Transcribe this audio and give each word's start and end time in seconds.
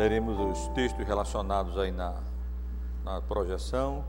Leremos 0.00 0.38
os 0.38 0.66
textos 0.68 1.06
relacionados 1.06 1.76
aí 1.76 1.92
na, 1.92 2.22
na 3.04 3.20
projeção, 3.20 4.02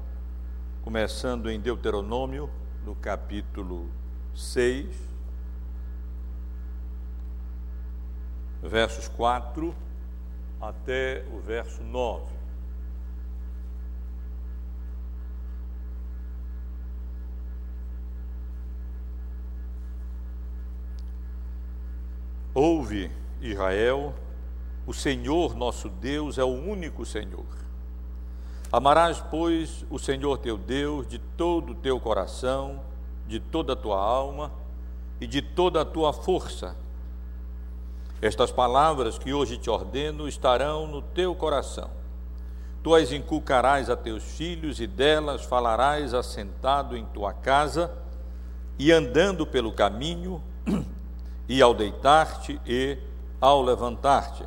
começando 0.86 1.52
em 1.52 1.60
Deuteronômio, 1.60 2.50
no 2.86 2.96
capítulo 2.96 3.90
6, 4.34 4.88
versos 8.64 9.10
4 9.10 9.76
até 10.62 11.26
o 11.30 11.42
verso 11.42 11.84
9. 11.84 12.32
Ouve, 22.54 23.12
Israel, 23.42 24.16
o 24.86 24.94
Senhor 24.94 25.56
nosso 25.56 25.90
Deus 25.90 26.38
é 26.38 26.44
o 26.44 26.48
único 26.48 27.06
Senhor. 27.06 27.46
Amarás, 28.72 29.24
pois, 29.30 29.86
o 29.90 30.00
Senhor 30.00 30.38
teu 30.38 30.58
Deus 30.58 31.08
de 31.08 31.20
todo 31.20 31.74
o 31.74 31.76
teu 31.76 32.00
coração, 32.00 32.80
de 33.28 33.40
toda 33.40 33.74
a 33.74 33.76
tua 33.76 34.00
alma 34.02 34.52
e 35.20 35.28
de 35.28 35.42
toda 35.42 35.82
a 35.82 35.86
tua 35.86 36.14
força. 36.14 36.76
Estas 38.22 38.52
palavras 38.52 39.18
que 39.18 39.34
hoje 39.34 39.58
te 39.58 39.70
ordeno 39.70 40.28
estarão 40.28 40.88
no 40.88 41.02
teu 41.02 41.36
coração. 41.36 41.90
Tu 42.82 42.96
as 42.96 43.12
inculcarás 43.12 43.90
a 43.90 43.96
teus 43.96 44.24
filhos 44.24 44.80
e 44.80 44.88
delas 44.88 45.44
falarás 45.44 46.14
assentado 46.14 46.98
em 46.98 47.06
tua 47.06 47.34
casa 47.34 47.92
e 48.80 48.92
andando 48.92 49.46
pelo 49.46 49.72
caminho, 49.72 50.42
e 51.48 51.62
ao 51.62 51.74
deitar-te 51.74 52.60
e 52.66 52.98
ao 53.40 53.62
levantar-te 53.62 54.44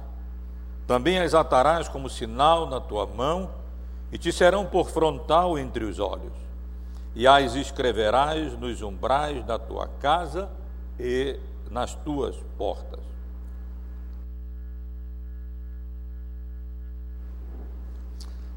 também 0.87 1.19
as 1.19 1.35
atarás 1.35 1.89
como 1.89 2.11
sinal 2.11 2.69
na 2.69 2.81
tua 2.81 3.07
mão, 3.07 3.51
e 4.13 4.19
te 4.19 4.33
serão 4.33 4.65
por 4.67 4.91
frontal 4.91 5.59
entre 5.59 5.85
os 5.85 5.99
olhos, 5.99 6.33
e 7.15 7.27
as 7.27 7.55
escreverás 7.55 8.57
nos 8.59 8.81
umbrais 8.83 9.45
da 9.45 9.59
tua 9.59 9.89
casa 10.01 10.49
e 10.99 11.39
nas 11.71 11.95
tuas 11.95 12.37
portas. 12.57 13.01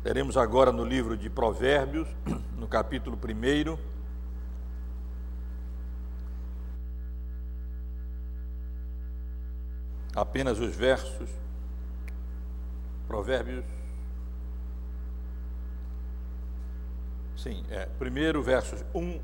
Veremos 0.04 0.38
agora 0.38 0.72
no 0.72 0.86
livro 0.86 1.18
de 1.18 1.30
Provérbios, 1.30 2.08
no 2.58 2.68
capítulo 2.68 3.18
1. 3.18 3.78
Apenas 10.16 10.60
os 10.60 10.76
versos 10.76 11.30
Provérbios. 13.08 13.66
Sim, 17.38 17.64
é. 17.70 17.86
Primeiro, 17.98 18.42
versos 18.42 18.84
1, 18.94 19.20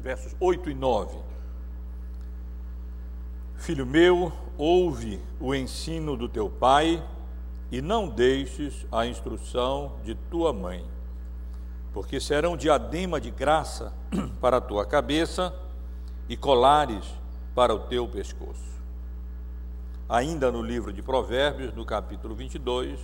versos 0.00 0.34
8 0.40 0.70
e 0.70 0.74
9. 0.74 1.18
Filho 3.56 3.84
meu, 3.84 4.32
ouve 4.56 5.20
o 5.40 5.54
ensino 5.54 6.16
do 6.16 6.28
teu 6.28 6.48
pai 6.48 7.04
e 7.70 7.82
não 7.82 8.08
deixes 8.08 8.86
a 8.90 9.04
instrução 9.04 9.96
de 10.04 10.14
tua 10.14 10.52
mãe, 10.52 10.86
porque 11.92 12.20
serão 12.20 12.56
diadema 12.56 13.20
de 13.20 13.30
graça 13.30 13.92
para 14.40 14.58
a 14.58 14.60
tua 14.60 14.86
cabeça 14.86 15.54
e 16.28 16.36
colares 16.36 17.04
para 17.54 17.74
o 17.74 17.80
teu 17.80 18.06
pescoço. 18.08 18.68
Ainda 20.08 20.50
no 20.50 20.62
livro 20.62 20.92
de 20.92 21.02
Provérbios, 21.02 21.74
no 21.74 21.84
capítulo 21.84 22.34
22, 22.34 22.98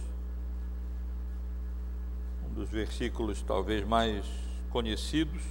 dos 2.55 2.71
versículos 2.71 3.43
talvez 3.43 3.85
mais 3.85 4.25
conhecidos 4.71 5.43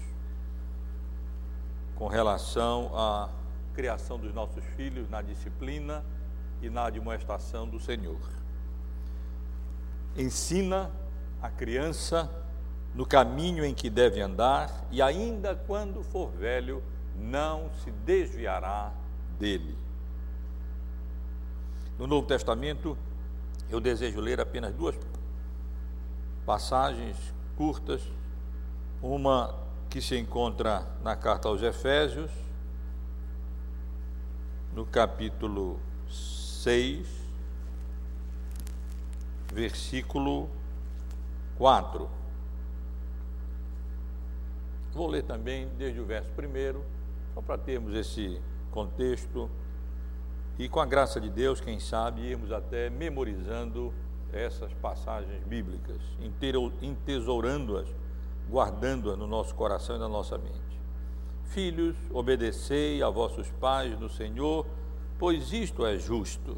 com 1.95 2.07
relação 2.07 2.91
à 2.97 3.29
criação 3.73 4.17
dos 4.17 4.33
nossos 4.33 4.63
filhos 4.77 5.09
na 5.09 5.21
disciplina 5.21 6.03
e 6.61 6.69
na 6.69 6.85
admoestação 6.85 7.67
do 7.67 7.79
Senhor. 7.79 8.19
Ensina 10.15 10.89
a 11.41 11.49
criança 11.49 12.29
no 12.95 13.05
caminho 13.05 13.65
em 13.65 13.73
que 13.73 13.89
deve 13.89 14.21
andar 14.21 14.85
e 14.89 15.01
ainda 15.01 15.55
quando 15.55 16.03
for 16.03 16.31
velho 16.31 16.81
não 17.15 17.69
se 17.83 17.91
desviará 17.91 18.93
dele. 19.37 19.75
No 21.97 22.07
Novo 22.07 22.27
Testamento, 22.27 22.97
eu 23.69 23.79
desejo 23.79 24.19
ler 24.21 24.39
apenas 24.39 24.73
duas 24.73 24.95
passagens 26.45 27.17
curtas, 27.55 28.01
uma 29.01 29.55
que 29.89 30.01
se 30.01 30.17
encontra 30.17 30.87
na 31.03 31.15
carta 31.15 31.47
aos 31.47 31.61
Efésios, 31.61 32.31
no 34.73 34.85
capítulo 34.85 35.79
6, 36.09 37.07
versículo 39.53 40.49
4. 41.57 42.09
Vou 44.93 45.07
ler 45.07 45.23
também 45.23 45.67
desde 45.77 45.99
o 45.99 46.05
verso 46.05 46.29
primeiro, 46.31 46.83
só 47.33 47.41
para 47.41 47.57
termos 47.57 47.93
esse 47.93 48.41
contexto 48.71 49.49
e 50.57 50.69
com 50.69 50.79
a 50.79 50.85
graça 50.85 51.19
de 51.19 51.29
Deus, 51.29 51.59
quem 51.59 51.79
sabe, 51.79 52.21
irmos 52.21 52.51
até 52.51 52.89
memorizando 52.89 53.91
essas 54.33 54.73
passagens 54.73 55.43
bíblicas, 55.45 56.01
entesourando-as, 56.81 57.87
guardando-as 58.49 59.17
no 59.17 59.27
nosso 59.27 59.53
coração 59.55 59.95
e 59.95 59.99
na 59.99 60.09
nossa 60.09 60.37
mente. 60.37 60.59
Filhos, 61.45 61.95
obedecei 62.11 63.03
a 63.03 63.09
vossos 63.09 63.49
pais 63.59 63.97
no 63.99 64.09
Senhor, 64.09 64.65
pois 65.19 65.53
isto 65.53 65.85
é 65.85 65.97
justo. 65.97 66.57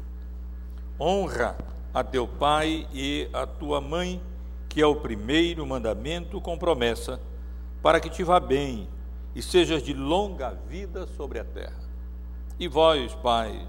Honra 0.98 1.56
a 1.92 2.02
teu 2.02 2.26
pai 2.26 2.88
e 2.92 3.28
a 3.32 3.46
tua 3.46 3.80
mãe, 3.80 4.20
que 4.68 4.80
é 4.80 4.86
o 4.86 4.96
primeiro 4.96 5.66
mandamento 5.66 6.40
com 6.40 6.58
promessa, 6.58 7.20
para 7.82 8.00
que 8.00 8.08
te 8.08 8.24
vá 8.24 8.40
bem 8.40 8.88
e 9.34 9.42
sejas 9.42 9.82
de 9.82 9.92
longa 9.92 10.50
vida 10.66 11.06
sobre 11.06 11.38
a 11.38 11.44
terra. 11.44 11.84
E 12.58 12.66
vós, 12.66 13.14
pais, 13.16 13.68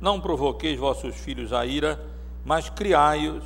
não 0.00 0.20
provoqueis 0.20 0.78
vossos 0.78 1.14
filhos 1.14 1.52
a 1.52 1.64
ira, 1.64 2.09
mas 2.44 2.68
criai-os 2.70 3.44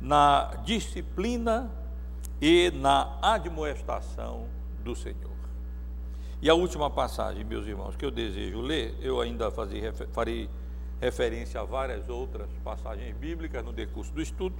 na 0.00 0.52
disciplina 0.64 1.70
e 2.40 2.70
na 2.70 3.18
admoestação 3.20 4.46
do 4.82 4.96
Senhor. 4.96 5.30
E 6.40 6.48
a 6.48 6.54
última 6.54 6.88
passagem, 6.88 7.44
meus 7.44 7.66
irmãos, 7.66 7.96
que 7.96 8.04
eu 8.04 8.10
desejo 8.10 8.60
ler, 8.60 8.96
eu 9.02 9.20
ainda 9.20 9.50
fazer, 9.50 9.92
farei 10.12 10.48
referência 10.98 11.60
a 11.60 11.64
várias 11.64 12.08
outras 12.08 12.48
passagens 12.64 13.14
bíblicas 13.16 13.62
no 13.62 13.72
decurso 13.72 14.12
do 14.12 14.22
estudo, 14.22 14.56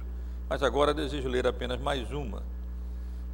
mas 0.47 0.61
agora 0.61 0.93
desejo 0.93 1.27
ler 1.27 1.47
apenas 1.47 1.79
mais 1.81 2.11
uma, 2.11 2.43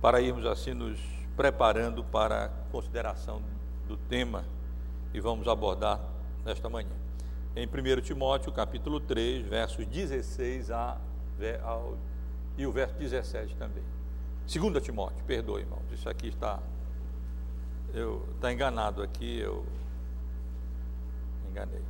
para 0.02 0.22
irmos 0.22 0.46
assim 0.46 0.74
nos 0.74 1.00
preparando 1.36 2.04
para 2.04 2.46
a 2.46 2.50
consideração 2.72 3.42
do 3.88 3.98
tema 3.98 4.46
que 5.12 5.20
vamos 5.20 5.48
abordar 5.48 6.00
nesta 6.46 6.70
manhã 6.70 7.07
em 7.58 7.66
1 7.66 8.02
Timóteo, 8.02 8.52
capítulo 8.52 9.00
3, 9.00 9.48
versos 9.48 9.84
16 9.88 10.70
a, 10.70 11.02
ao, 11.64 11.98
e 12.56 12.68
o 12.68 12.72
verso 12.72 12.94
17 12.94 13.56
também. 13.56 13.84
2 14.46 14.84
Timóteo, 14.84 15.26
perdoe, 15.26 15.62
irmãos, 15.62 15.92
isso 15.92 16.08
aqui 16.08 16.28
está. 16.28 16.60
Eu 17.96 18.24
está 18.36 18.54
enganado 18.54 19.02
aqui, 19.02 19.40
eu 19.40 19.66
enganei. 21.50 21.82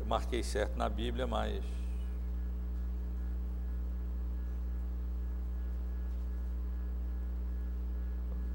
Eu 0.00 0.06
marquei 0.06 0.42
certo 0.42 0.78
na 0.78 0.88
Bíblia, 0.88 1.26
mas 1.26 1.62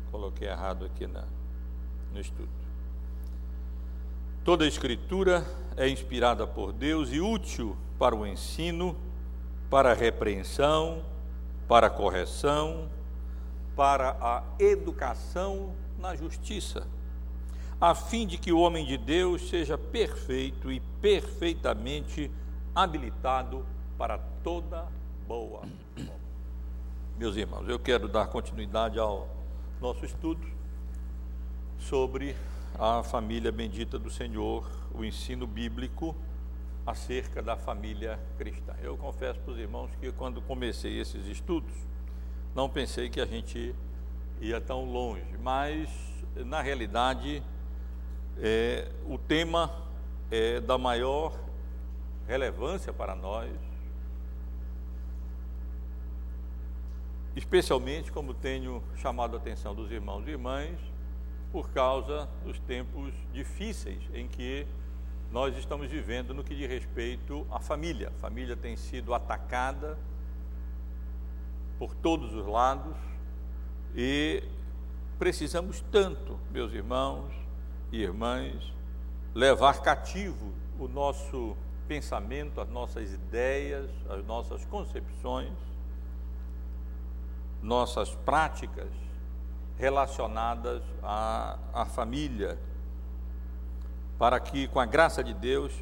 coloquei 0.09 0.47
errado 0.47 0.85
aqui 0.85 1.06
na, 1.06 1.23
no 2.11 2.19
estudo. 2.19 2.50
Toda 4.45 4.63
a 4.63 4.68
Escritura 4.68 5.44
é 5.75 5.89
inspirada 5.89 6.45
por 6.45 6.71
Deus 6.71 7.09
e 7.12 7.19
útil 7.19 7.75
para 7.97 8.15
o 8.15 8.27
ensino, 8.27 8.95
para 9.71 9.89
a 9.89 9.95
repreensão, 9.95 11.03
para 11.68 11.88
a 11.88 11.89
correção, 11.89 12.88
para 13.75 14.15
a 14.21 14.44
educação 14.59 15.74
na 15.97 16.15
justiça, 16.15 16.86
a 17.81 17.95
fim 17.95 18.27
de 18.27 18.38
que 18.38 18.51
o 18.51 18.59
homem 18.59 18.86
de 18.86 19.00
Deus 19.00 19.50
seja 19.50 19.80
perfeito 19.80 20.71
e 20.71 20.80
perfeitamente 21.01 22.30
habilitado 22.75 23.65
para 23.97 24.19
toda 24.44 24.86
boa. 25.27 25.63
Meus 27.18 27.36
irmãos, 27.36 27.68
eu 27.68 27.80
quero 27.80 28.07
dar 28.07 28.27
continuidade 28.27 29.00
ao 29.00 29.27
nosso 29.81 30.06
estudo 30.06 30.47
sobre 31.80 32.36
a 32.77 33.04
família 33.04 33.51
bendita 33.51 33.98
do 33.98 34.10
Senhor, 34.10 34.69
o 34.94 35.04
ensino 35.04 35.48
bíblico 35.48 36.16
acerca 36.86 37.42
da 37.42 37.56
família 37.56 38.19
cristã. 38.38 38.74
Eu 38.81 38.98
confesso 38.98 39.39
para 39.39 39.54
os 39.54 39.60
irmãos 39.60 39.89
que 40.00 40.12
quando 40.12 40.42
comecei 40.42 41.00
esses 41.00 41.25
estudos, 41.27 41.74
não 42.54 42.69
pensei 42.69 43.10
que 43.10 43.19
a 43.19 43.25
gente 43.25 43.74
ia 44.39 44.60
tão 44.60 44.86
longe, 44.86 45.38
mas 45.42 45.89
na 46.36 46.62
realidade 46.62 47.42
é, 48.38 48.92
o 49.06 49.18
tema 49.18 49.74
é 50.30 50.60
da 50.60 50.78
maior 50.78 51.33
relevância 52.28 52.92
para 52.92 53.16
nós, 53.16 53.51
especialmente 57.36 58.12
como 58.12 58.33
tenho 58.33 58.83
chamado 58.98 59.36
a 59.36 59.39
atenção 59.39 59.74
dos 59.74 59.92
irmãos 59.92 60.28
e 60.28 60.31
irmãs, 60.31 60.78
por 61.56 61.69
causa 61.69 62.28
dos 62.44 62.60
tempos 62.60 63.13
difíceis 63.31 64.04
em 64.13 64.28
que 64.28 64.68
nós 65.31 65.56
estamos 65.56 65.90
vivendo 65.90 66.34
no 66.34 66.44
que 66.44 66.54
diz 66.54 66.68
respeito 66.68 67.48
à 67.50 67.62
família. 67.62 68.10
A 68.10 68.19
família 68.19 68.57
tem 68.57 68.75
sido 68.75 69.13
atacada 69.13 69.98
por 71.80 71.96
todos 71.96 72.34
os 72.34 72.46
lados 72.46 72.98
e 73.96 74.44
precisamos 75.18 75.80
tanto, 75.90 76.38
meus 76.52 76.74
irmãos 76.74 77.34
e 77.90 78.02
irmãs, 78.02 78.74
levar 79.34 79.81
cativo 79.81 80.52
o 80.78 80.90
nosso 80.90 81.56
pensamento, 81.88 82.60
as 82.60 82.68
nossas 82.68 83.13
ideias, 83.13 83.90
as 84.10 84.25
nossas 84.25 84.66
concepções, 84.66 85.54
nossas 87.62 88.13
práticas 88.13 89.05
relacionadas 89.77 90.81
à, 91.04 91.57
à 91.74 91.86
família, 91.86 92.57
para 94.18 94.39
que, 94.39 94.68
com 94.69 94.80
a 94.80 94.86
graça 94.86 95.24
de 95.24 95.33
Deus, 95.33 95.74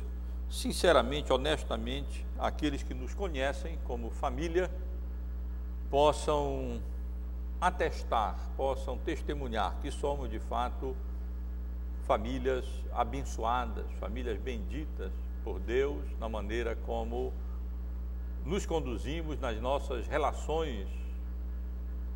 sinceramente, 0.49 1.31
honestamente, 1.31 2.25
aqueles 2.39 2.83
que 2.83 2.93
nos 2.93 3.13
conhecem 3.13 3.77
como 3.85 4.09
família 4.09 4.69
possam 5.89 6.81
atestar, 7.61 8.35
possam 8.57 8.97
testemunhar 8.97 9.75
que 9.81 9.91
somos 9.91 10.29
de 10.29 10.39
fato 10.39 10.95
famílias 12.05 12.65
abençoadas, 12.91 13.85
famílias 13.99 14.37
benditas 14.39 15.11
por 15.43 15.59
Deus 15.59 16.03
na 16.19 16.27
maneira 16.27 16.75
como 16.85 17.31
nos 18.45 18.65
conduzimos 18.65 19.39
nas 19.39 19.59
nossas 19.61 20.05
relações 20.07 20.87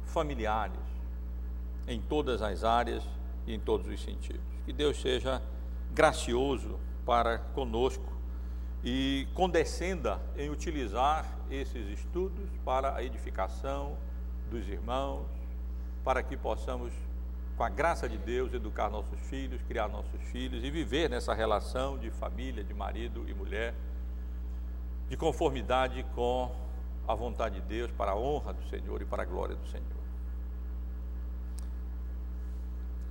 familiares, 0.05 0.79
em 1.87 2.01
todas 2.01 2.41
as 2.41 2.63
áreas 2.63 3.03
e 3.45 3.53
em 3.53 3.59
todos 3.59 3.87
os 3.87 4.01
sentidos. 4.03 4.41
Que 4.65 4.73
Deus 4.73 4.99
seja 4.99 5.41
gracioso 5.93 6.77
para 7.05 7.39
conosco 7.39 8.17
e 8.83 9.27
condescenda 9.33 10.21
em 10.37 10.49
utilizar 10.49 11.25
esses 11.49 11.87
estudos 11.87 12.49
para 12.63 12.95
a 12.95 13.03
edificação 13.03 13.97
dos 14.51 14.67
irmãos, 14.67 15.25
para 16.03 16.21
que 16.21 16.37
possamos, 16.37 16.93
com 17.55 17.63
a 17.63 17.69
graça 17.69 18.07
de 18.07 18.17
Deus, 18.17 18.53
educar 18.53 18.89
nossos 18.89 19.19
filhos, 19.21 19.61
criar 19.63 19.87
nossos 19.87 20.21
filhos 20.31 20.63
e 20.63 20.69
viver 20.69 21.09
nessa 21.09 21.33
relação 21.33 21.97
de 21.97 22.11
família, 22.11 22.63
de 22.63 22.73
marido 22.73 23.25
e 23.27 23.33
mulher, 23.33 23.73
de 25.09 25.17
conformidade 25.17 26.05
com 26.13 26.53
a 27.07 27.15
vontade 27.15 27.55
de 27.55 27.67
Deus, 27.67 27.91
para 27.91 28.11
a 28.11 28.15
honra 28.15 28.53
do 28.53 28.63
Senhor 28.69 29.01
e 29.01 29.05
para 29.05 29.23
a 29.23 29.25
glória 29.25 29.55
do 29.55 29.65
Senhor. 29.67 30.06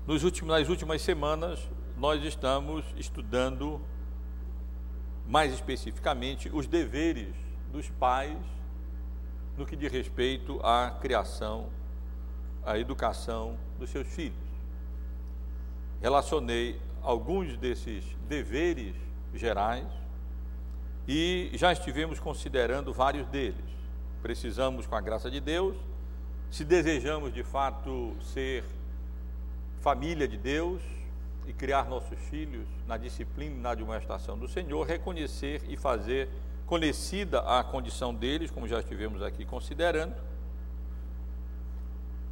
Nos 0.06 0.22
últimos, 0.22 0.56
nas 0.56 0.68
últimas 0.68 1.02
semanas, 1.02 1.58
nós 1.96 2.22
estamos 2.22 2.84
estudando 2.96 3.80
mais 5.26 5.52
especificamente 5.52 6.48
os 6.48 6.68
deveres 6.68 7.34
dos 7.72 7.90
pais 7.90 8.38
no 9.58 9.66
que 9.66 9.74
diz 9.74 9.90
respeito 9.90 10.60
à 10.62 10.96
criação, 11.00 11.70
à 12.64 12.78
educação 12.78 13.58
dos 13.80 13.90
seus 13.90 14.06
filhos. 14.06 14.38
Relacionei 16.00 16.80
alguns 17.02 17.56
desses 17.56 18.04
deveres 18.28 18.94
gerais 19.34 19.88
e 21.08 21.50
já 21.54 21.72
estivemos 21.72 22.20
considerando 22.20 22.92
vários 22.92 23.26
deles. 23.26 23.64
Precisamos, 24.22 24.86
com 24.86 24.94
a 24.94 25.00
graça 25.00 25.28
de 25.28 25.40
Deus, 25.40 25.76
se 26.48 26.64
desejamos 26.64 27.34
de 27.34 27.42
fato 27.42 28.16
ser 28.20 28.62
família 29.86 30.26
de 30.26 30.36
Deus, 30.36 30.82
e 31.46 31.52
criar 31.52 31.84
nossos 31.84 32.18
filhos 32.18 32.66
na 32.88 32.96
disciplina 32.96 33.54
e 33.54 33.60
na 33.60 33.70
admoestação 33.70 34.36
do 34.36 34.48
Senhor, 34.48 34.84
reconhecer 34.84 35.62
e 35.68 35.76
fazer 35.76 36.28
conhecida 36.66 37.38
a 37.42 37.62
condição 37.62 38.12
deles, 38.12 38.50
como 38.50 38.66
já 38.66 38.80
estivemos 38.80 39.22
aqui 39.22 39.44
considerando. 39.44 40.16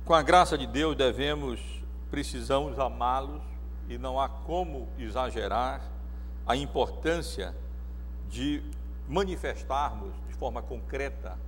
Com 0.05 0.15
a 0.15 0.21
graça 0.21 0.59
de 0.59 0.67
Deus 0.67 0.97
devemos, 0.97 1.61
precisamos 2.11 2.77
amá-los 2.77 3.41
e 3.89 3.97
não 3.99 4.19
há 4.19 4.29
como 4.29 4.89
exagerar 4.99 5.81
a 6.45 6.57
importância 6.57 7.55
de 8.29 8.65
manifestarmos 9.09 10.13
de 10.27 10.35
forma 10.35 10.61
concreta 10.61 11.39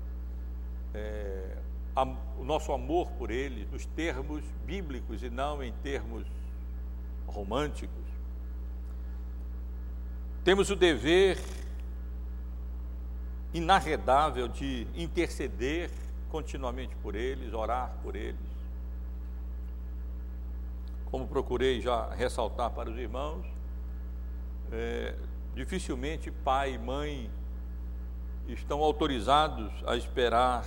a, 0.94 1.66
o 1.96 2.44
nosso 2.44 2.72
amor 2.72 3.10
por 3.12 3.31
eles 3.31 3.70
nos 3.70 3.87
termos 3.87 4.44
bíblicos 4.66 5.22
e 5.22 5.31
não 5.31 5.62
em 5.62 5.72
termos 5.72 6.26
românticos, 7.26 8.04
temos 10.44 10.70
o 10.70 10.76
dever 10.76 11.38
inarredável 13.52 14.46
de 14.46 14.87
interceder 14.94 15.90
continuamente 16.31 16.94
por 16.96 17.14
eles, 17.14 17.54
orar 17.54 17.96
por 18.02 18.14
eles. 18.14 18.37
Como 21.06 21.26
procurei 21.26 21.81
já 21.81 22.10
ressaltar 22.10 22.70
para 22.70 22.90
os 22.90 22.98
irmãos, 22.98 23.46
é, 24.70 25.14
dificilmente 25.54 26.31
pai 26.31 26.75
e 26.75 26.78
mãe 26.78 27.31
estão 28.46 28.81
autorizados 28.82 29.72
a 29.87 29.96
esperar 29.96 30.65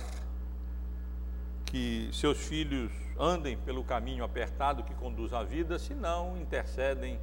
que 1.70 2.10
seus 2.12 2.38
filhos 2.38 2.90
andem 3.18 3.56
pelo 3.56 3.84
caminho 3.84 4.24
apertado 4.24 4.82
que 4.82 4.92
conduz 4.94 5.32
à 5.32 5.44
vida, 5.44 5.78
se 5.78 5.94
não 5.94 6.36
intercedem 6.36 7.18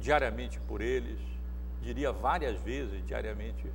diariamente 0.00 0.58
por 0.60 0.80
eles, 0.80 1.20
diria 1.82 2.10
várias 2.10 2.58
vezes 2.62 3.04
diariamente 3.06 3.70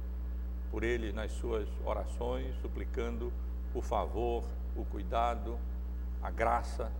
por 0.72 0.84
eles 0.84 1.14
nas 1.14 1.32
suas 1.34 1.68
orações, 1.86 2.56
suplicando 2.60 3.32
o 3.74 3.82
favor, 3.82 4.44
o 4.76 4.84
cuidado, 4.86 5.60
a 6.24 6.32
graça 6.32 6.92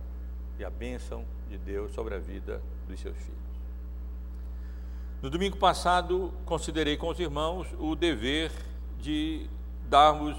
e 0.56 0.64
a 0.64 0.70
bênção 0.70 1.24
de 1.48 1.58
Deus 1.58 1.92
sobre 1.92 2.14
a 2.14 2.18
vida 2.20 2.62
dos 2.86 3.00
seus 3.00 3.16
filhos. 3.16 3.34
No 5.20 5.28
domingo 5.28 5.56
passado, 5.56 6.32
considerei 6.44 6.96
com 6.96 7.08
os 7.08 7.18
irmãos 7.18 7.66
o 7.76 7.96
dever 7.96 8.52
de 9.00 9.48
darmos 9.88 10.36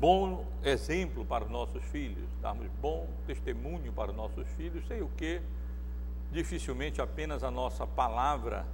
bom 0.00 0.46
exemplo 0.64 1.26
para 1.26 1.44
os 1.44 1.50
nossos 1.50 1.84
filhos, 1.84 2.26
darmos 2.40 2.66
bom 2.80 3.06
testemunho 3.26 3.92
para 3.92 4.10
os 4.10 4.16
nossos 4.16 4.48
filhos, 4.56 4.86
sem 4.88 5.02
o 5.02 5.08
que 5.10 5.42
dificilmente 6.32 7.02
apenas 7.02 7.44
a 7.44 7.50
nossa 7.50 7.86
palavra 7.86 8.66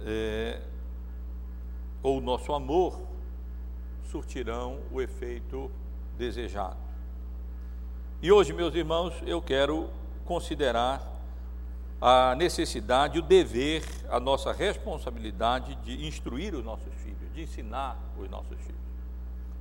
é, 0.00 0.60
ou 2.02 2.18
o 2.18 2.20
nosso 2.20 2.52
amor 2.52 3.00
surtirão 4.10 4.80
o 4.90 5.00
efeito 5.00 5.70
desejado. 6.18 6.76
E 8.20 8.32
hoje, 8.32 8.52
meus 8.52 8.74
irmãos, 8.74 9.14
eu 9.24 9.40
quero 9.40 9.90
considerar 10.24 11.08
a 12.00 12.34
necessidade, 12.34 13.20
o 13.20 13.22
dever, 13.22 13.84
a 14.10 14.18
nossa 14.18 14.52
responsabilidade 14.52 15.76
de 15.76 16.04
instruir 16.04 16.52
os 16.52 16.64
nossos 16.64 16.92
filhos, 16.94 17.32
de 17.32 17.42
ensinar 17.42 17.96
os 18.18 18.28
nossos 18.28 18.58
filhos 18.58 18.91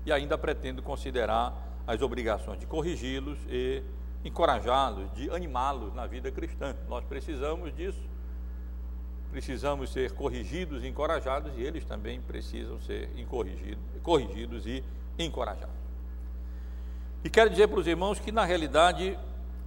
e 0.06 0.12
ainda 0.12 0.38
pretendo 0.38 0.82
considerar 0.82 1.54
as 1.86 2.02
obrigações 2.02 2.60
de 2.60 2.66
corrigi-los 2.66 3.38
e 3.50 3.84
encorajá-los, 4.24 5.12
de 5.14 5.30
animá-los 5.32 5.94
na 5.94 6.06
vida 6.06 6.32
cristã. 6.32 6.76
Nós 6.88 7.04
precisamos 7.06 7.76
disso. 7.76 8.02
Precisamos 9.32 9.92
ser 9.92 10.12
corrigidos 10.12 10.84
e 10.84 10.88
encorajados 10.88 11.54
e 11.58 11.62
eles 11.62 11.86
também 11.86 12.20
precisam 12.22 12.80
ser 12.82 13.10
corrigidos 14.04 14.66
e 14.68 14.84
encorajados. 15.18 15.82
E 17.24 17.30
quero 17.30 17.50
dizer 17.50 17.68
para 17.68 17.80
os 17.80 17.88
irmãos 17.88 18.20
que, 18.20 18.32
na 18.32 18.44
realidade, 18.44 19.18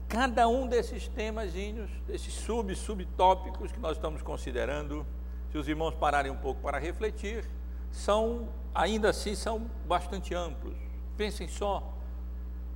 cada 0.09 0.47
um 0.49 0.67
desses 0.67 1.09
temazinhos, 1.09 1.89
desses 2.07 2.35
sub, 2.35 2.75
subtópicos 2.75 3.73
que 3.73 3.81
nós 3.81 3.97
estamos 3.97 4.23
considerando, 4.23 5.07
se 5.51 5.57
os 5.57 5.69
irmãos 5.69 5.95
pararem 5.95 6.31
um 6.31 6.37
pouco 6.37 6.61
para 6.61 6.79
refletir, 6.79 7.49
são, 7.95 8.49
ainda 8.75 9.11
assim, 9.11 9.37
são 9.37 9.71
bastante 9.87 10.35
amplos. 10.35 10.77
Pensem 11.17 11.47
só, 11.47 11.95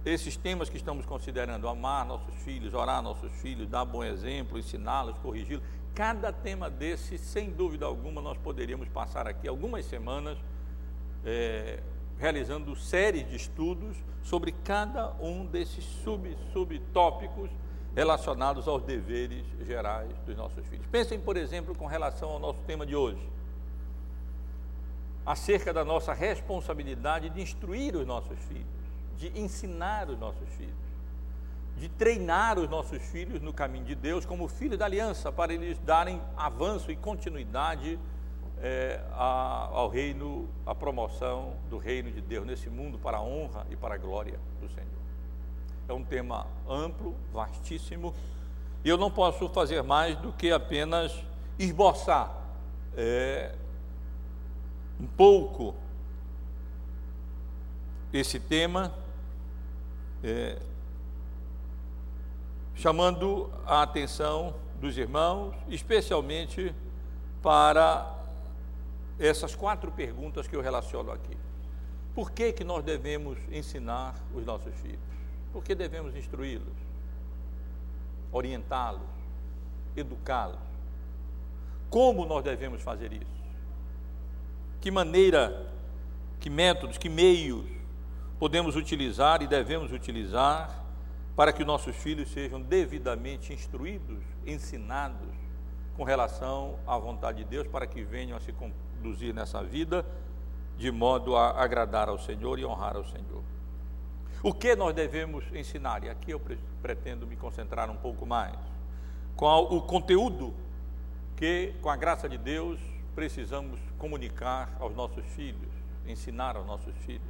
esses 0.05 0.37
temas 0.37 0.71
que 0.71 0.77
estamos 0.77 1.05
considerando, 1.05 1.69
amar 1.69 2.07
nossos 2.07 2.35
filhos, 2.37 2.73
orar 2.73 3.03
nossos 3.03 3.33
filhos, 3.33 3.69
dar 3.69 3.85
bom 3.85 4.05
exemplo, 4.05 4.57
ensiná-los, 4.57 5.19
corrigi-los, 5.19 5.63
cada 5.93 6.33
tema 6.33 6.71
desse, 6.71 7.19
sem 7.19 7.51
dúvida 7.51 7.85
alguma, 7.85 8.23
nós 8.23 8.39
poderíamos 8.39 8.89
passar 8.89 9.27
aqui 9.27 9.49
algumas 9.49 9.85
semanas 9.87 10.39
é, 11.25 11.83
realizando 12.17 12.77
séries 12.77 13.29
de 13.29 13.35
estudos 13.35 13.97
sobre 14.23 14.53
cada 14.53 15.13
um 15.21 15.45
desses 15.45 15.83
sub, 15.85 16.39
subtópicos 16.53 17.51
relacionados 17.93 18.69
aos 18.69 18.85
deveres 18.85 19.45
gerais 19.67 20.17
dos 20.25 20.37
nossos 20.37 20.65
filhos. 20.69 20.87
Pensem, 20.87 21.19
por 21.19 21.37
exemplo, 21.37 21.75
com 21.75 21.87
relação 21.87 22.31
ao 22.31 22.39
nosso 22.39 22.61
tema 22.63 22.87
de 22.87 22.95
hoje, 22.95 23.29
acerca 25.29 25.75
da 25.75 25.85
nossa 25.85 26.15
responsabilidade 26.15 27.29
de 27.29 27.43
instruir 27.43 27.95
os 27.95 28.07
nossos 28.07 28.39
filhos, 28.49 28.65
de 29.19 29.39
ensinar 29.39 30.09
os 30.09 30.19
nossos 30.19 30.49
filhos, 30.57 30.73
de 31.77 31.87
treinar 31.87 32.59
os 32.59 32.67
nossos 32.67 33.03
filhos 33.03 33.43
no 33.43 33.53
caminho 33.53 33.85
de 33.85 33.95
Deus 33.95 34.25
como 34.25 34.49
filhos 34.49 34.79
da 34.79 34.87
aliança, 34.87 35.31
para 35.31 35.53
eles 35.53 35.79
darem 35.81 36.19
avanço 36.35 36.91
e 36.91 36.97
continuidade 36.97 37.99
é, 38.63 39.03
a, 39.13 39.69
ao 39.71 39.91
reino, 39.91 40.49
a 40.65 40.75
promoção 40.75 41.53
do 41.69 41.77
reino 41.77 42.11
de 42.11 42.23
Deus 42.23 42.47
nesse 42.47 42.71
mundo 42.71 42.99
para 42.99 43.19
a 43.19 43.23
honra 43.23 43.67
e 43.69 43.77
para 43.77 43.97
a 43.97 43.99
glória 43.99 44.41
do 44.63 44.69
Senhor. 44.71 44.89
É 45.87 45.93
um 45.93 46.03
tema 46.03 46.47
amplo, 46.67 47.15
vastíssimo, 47.35 48.15
e 48.83 48.89
eu 48.89 48.97
não 48.97 49.11
posso 49.11 49.47
fazer 49.51 49.83
mais 49.83 50.17
do 50.17 50.33
que 50.33 50.51
apenas 50.51 51.23
esboçar 51.59 52.35
é, 52.97 53.55
um 55.01 55.07
pouco 55.07 55.75
esse 58.13 58.41
tema, 58.41 58.93
é, 60.23 60.59
chamando 62.75 63.51
a 63.67 63.83
atenção 63.83 64.55
dos 64.81 64.97
irmãos, 64.97 65.55
especialmente 65.69 66.75
para 67.43 68.15
essas 69.19 69.55
quatro 69.55 69.91
perguntas 69.91 70.47
que 70.47 70.55
eu 70.55 70.61
relaciono 70.61 71.11
aqui. 71.11 71.37
Por 72.15 72.31
que, 72.31 72.53
que 72.53 72.65
nós 72.65 72.85
devemos 72.85 73.39
ensinar 73.51 74.15
os 74.35 74.45
nossos 74.45 74.75
filhos? 74.77 74.99
Por 75.53 75.63
que 75.63 75.75
devemos 75.75 76.17
instruí-los, 76.17 76.77
orientá-los, 78.33 79.09
educá-los? 79.97 80.59
Como 81.91 82.27
nós 82.27 82.45
devemos 82.45 82.83
fazer 82.83 83.13
isso? 83.13 83.38
Que 84.81 84.91
maneira, 84.91 85.71
que 86.41 86.49
métodos, 86.49 86.99
que 86.99 87.09
meios 87.09 87.65
podemos 88.39 88.77
utilizar 88.77 89.43
e 89.43 89.47
devemos 89.47 89.93
utilizar 89.93 90.85
para 91.35 91.53
que 91.53 91.65
nossos 91.65 91.97
filhos 91.97 92.31
sejam 92.31 92.61
devidamente 92.61 93.53
instruídos, 93.53 94.23
ensinados 94.47 95.35
com 95.97 96.05
relação 96.05 96.79
à 96.87 96.97
vontade 96.97 97.39
de 97.39 97.45
Deus, 97.45 97.67
para 97.67 97.87
que 97.87 98.03
venham 98.03 98.37
a 98.37 98.41
se 98.41 98.53
conduzir 98.53 99.35
nessa 99.35 99.63
vida 99.63 100.07
de 100.77 100.93
modo 100.93 101.37
a 101.37 101.61
agradar 101.61 102.09
ao 102.09 102.19
Senhor 102.19 102.59
e 102.59 102.65
honrar 102.65 102.97
ao 102.97 103.05
Senhor. 103.05 103.43
O 104.43 104.55
que 104.55 104.77
nós 104.77 104.95
devemos 104.95 105.45
ensinar? 105.53 106.05
E 106.05 106.09
aqui 106.09 106.31
eu 106.31 106.41
pretendo 106.81 107.27
me 107.27 107.35
concentrar 107.35 107.91
um 107.91 107.97
pouco 107.97 108.25
mais. 108.25 108.55
Qual 109.35 109.65
o 109.75 109.83
conteúdo 109.83 110.55
que, 111.37 111.75
com 111.83 111.91
a 111.91 111.97
graça 111.97 112.29
de 112.29 112.39
Deus, 112.39 112.79
precisamos 113.19 113.81
comunicar 113.99 114.77
aos 114.79 114.95
nossos 114.95 115.25
filhos, 115.35 115.73
ensinar 116.07 116.55
aos 116.55 116.65
nossos 116.65 116.95
filhos. 116.99 117.27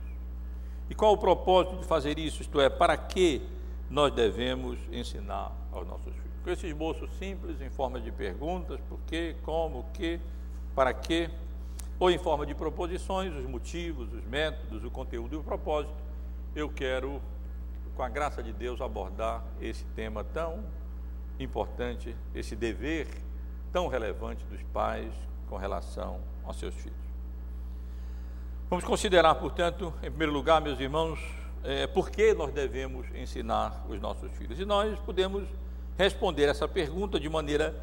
E 0.90 0.95
qual 0.95 1.14
o 1.14 1.16
propósito 1.16 1.78
de 1.78 1.87
fazer 1.87 2.18
isso? 2.18 2.42
Isto 2.42 2.61
é, 2.61 2.68
para 2.68 2.95
que 2.95 3.40
nós 3.88 4.12
devemos 4.12 4.78
ensinar 4.92 5.50
aos 5.73 5.88
nossos 5.88 6.12
filhos? 6.12 6.42
Com 6.45 6.50
esse 6.50 6.66
esboço 6.66 7.09
simples, 7.18 7.62
em 7.62 7.71
forma 7.71 7.99
de 8.02 8.12
perguntas, 8.12 8.78
por 8.87 8.99
quê, 9.07 9.35
como, 9.42 9.78
o 9.78 9.85
que, 9.95 10.21
para 10.75 10.92
quê, 10.92 11.30
ou 11.99 12.11
em 12.11 12.18
forma 12.18 12.45
de 12.45 12.54
proposições, 12.54 13.35
os 13.35 13.47
motivos, 13.47 14.12
os 14.12 14.25
métodos, 14.26 14.85
o 14.85 14.90
conteúdo 14.90 15.37
e 15.37 15.38
o 15.38 15.42
propósito, 15.42 15.95
eu 16.54 16.68
quero, 16.68 17.18
com 17.97 18.02
a 18.02 18.11
graça 18.11 18.42
de 18.42 18.52
Deus, 18.52 18.83
abordar 18.83 19.42
esse 19.59 19.87
tema 19.97 20.23
tão 20.23 20.62
importante, 21.40 22.14
esse 22.35 22.54
dever 22.54 23.09
tão 23.73 23.88
relevante 23.88 24.45
dos 24.45 24.62
pais 24.64 25.14
com 25.49 25.57
relação 25.57 26.21
aos 26.45 26.59
seus 26.59 26.75
filhos. 26.75 26.99
Vamos 28.71 28.85
considerar, 28.85 29.35
portanto, 29.37 29.93
em 30.02 30.11
primeiro 30.11 30.33
lugar, 30.33 30.61
meus 30.61 30.78
irmãos, 30.78 31.19
é, 31.64 31.87
por 31.87 32.11
que 32.11 32.35
nós 32.35 32.52
devemos 32.52 33.07
ensinar 33.14 33.85
os 33.88 34.00
nossos 34.00 34.31
filhos. 34.33 34.59
E 34.61 34.64
nós 34.64 34.99
podemos 35.00 35.49
responder 35.97 36.49
essa 36.49 36.69
pergunta 36.69 37.19
de 37.19 37.28
maneira 37.28 37.75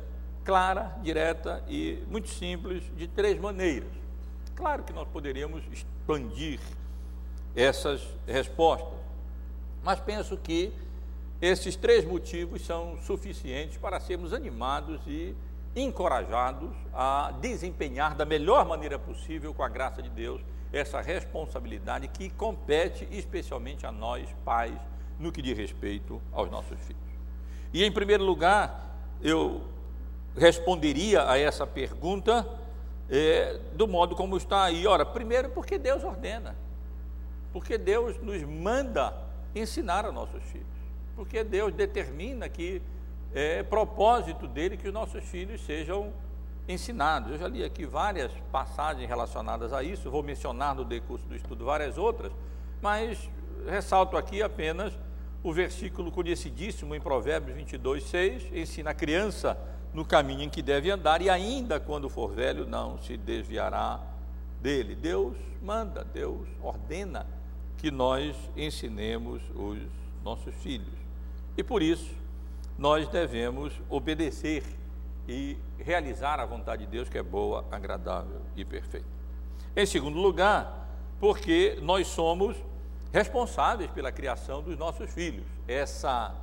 clara, 0.43 0.95
direta 1.01 1.63
e 1.67 2.03
muito 2.07 2.29
simples, 2.29 2.83
de 2.95 3.07
três 3.07 3.39
maneiras. 3.39 3.89
Claro 4.55 4.83
que 4.83 4.93
nós 4.93 5.07
poderíamos 5.07 5.63
expandir 5.71 6.59
essas 7.55 8.01
respostas, 8.27 8.99
mas 9.83 9.99
penso 9.99 10.37
que 10.37 10.71
esses 11.41 11.75
três 11.75 12.05
motivos 12.05 12.65
são 12.65 12.97
suficientes 13.01 13.77
para 13.77 13.99
sermos 13.99 14.33
animados 14.33 15.01
e 15.07 15.35
encorajados 15.75 16.71
a 16.93 17.33
desempenhar 17.41 18.15
da 18.15 18.25
melhor 18.25 18.65
maneira 18.65 18.97
possível, 18.97 19.53
com 19.53 19.63
a 19.63 19.69
graça 19.69 20.01
de 20.01 20.09
Deus, 20.09 20.41
essa 20.71 21.01
responsabilidade 21.01 22.07
que 22.07 22.29
compete 22.29 23.07
especialmente 23.11 23.85
a 23.85 23.91
nós, 23.91 24.27
pais, 24.43 24.77
no 25.19 25.31
que 25.31 25.41
diz 25.41 25.57
respeito 25.57 26.21
aos 26.31 26.49
nossos 26.49 26.79
filhos. 26.79 27.01
E, 27.73 27.83
em 27.83 27.91
primeiro 27.91 28.23
lugar, 28.23 28.95
eu 29.21 29.61
responderia 30.37 31.29
a 31.29 31.37
essa 31.37 31.65
pergunta 31.65 32.47
é, 33.09 33.59
do 33.73 33.87
modo 33.87 34.15
como 34.15 34.37
está 34.37 34.63
aí. 34.63 34.85
Ora, 34.87 35.05
primeiro, 35.05 35.49
porque 35.49 35.77
Deus 35.77 36.03
ordena, 36.03 36.55
porque 37.53 37.77
Deus 37.77 38.17
nos 38.21 38.41
manda 38.43 39.13
ensinar 39.53 40.05
a 40.05 40.11
nossos 40.11 40.43
filhos, 40.43 40.67
porque 41.15 41.43
Deus 41.43 41.73
determina 41.73 42.49
que 42.49 42.81
é 43.35 43.61
propósito 43.61 44.47
dele 44.47 44.77
que 44.77 44.87
os 44.87 44.93
nossos 44.93 45.21
filhos 45.25 45.59
sejam 45.65 46.13
ensinados. 46.69 47.33
Eu 47.33 47.37
já 47.37 47.47
li 47.49 47.65
aqui 47.65 47.85
várias 47.85 48.31
passagens 48.49 49.07
relacionadas 49.09 49.73
a 49.73 49.83
isso, 49.83 50.09
vou 50.09 50.23
mencionar 50.23 50.73
no 50.73 50.85
decurso 50.85 51.27
do 51.27 51.35
estudo 51.35 51.65
várias 51.65 51.97
outras, 51.97 52.31
mas 52.81 53.29
ressalto 53.67 54.15
aqui 54.15 54.41
apenas 54.41 54.97
o 55.43 55.51
versículo 55.51 56.11
conhecidíssimo 56.11 56.95
em 56.95 57.01
Provérbios 57.01 57.57
22, 57.57 58.03
6, 58.05 58.53
ensina 58.53 58.91
a 58.91 58.93
criança 58.93 59.57
no 59.93 60.05
caminho 60.05 60.43
em 60.43 60.49
que 60.49 60.61
deve 60.61 60.89
andar 60.89 61.21
e 61.21 61.29
ainda 61.29 61.77
quando 61.77 62.09
for 62.09 62.31
velho 62.31 62.65
não 62.65 62.97
se 62.99 63.17
desviará 63.17 63.99
dele. 64.61 64.95
Deus 64.95 65.35
manda, 65.61 66.05
Deus 66.05 66.47
ordena 66.63 67.27
que 67.77 67.91
nós 67.91 68.33
ensinemos 68.55 69.41
os 69.53 69.77
nossos 70.23 70.55
filhos. 70.55 70.95
E 71.57 71.63
por 71.63 71.81
isso 71.81 72.24
nós 72.77 73.07
devemos 73.07 73.73
obedecer 73.89 74.63
e 75.27 75.57
realizar 75.79 76.39
a 76.39 76.45
vontade 76.45 76.85
de 76.85 76.91
Deus 76.91 77.09
que 77.09 77.17
é 77.17 77.23
boa, 77.23 77.65
agradável 77.71 78.41
e 78.55 78.63
perfeita. 78.63 79.07
Em 79.75 79.85
segundo 79.85 80.19
lugar, 80.19 80.87
porque 81.19 81.77
nós 81.81 82.07
somos 82.07 82.55
responsáveis 83.11 83.89
pela 83.91 84.11
criação 84.11 84.61
dos 84.61 84.77
nossos 84.77 85.09
filhos. 85.11 85.45
Essa 85.67 86.35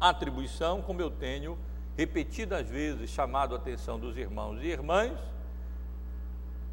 atribuição, 0.00 0.82
como 0.82 1.00
eu 1.00 1.10
tenho 1.10 1.58
repetidas 1.96 2.68
vezes 2.68 3.10
chamado 3.10 3.54
a 3.54 3.58
atenção 3.58 3.98
dos 3.98 4.16
irmãos 4.16 4.60
e 4.62 4.66
irmãs, 4.66 5.12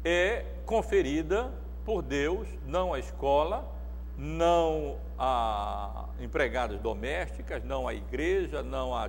é 0.04 0.44
conferida 0.66 1.52
por 1.84 2.02
Deus, 2.02 2.48
não 2.66 2.92
à 2.92 2.98
escola, 2.98 3.71
não 4.16 4.98
a 5.18 6.06
empregadas 6.20 6.80
domésticas, 6.80 7.64
não 7.64 7.88
à 7.88 7.94
igreja, 7.94 8.62
não 8.62 8.94
a 8.94 9.08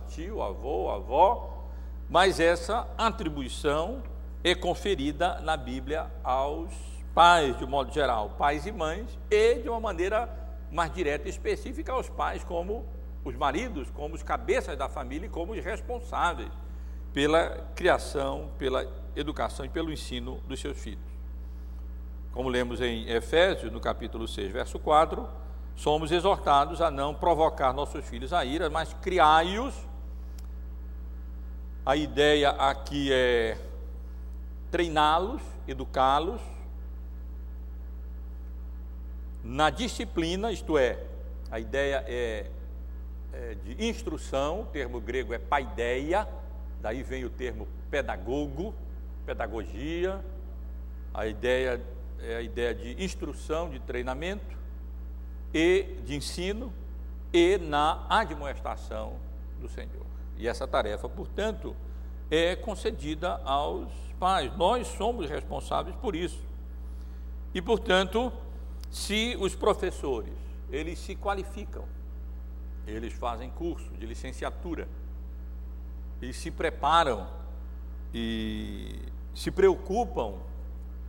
tio, 0.00 0.42
avô, 0.42 0.90
avó, 0.90 1.68
mas 2.08 2.38
essa 2.40 2.88
atribuição 2.96 4.02
é 4.44 4.54
conferida 4.54 5.40
na 5.40 5.56
Bíblia 5.56 6.10
aos 6.22 6.72
pais, 7.14 7.56
de 7.56 7.64
um 7.64 7.68
modo 7.68 7.92
geral, 7.92 8.30
pais 8.30 8.66
e 8.66 8.72
mães, 8.72 9.18
e 9.30 9.56
de 9.56 9.68
uma 9.68 9.80
maneira 9.80 10.28
mais 10.70 10.92
direta 10.92 11.28
e 11.28 11.30
específica 11.30 11.92
aos 11.92 12.08
pais 12.08 12.42
como 12.42 12.84
os 13.24 13.36
maridos 13.36 13.90
como 13.90 14.14
os 14.14 14.22
cabeças 14.22 14.76
da 14.76 14.88
família 14.88 15.26
e 15.26 15.30
como 15.30 15.52
os 15.52 15.64
responsáveis 15.64 16.50
pela 17.12 17.70
criação, 17.74 18.50
pela 18.58 18.86
educação 19.14 19.66
e 19.66 19.68
pelo 19.68 19.92
ensino 19.92 20.40
dos 20.48 20.60
seus 20.60 20.78
filhos. 20.78 21.11
Como 22.32 22.48
lemos 22.48 22.80
em 22.80 23.08
Efésios, 23.08 23.70
no 23.70 23.80
capítulo 23.80 24.26
6, 24.26 24.50
verso 24.50 24.78
4, 24.78 25.28
somos 25.76 26.10
exortados 26.10 26.80
a 26.80 26.90
não 26.90 27.14
provocar 27.14 27.72
nossos 27.72 28.04
filhos 28.04 28.32
a 28.32 28.44
ira, 28.44 28.68
mas 28.68 28.92
criai-os. 28.94 29.74
A 31.84 31.94
ideia 31.96 32.50
aqui 32.50 33.12
é 33.12 33.58
treiná-los, 34.70 35.42
educá-los 35.68 36.40
na 39.44 39.70
disciplina, 39.70 40.52
isto 40.52 40.78
é, 40.78 40.98
a 41.50 41.58
ideia 41.58 42.04
é 42.06 42.46
é, 43.32 43.56
de 43.64 43.88
instrução, 43.88 44.60
o 44.60 44.66
termo 44.66 45.00
grego 45.00 45.32
é 45.32 45.38
paideia, 45.38 46.28
daí 46.80 47.02
vem 47.02 47.24
o 47.24 47.30
termo 47.30 47.66
pedagogo, 47.90 48.74
pedagogia, 49.24 50.22
a 51.14 51.26
ideia 51.26 51.80
é 52.22 52.36
a 52.36 52.42
ideia 52.42 52.74
de 52.74 53.02
instrução, 53.02 53.68
de 53.68 53.80
treinamento 53.80 54.56
e 55.52 55.96
de 56.04 56.14
ensino 56.14 56.72
e 57.32 57.58
na 57.58 58.06
admoestação 58.08 59.16
do 59.60 59.68
Senhor. 59.68 60.06
E 60.36 60.46
essa 60.46 60.66
tarefa, 60.66 61.08
portanto, 61.08 61.74
é 62.30 62.56
concedida 62.56 63.40
aos 63.44 63.90
pais. 64.18 64.56
Nós 64.56 64.86
somos 64.86 65.28
responsáveis 65.28 65.96
por 65.96 66.14
isso. 66.14 66.40
E, 67.54 67.60
portanto, 67.60 68.32
se 68.90 69.36
os 69.38 69.54
professores, 69.54 70.32
eles 70.70 70.98
se 70.98 71.14
qualificam, 71.14 71.84
eles 72.86 73.12
fazem 73.12 73.50
curso 73.50 73.90
de 73.92 74.06
licenciatura, 74.06 74.88
eles 76.20 76.36
se 76.36 76.50
preparam 76.50 77.28
e 78.14 78.98
se 79.34 79.50
preocupam 79.50 80.34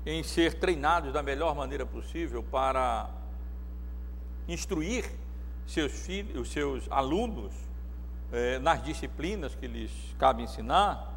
em 0.05 0.21
ser 0.23 0.55
treinados 0.55 1.13
da 1.13 1.23
melhor 1.23 1.55
maneira 1.55 1.85
possível 1.85 2.43
para 2.43 3.09
instruir 4.47 5.09
seus 5.65 5.91
filhos, 5.91 6.41
os 6.41 6.51
seus 6.51 6.91
alunos 6.91 7.53
eh, 8.31 8.59
nas 8.59 8.83
disciplinas 8.83 9.55
que 9.55 9.67
lhes 9.67 9.91
cabe 10.19 10.43
ensinar, 10.43 11.13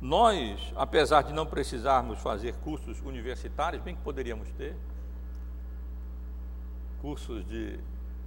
nós, 0.00 0.72
apesar 0.76 1.22
de 1.22 1.32
não 1.32 1.46
precisarmos 1.46 2.20
fazer 2.20 2.54
cursos 2.56 3.00
universitários, 3.00 3.82
bem 3.82 3.96
que 3.96 4.02
poderíamos 4.02 4.50
ter, 4.52 4.76
cursos 7.00 7.46
de 7.46 7.80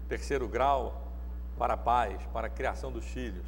terceiro 0.08 0.48
grau 0.48 1.10
para 1.58 1.78
pais, 1.78 2.22
para 2.34 2.48
a 2.48 2.50
criação 2.50 2.92
dos 2.92 3.06
filhos. 3.06 3.46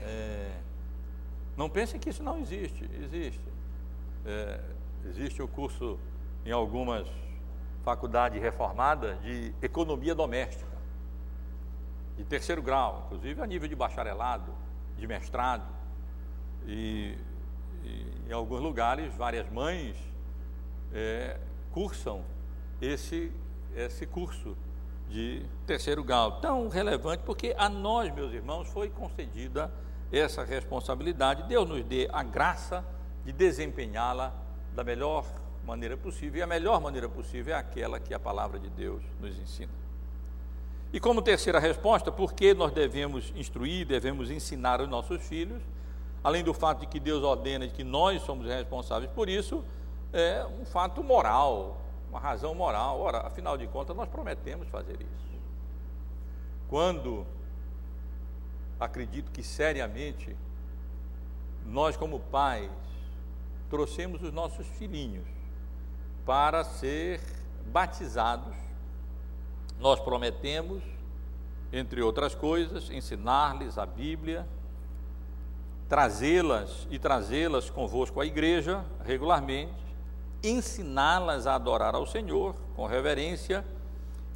É, 0.00 0.58
não 1.56 1.70
pensem 1.70 2.00
que 2.00 2.10
isso 2.10 2.22
não 2.22 2.40
existe, 2.40 2.88
existe. 3.00 3.44
É, 4.26 4.60
Existe 5.06 5.42
o 5.42 5.48
curso 5.48 5.98
em 6.44 6.52
algumas 6.52 7.06
faculdades 7.84 8.40
reformadas 8.40 9.20
de 9.22 9.54
economia 9.62 10.14
doméstica, 10.14 10.70
de 12.16 12.24
terceiro 12.24 12.62
grau, 12.62 13.04
inclusive 13.06 13.40
a 13.40 13.46
nível 13.46 13.68
de 13.68 13.74
bacharelado, 13.74 14.52
de 14.96 15.06
mestrado. 15.06 15.64
E, 16.66 17.16
e 17.82 18.28
em 18.28 18.32
alguns 18.32 18.60
lugares, 18.60 19.14
várias 19.14 19.50
mães 19.50 19.96
é, 20.92 21.38
cursam 21.72 22.22
esse, 22.80 23.32
esse 23.74 24.06
curso 24.06 24.56
de 25.08 25.44
terceiro 25.66 26.04
grau, 26.04 26.40
tão 26.40 26.68
relevante, 26.68 27.22
porque 27.24 27.54
a 27.58 27.68
nós, 27.68 28.14
meus 28.14 28.32
irmãos, 28.32 28.68
foi 28.68 28.90
concedida 28.90 29.72
essa 30.12 30.44
responsabilidade. 30.44 31.44
Deus 31.44 31.68
nos 31.68 31.84
dê 31.84 32.08
a 32.12 32.22
graça 32.22 32.84
de 33.24 33.32
desempenhá-la 33.32 34.32
da 34.74 34.84
melhor 34.84 35.24
maneira 35.64 35.96
possível, 35.96 36.40
e 36.40 36.42
a 36.42 36.46
melhor 36.46 36.80
maneira 36.80 37.08
possível 37.08 37.54
é 37.54 37.58
aquela 37.58 38.00
que 38.00 38.14
a 38.14 38.18
palavra 38.18 38.58
de 38.58 38.68
Deus 38.70 39.02
nos 39.20 39.38
ensina. 39.38 39.72
E 40.92 40.98
como 40.98 41.22
terceira 41.22 41.60
resposta, 41.60 42.10
por 42.10 42.32
que 42.32 42.52
nós 42.52 42.72
devemos 42.72 43.32
instruir, 43.36 43.86
devemos 43.86 44.30
ensinar 44.30 44.80
os 44.80 44.88
nossos 44.88 45.22
filhos, 45.22 45.62
além 46.22 46.42
do 46.42 46.52
fato 46.52 46.80
de 46.80 46.86
que 46.86 46.98
Deus 46.98 47.22
ordena 47.22 47.66
de 47.66 47.72
que 47.72 47.84
nós 47.84 48.22
somos 48.22 48.46
responsáveis 48.46 49.10
por 49.12 49.28
isso, 49.28 49.64
é 50.12 50.44
um 50.60 50.64
fato 50.64 51.02
moral, 51.04 51.80
uma 52.08 52.18
razão 52.18 52.54
moral. 52.54 53.00
Ora, 53.00 53.26
afinal 53.26 53.56
de 53.56 53.66
contas, 53.68 53.96
nós 53.96 54.08
prometemos 54.08 54.68
fazer 54.68 55.00
isso. 55.00 55.30
Quando 56.68 57.24
acredito 58.78 59.30
que 59.30 59.42
seriamente 59.42 60.36
nós 61.66 61.96
como 61.96 62.18
pais 62.18 62.70
trouxemos 63.70 64.20
os 64.22 64.32
nossos 64.32 64.66
filhinhos 64.66 65.26
para 66.26 66.64
ser 66.64 67.20
batizados. 67.66 68.54
Nós 69.78 70.00
prometemos, 70.00 70.82
entre 71.72 72.02
outras 72.02 72.34
coisas, 72.34 72.90
ensinar-lhes 72.90 73.78
a 73.78 73.86
Bíblia, 73.86 74.46
trazê-las 75.88 76.86
e 76.90 76.98
trazê-las 76.98 77.70
convosco 77.70 78.20
à 78.20 78.26
igreja 78.26 78.84
regularmente, 79.04 79.72
ensiná-las 80.42 81.46
a 81.46 81.54
adorar 81.54 81.94
ao 81.94 82.06
Senhor 82.06 82.54
com 82.74 82.86
reverência 82.86 83.64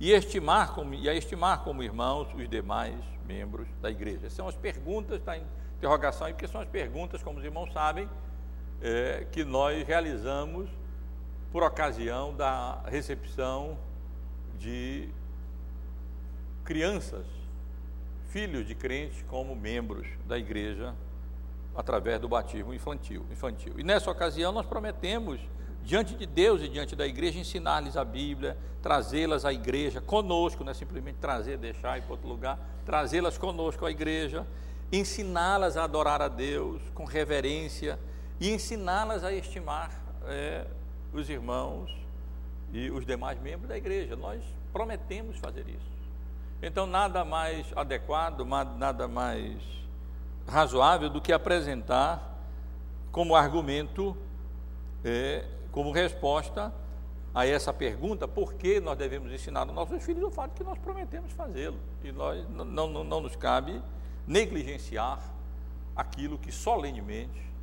e, 0.00 0.10
estimar 0.10 0.74
como, 0.74 0.94
e 0.94 1.08
a 1.08 1.14
estimar 1.14 1.62
como 1.62 1.82
irmãos 1.82 2.28
os 2.34 2.48
demais 2.48 2.94
membros 3.26 3.66
da 3.80 3.90
igreja. 3.90 4.26
Essas 4.26 4.34
são 4.34 4.48
as 4.48 4.56
perguntas 4.56 5.22
da 5.22 5.38
interrogação, 5.78 6.28
porque 6.28 6.48
são 6.48 6.60
as 6.60 6.68
perguntas, 6.68 7.22
como 7.22 7.38
os 7.38 7.44
irmãos 7.44 7.72
sabem, 7.72 8.08
é, 8.82 9.26
que 9.32 9.44
nós 9.44 9.87
realizamos 9.87 10.68
por 11.52 11.62
ocasião 11.62 12.34
da 12.34 12.82
recepção 12.87 13.78
de 14.58 15.08
crianças, 16.64 17.26
filhos 18.30 18.66
de 18.66 18.74
crentes, 18.74 19.24
como 19.28 19.54
membros 19.54 20.08
da 20.26 20.38
igreja, 20.38 20.94
através 21.76 22.20
do 22.20 22.28
batismo 22.28 22.72
infantil. 22.72 23.24
infantil. 23.30 23.74
E 23.78 23.84
nessa 23.84 24.10
ocasião 24.10 24.52
nós 24.52 24.66
prometemos, 24.66 25.40
diante 25.84 26.14
de 26.14 26.26
Deus 26.26 26.62
e 26.62 26.68
diante 26.68 26.96
da 26.96 27.06
igreja, 27.06 27.38
ensinar-lhes 27.38 27.96
a 27.96 28.04
Bíblia, 28.04 28.56
trazê-las 28.82 29.44
à 29.44 29.52
igreja 29.52 30.00
conosco, 30.00 30.64
não 30.64 30.70
é 30.70 30.74
simplesmente 30.74 31.18
trazer, 31.20 31.56
deixar 31.58 31.98
ir 31.98 32.02
para 32.02 32.12
outro 32.12 32.28
lugar, 32.28 32.58
trazê-las 32.84 33.38
conosco 33.38 33.87
à 33.87 33.90
igreja, 33.90 34.46
ensiná-las 34.92 35.76
a 35.76 35.84
adorar 35.84 36.20
a 36.20 36.28
Deus 36.28 36.82
com 36.94 37.04
reverência 37.04 37.98
e 38.40 38.50
ensiná-las 38.50 39.24
a 39.24 39.32
estimar 39.32 39.90
é, 40.26 40.66
os 41.12 41.28
irmãos 41.28 41.90
e 42.72 42.90
os 42.90 43.06
demais 43.06 43.40
membros 43.40 43.68
da 43.68 43.76
igreja. 43.76 44.16
Nós 44.16 44.42
prometemos 44.72 45.38
fazer 45.38 45.68
isso. 45.68 45.94
Então, 46.62 46.86
nada 46.86 47.24
mais 47.24 47.66
adequado, 47.76 48.44
nada 48.76 49.06
mais 49.06 49.62
razoável 50.46 51.08
do 51.08 51.20
que 51.20 51.32
apresentar 51.32 52.34
como 53.12 53.36
argumento, 53.36 54.16
é, 55.04 55.44
como 55.70 55.92
resposta 55.92 56.72
a 57.34 57.46
essa 57.46 57.72
pergunta, 57.72 58.26
por 58.26 58.54
que 58.54 58.80
nós 58.80 58.96
devemos 58.96 59.32
ensinar 59.32 59.60
aos 59.60 59.72
nossos 59.72 60.02
filhos 60.04 60.22
o 60.22 60.30
fato 60.30 60.52
que 60.54 60.64
nós 60.64 60.78
prometemos 60.78 61.32
fazê-lo. 61.32 61.78
E 62.02 62.12
nós 62.12 62.48
não, 62.48 62.88
não, 62.88 63.04
não 63.04 63.20
nos 63.20 63.36
cabe 63.36 63.80
negligenciar 64.26 65.20
aquilo 65.94 66.38
que 66.38 66.50
solenemente 66.50 67.53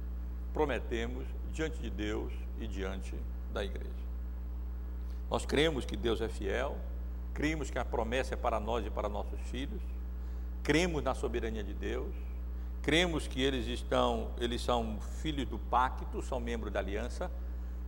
prometemos 0.53 1.25
diante 1.51 1.79
de 1.79 1.89
Deus 1.89 2.33
e 2.59 2.67
diante 2.67 3.15
da 3.53 3.63
igreja. 3.63 3.89
Nós 5.29 5.45
cremos 5.45 5.85
que 5.85 5.95
Deus 5.95 6.21
é 6.21 6.27
fiel, 6.27 6.77
cremos 7.33 7.69
que 7.69 7.79
a 7.79 7.85
promessa 7.85 8.33
é 8.33 8.37
para 8.37 8.59
nós 8.59 8.85
e 8.85 8.89
para 8.89 9.07
nossos 9.07 9.39
filhos, 9.41 9.81
cremos 10.63 11.03
na 11.03 11.13
soberania 11.13 11.63
de 11.63 11.73
Deus, 11.73 12.13
cremos 12.81 13.27
que 13.27 13.41
eles 13.41 13.67
estão, 13.67 14.29
eles 14.37 14.61
são 14.61 14.99
filhos 15.21 15.47
do 15.47 15.57
pacto, 15.57 16.21
são 16.21 16.39
membros 16.39 16.71
da 16.71 16.79
aliança, 16.79 17.31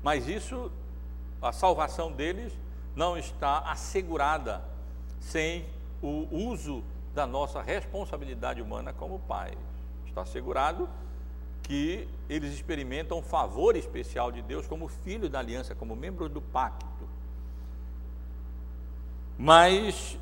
mas 0.01 0.27
isso, 0.27 0.71
a 1.41 1.51
salvação 1.51 2.11
deles 2.11 2.53
não 2.95 3.17
está 3.17 3.59
assegurada 3.59 4.63
sem 5.19 5.65
o 6.01 6.27
uso 6.31 6.83
da 7.13 7.25
nossa 7.25 7.61
responsabilidade 7.61 8.61
humana 8.61 8.91
como 8.93 9.19
pais. 9.19 9.57
Está 10.05 10.21
assegurado 10.21 10.89
que 11.63 12.07
eles 12.29 12.53
experimentam 12.53 13.17
um 13.17 13.23
favor 13.23 13.75
especial 13.75 14.31
de 14.31 14.41
Deus 14.41 14.67
como 14.67 14.87
filhos 14.87 15.29
da 15.29 15.39
aliança, 15.39 15.73
como 15.73 15.95
membros 15.95 16.29
do 16.29 16.41
pacto. 16.41 17.07
Mas 19.37 20.17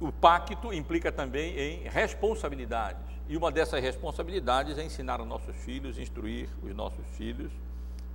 o 0.00 0.12
pacto 0.12 0.72
implica 0.72 1.10
também 1.10 1.58
em 1.58 1.88
responsabilidades. 1.88 3.02
E 3.28 3.36
uma 3.36 3.50
dessas 3.50 3.80
responsabilidades 3.80 4.78
é 4.78 4.84
ensinar 4.84 5.20
aos 5.20 5.28
nossos 5.28 5.56
filhos, 5.56 5.98
instruir 5.98 6.48
os 6.62 6.74
nossos 6.74 7.04
filhos, 7.16 7.50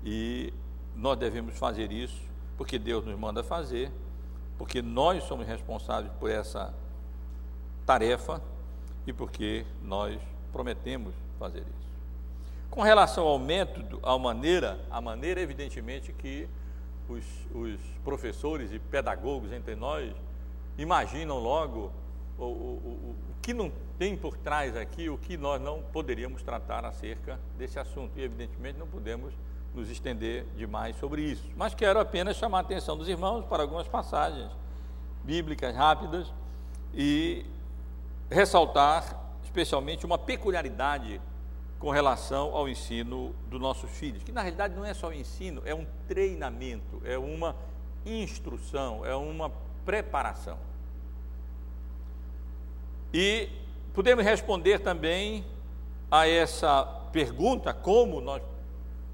e 0.04 0.54
nós 0.96 1.18
devemos 1.18 1.58
fazer 1.58 1.92
isso 1.92 2.22
porque 2.58 2.78
Deus 2.78 3.04
nos 3.06 3.18
manda 3.18 3.44
fazer, 3.44 3.92
porque 4.58 4.82
nós 4.82 5.24
somos 5.24 5.48
responsáveis 5.48 6.14
por 6.20 6.30
essa 6.30 6.72
tarefa 7.86 8.40
e 9.08 9.12
porque 9.12 9.66
nós 9.84 10.22
prometemos 10.52 11.14
fazer 11.40 11.60
isso. 11.60 11.92
Com 12.70 12.82
relação 12.82 13.28
ao 13.28 13.38
método, 13.38 14.00
à 14.02 14.18
maneira, 14.18 14.80
a 14.90 15.02
maneira, 15.02 15.42
evidentemente, 15.42 16.14
que 16.14 16.48
os, 17.10 17.26
os, 17.54 17.80
professores 18.04 18.72
e 18.72 18.80
pedagogos 18.80 19.52
entre 19.52 19.76
nós 19.76 20.14
imaginam 20.78 21.38
logo 21.38 21.92
o, 22.38 22.44
o, 22.44 22.46
o, 22.46 23.16
o 23.30 23.36
que 23.42 23.54
não 23.54 23.72
tem 24.00 24.16
por 24.16 24.38
trás 24.38 24.76
aqui, 24.78 25.10
o 25.10 25.18
que 25.18 25.36
nós 25.36 25.62
não 25.62 25.82
poderíamos 25.82 26.42
tratar 26.42 26.86
acerca 26.86 27.38
desse 27.58 27.78
assunto. 27.78 28.12
E, 28.16 28.24
evidentemente, 28.24 28.80
não 28.80 28.88
podemos 28.88 29.34
nos 29.76 29.90
estender 29.90 30.46
demais 30.56 30.96
sobre 30.98 31.22
isso. 31.22 31.44
Mas 31.56 31.74
quero 31.74 32.00
apenas 32.00 32.38
chamar 32.38 32.60
a 32.60 32.62
atenção 32.62 32.98
dos 32.98 33.08
irmãos 33.08 33.46
para 33.46 33.64
algumas 33.64 33.88
passagens 33.88 34.52
bíblicas 35.24 35.76
rápidas 35.76 36.34
e 36.94 37.46
ressaltar 38.30 39.20
especialmente 39.52 40.06
uma 40.06 40.18
peculiaridade 40.18 41.20
com 41.78 41.90
relação 41.90 42.56
ao 42.56 42.70
ensino 42.70 43.36
dos 43.50 43.60
nossos 43.60 43.90
filhos, 43.92 44.24
que 44.24 44.32
na 44.32 44.42
realidade 44.42 44.74
não 44.74 44.86
é 44.86 44.94
só 44.94 45.10
o 45.10 45.14
ensino, 45.14 45.62
é 45.66 45.76
um 45.76 45.86
treinamento, 46.08 47.02
é 47.04 47.18
uma 47.18 47.56
instrução, 48.06 49.06
é 49.06 49.14
uma 49.14 49.52
preparação. 49.84 50.58
E 53.14 53.50
podemos 53.94 54.24
responder 54.24 54.80
também 54.80 55.44
a 56.10 56.26
essa 56.28 56.86
pergunta, 57.12 57.74
como 57.74 58.22
nós 58.22 58.42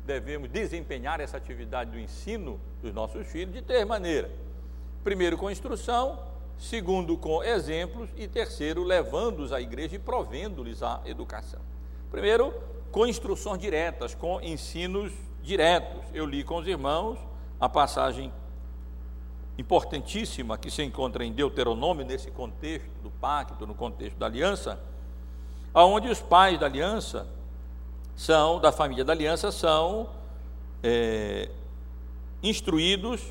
devemos 0.06 0.50
desempenhar 0.50 1.20
essa 1.20 1.36
atividade 1.36 1.92
do 1.92 2.00
ensino 2.00 2.60
dos 2.82 2.94
nossos 2.94 3.26
filhos, 3.26 3.56
de 3.56 3.62
três 3.64 3.88
maneiras. 3.88 4.30
Primeiro, 5.04 5.36
com 5.36 5.50
instrução, 5.50 6.20
segundo, 6.60 7.18
com 7.18 7.44
exemplos, 7.44 8.10
e 8.18 8.28
terceiro, 8.28 8.84
levando-os 8.84 9.52
à 9.52 9.62
igreja 9.62 9.96
e 9.96 10.00
provendo-lhes 10.00 10.82
a 10.82 11.02
educação. 11.06 11.62
Primeiro, 12.10 12.54
com 12.92 13.06
instruções 13.06 13.60
diretas, 13.60 14.16
com 14.16 14.42
ensinos 14.42 15.12
diretos. 15.42 16.04
Eu 16.14 16.26
li 16.26 16.44
com 16.44 16.58
os 16.58 16.68
irmãos 16.68 17.18
a 17.60 17.70
passagem 17.70 18.32
importantíssima 19.58 20.58
que 20.58 20.70
se 20.70 20.84
encontra 20.84 21.26
em 21.26 21.32
Deuteronômio, 21.32 22.06
nesse 22.06 22.30
contexto 22.30 22.90
do 23.02 23.10
pacto, 23.10 23.66
no 23.66 23.74
contexto 23.74 24.18
da 24.18 24.28
aliança, 24.28 24.80
aonde 25.74 26.10
os 26.10 26.20
pais 26.20 26.60
da 26.60 26.66
aliança 26.66 27.28
são, 28.16 28.60
da 28.60 28.72
família 28.72 29.04
da 29.04 29.14
aliança, 29.14 29.52
são 29.52 30.10
é, 30.84 31.50
instruídos 32.44 33.22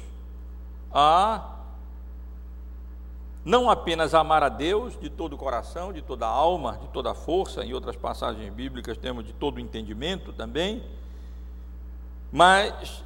a 0.92 1.56
não 3.46 3.70
apenas 3.70 4.12
amar 4.12 4.42
a 4.42 4.48
Deus 4.48 4.98
de 4.98 5.09
todo 5.09 5.35
o 5.35 5.38
coração, 5.38 5.92
de 5.92 6.02
toda 6.02 6.26
a 6.26 6.28
alma, 6.28 6.80
de 6.82 6.88
toda 6.88 7.12
a 7.12 7.14
força, 7.14 7.64
em 7.64 7.72
outras 7.72 7.94
passagens 7.94 8.52
bíblicas 8.52 8.98
temos 8.98 9.24
de 9.24 9.32
todo 9.32 9.59
o 9.59 9.61
entendimento 9.61 10.32
também, 10.32 10.82
mas 12.32 13.04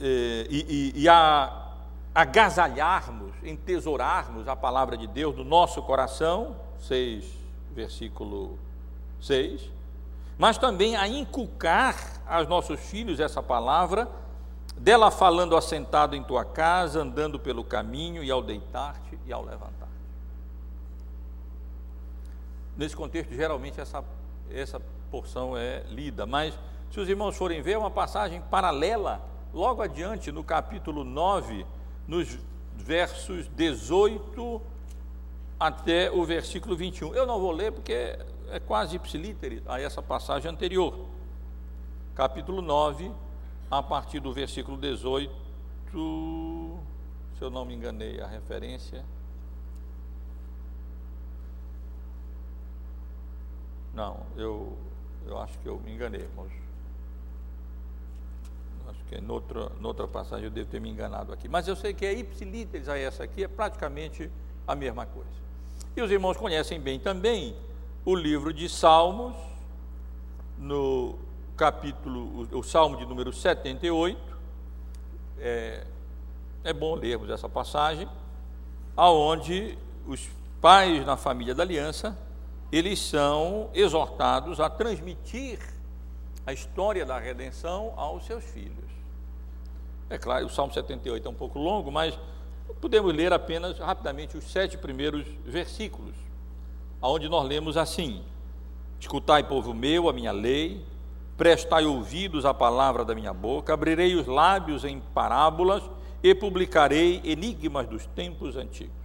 eh, 0.00 0.46
e, 0.48 0.92
e, 0.96 1.02
e 1.02 1.08
a 1.08 1.72
agasalharmos, 2.14 3.34
entesourarmos 3.42 4.48
a 4.48 4.56
palavra 4.56 4.96
de 4.96 5.06
Deus 5.06 5.36
no 5.36 5.44
nosso 5.44 5.82
coração, 5.82 6.56
6, 6.78 7.26
versículo 7.74 8.58
6, 9.20 9.68
mas 10.38 10.56
também 10.56 10.96
a 10.96 11.06
inculcar 11.06 12.22
aos 12.26 12.48
nossos 12.48 12.80
filhos 12.80 13.20
essa 13.20 13.42
palavra, 13.42 14.08
dela 14.78 15.10
falando 15.10 15.54
assentado 15.54 16.16
em 16.16 16.22
tua 16.22 16.42
casa, 16.42 17.02
andando 17.02 17.38
pelo 17.38 17.62
caminho 17.62 18.24
e 18.24 18.30
ao 18.30 18.40
deitar-te 18.40 19.13
e 19.26 19.32
ao 19.32 19.44
levantar. 19.44 19.88
Nesse 22.76 22.96
contexto, 22.96 23.32
geralmente 23.32 23.80
essa, 23.80 24.04
essa 24.50 24.80
porção 25.10 25.56
é 25.56 25.84
lida, 25.88 26.26
mas 26.26 26.58
se 26.90 27.00
os 27.00 27.08
irmãos 27.08 27.36
forem 27.36 27.62
ver, 27.62 27.72
é 27.72 27.78
uma 27.78 27.90
passagem 27.90 28.40
paralela, 28.40 29.20
logo 29.52 29.82
adiante, 29.82 30.32
no 30.32 30.42
capítulo 30.42 31.04
9, 31.04 31.64
nos 32.06 32.38
versos 32.76 33.48
18 33.48 34.60
até 35.58 36.10
o 36.10 36.24
versículo 36.24 36.76
21. 36.76 37.14
Eu 37.14 37.26
não 37.26 37.40
vou 37.40 37.52
ler 37.52 37.72
porque 37.72 38.18
é 38.50 38.60
quase 38.60 38.96
ipsilítere 38.96 39.62
a 39.66 39.80
essa 39.80 40.02
passagem 40.02 40.50
anterior. 40.50 41.06
Capítulo 42.14 42.60
9, 42.60 43.10
a 43.70 43.82
partir 43.82 44.20
do 44.20 44.32
versículo 44.32 44.76
18, 44.76 45.34
se 47.38 47.42
eu 47.42 47.50
não 47.50 47.64
me 47.64 47.74
enganei, 47.74 48.20
a 48.20 48.26
referência. 48.26 49.04
Não, 53.92 54.20
eu, 54.36 54.76
eu 55.26 55.38
acho 55.38 55.58
que 55.58 55.66
eu 55.66 55.78
me 55.80 55.92
enganei, 55.92 56.20
irmãos. 56.20 56.52
Acho 58.88 59.04
que 59.04 59.14
é 59.14 59.20
noutra, 59.20 59.70
noutra 59.80 60.06
passagem 60.06 60.44
eu 60.44 60.50
devo 60.50 60.68
ter 60.68 60.80
me 60.80 60.90
enganado 60.90 61.32
aqui. 61.32 61.48
Mas 61.48 61.66
eu 61.66 61.76
sei 61.76 61.94
que 61.94 62.04
é 62.04 62.12
ipsilíteres 62.12 62.88
a 62.88 62.98
essa 62.98 63.24
aqui, 63.24 63.44
é 63.44 63.48
praticamente 63.48 64.30
a 64.66 64.74
mesma 64.74 65.06
coisa. 65.06 65.30
E 65.96 66.02
os 66.02 66.10
irmãos 66.10 66.36
conhecem 66.36 66.80
bem 66.80 66.98
também 66.98 67.56
o 68.04 68.14
livro 68.14 68.52
de 68.52 68.68
Salmos, 68.68 69.34
no 70.58 71.18
capítulo, 71.56 72.48
o, 72.52 72.58
o 72.58 72.62
Salmo 72.62 72.96
de 72.96 73.06
número 73.06 73.32
78. 73.32 74.34
É, 75.38 75.86
é 76.64 76.72
bom 76.72 76.94
lermos 76.94 77.28
essa 77.28 77.48
passagem, 77.48 78.08
aonde 78.96 79.78
os 80.06 80.28
pais 80.60 81.04
na 81.04 81.16
família 81.16 81.54
da 81.54 81.62
aliança 81.62 82.16
eles 82.72 82.98
são 82.98 83.70
exortados 83.72 84.58
a 84.58 84.68
transmitir 84.68 85.60
a 86.46 86.52
história 86.52 87.06
da 87.06 87.18
redenção 87.18 87.92
aos 87.96 88.24
seus 88.26 88.42
filhos. 88.42 88.90
É 90.10 90.18
claro, 90.18 90.46
o 90.46 90.50
Salmo 90.50 90.72
78 90.72 91.26
é 91.26 91.30
um 91.30 91.34
pouco 91.34 91.58
longo, 91.58 91.92
mas 91.92 92.18
podemos 92.80 93.14
ler 93.14 93.32
apenas 93.32 93.78
rapidamente 93.78 94.36
os 94.36 94.44
sete 94.44 94.76
primeiros 94.76 95.24
versículos, 95.44 96.14
onde 97.00 97.28
nós 97.28 97.46
lemos 97.46 97.76
assim: 97.76 98.24
Escutai, 98.98 99.44
povo 99.44 99.72
meu, 99.72 100.08
a 100.08 100.12
minha 100.12 100.32
lei, 100.32 100.84
prestai 101.36 101.86
ouvidos 101.86 102.44
à 102.44 102.52
palavra 102.52 103.04
da 103.04 103.14
minha 103.14 103.32
boca, 103.32 103.72
abrirei 103.72 104.16
os 104.16 104.26
lábios 104.26 104.84
em 104.84 104.98
parábolas 104.98 105.82
e 106.24 106.34
publicarei 106.34 107.20
enigmas 107.22 107.86
dos 107.86 108.06
tempos 108.06 108.56
antigos. 108.56 108.96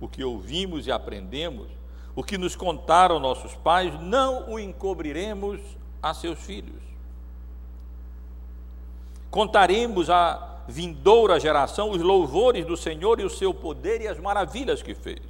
O 0.00 0.08
que 0.08 0.24
ouvimos 0.24 0.88
e 0.88 0.90
aprendemos 0.92 1.68
o 2.16 2.24
que 2.24 2.36
nos 2.36 2.56
contaram 2.56 3.20
nossos 3.20 3.54
pais, 3.54 3.92
não 4.00 4.50
o 4.50 4.58
encobriremos 4.58 5.60
a 6.02 6.12
seus 6.12 6.40
filhos. 6.40 6.82
Contaremos 9.30 10.08
à 10.08 10.62
vindoura 10.66 11.38
geração 11.38 11.90
os 11.90 12.00
louvores 12.00 12.64
do 12.64 12.76
Senhor 12.76 13.20
e 13.20 13.24
o 13.24 13.30
seu 13.30 13.52
poder 13.52 14.00
e 14.00 14.08
as 14.08 14.18
maravilhas 14.18 14.82
que 14.82 14.94
fez. 14.94 15.22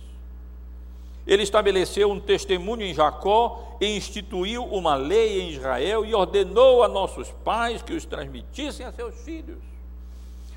Ele 1.27 1.42
estabeleceu 1.42 2.11
um 2.11 2.20
testemunho 2.20 2.83
em 2.83 2.94
Jacó 2.94 3.77
e 3.81 3.96
instituiu 3.96 4.64
uma 4.64 4.94
lei 4.94 5.42
em 5.42 5.51
Israel 5.51 6.05
e 6.05 6.14
ordenou 6.14 6.85
a 6.85 6.88
nossos 6.88 7.33
pais 7.44 7.83
que 7.83 7.92
os 7.92 8.07
transmitissem 8.07 8.87
a 8.87 8.92
seus 8.92 9.16
filhos, 9.22 9.59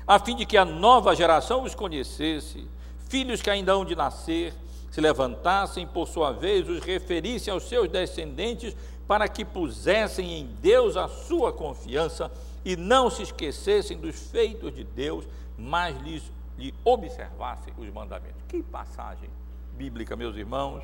a 0.06 0.18
fim 0.18 0.34
de 0.36 0.44
que 0.44 0.56
a 0.56 0.64
nova 0.64 1.14
geração 1.14 1.62
os 1.62 1.74
conhecesse, 1.74 2.66
filhos 3.08 3.42
que 3.42 3.50
ainda 3.50 3.72
hão 3.72 3.84
de 3.84 3.94
nascer, 3.94 4.54
se 4.90 5.00
levantassem, 5.00 5.86
por 5.86 6.08
sua 6.08 6.32
vez, 6.32 6.68
os 6.68 6.80
referissem 6.80 7.52
aos 7.52 7.68
seus 7.68 7.88
descendentes, 7.88 8.76
para 9.06 9.28
que 9.28 9.44
pusessem 9.44 10.38
em 10.38 10.46
Deus 10.60 10.96
a 10.96 11.08
sua 11.08 11.52
confiança 11.52 12.30
e 12.64 12.76
não 12.76 13.10
se 13.10 13.22
esquecessem 13.22 13.98
dos 13.98 14.30
feitos 14.30 14.74
de 14.74 14.84
Deus, 14.84 15.26
mas 15.56 16.00
lhes, 16.02 16.22
lhe 16.58 16.74
observassem 16.84 17.72
os 17.76 17.88
mandamentos. 17.90 18.42
Que 18.48 18.62
passagem 18.62 19.28
bíblica, 19.76 20.14
meus 20.14 20.36
irmãos, 20.36 20.82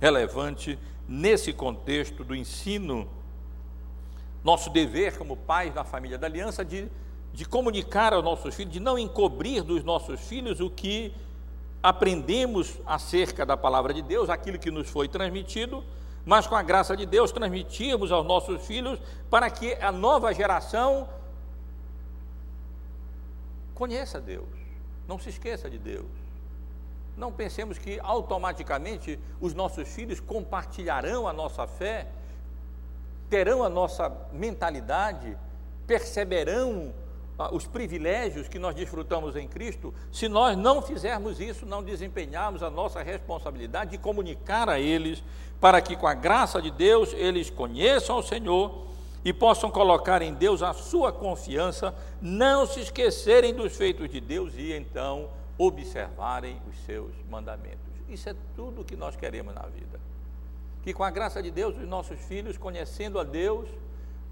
relevante 0.00 0.78
nesse 1.06 1.52
contexto 1.52 2.24
do 2.24 2.34
ensino. 2.34 3.08
Nosso 4.42 4.70
dever 4.70 5.18
como 5.18 5.36
pais 5.36 5.74
da 5.74 5.84
família 5.84 6.16
da 6.16 6.26
aliança 6.26 6.64
de, 6.64 6.88
de 7.40 7.46
comunicar 7.46 8.12
aos 8.12 8.22
nossos 8.22 8.54
filhos, 8.54 8.70
de 8.70 8.80
não 8.80 8.98
encobrir 8.98 9.62
dos 9.62 9.82
nossos 9.82 10.20
filhos 10.20 10.60
o 10.60 10.68
que 10.68 11.10
aprendemos 11.82 12.78
acerca 12.84 13.46
da 13.46 13.56
palavra 13.56 13.94
de 13.94 14.02
Deus, 14.02 14.28
aquilo 14.28 14.58
que 14.58 14.70
nos 14.70 14.90
foi 14.90 15.08
transmitido, 15.08 15.82
mas 16.22 16.46
com 16.46 16.54
a 16.54 16.62
graça 16.62 16.94
de 16.94 17.06
Deus 17.06 17.32
transmitirmos 17.32 18.12
aos 18.12 18.26
nossos 18.26 18.66
filhos 18.66 19.00
para 19.30 19.48
que 19.48 19.72
a 19.76 19.90
nova 19.90 20.34
geração 20.34 21.08
conheça 23.74 24.20
Deus, 24.20 24.44
não 25.08 25.18
se 25.18 25.30
esqueça 25.30 25.70
de 25.70 25.78
Deus. 25.78 26.10
Não 27.16 27.32
pensemos 27.32 27.78
que 27.78 27.98
automaticamente 28.00 29.18
os 29.40 29.54
nossos 29.54 29.88
filhos 29.88 30.20
compartilharão 30.20 31.26
a 31.26 31.32
nossa 31.32 31.66
fé, 31.66 32.06
terão 33.30 33.64
a 33.64 33.70
nossa 33.70 34.14
mentalidade, 34.30 35.38
perceberão 35.86 36.92
os 37.48 37.66
privilégios 37.66 38.48
que 38.48 38.58
nós 38.58 38.74
desfrutamos 38.74 39.36
em 39.36 39.48
Cristo, 39.48 39.94
se 40.12 40.28
nós 40.28 40.56
não 40.56 40.82
fizermos 40.82 41.40
isso, 41.40 41.64
não 41.64 41.82
desempenharmos 41.82 42.62
a 42.62 42.68
nossa 42.68 43.02
responsabilidade 43.02 43.92
de 43.92 43.98
comunicar 43.98 44.68
a 44.68 44.78
eles, 44.78 45.22
para 45.60 45.80
que 45.80 45.96
com 45.96 46.06
a 46.06 46.14
graça 46.14 46.60
de 46.60 46.70
Deus 46.70 47.12
eles 47.14 47.48
conheçam 47.48 48.18
o 48.18 48.22
Senhor 48.22 48.86
e 49.24 49.32
possam 49.32 49.70
colocar 49.70 50.22
em 50.22 50.34
Deus 50.34 50.62
a 50.62 50.72
sua 50.72 51.12
confiança, 51.12 51.94
não 52.20 52.66
se 52.66 52.80
esquecerem 52.80 53.54
dos 53.54 53.76
feitos 53.76 54.10
de 54.10 54.20
Deus 54.20 54.54
e 54.56 54.72
então 54.72 55.28
observarem 55.56 56.60
os 56.68 56.76
seus 56.84 57.12
mandamentos. 57.30 57.78
Isso 58.08 58.28
é 58.28 58.34
tudo 58.56 58.80
o 58.80 58.84
que 58.84 58.96
nós 58.96 59.14
queremos 59.14 59.54
na 59.54 59.62
vida. 59.62 60.00
Que 60.82 60.94
com 60.94 61.04
a 61.04 61.10
graça 61.10 61.42
de 61.42 61.50
Deus, 61.50 61.76
os 61.76 61.86
nossos 61.86 62.18
filhos, 62.18 62.56
conhecendo 62.56 63.20
a 63.20 63.24
Deus, 63.24 63.68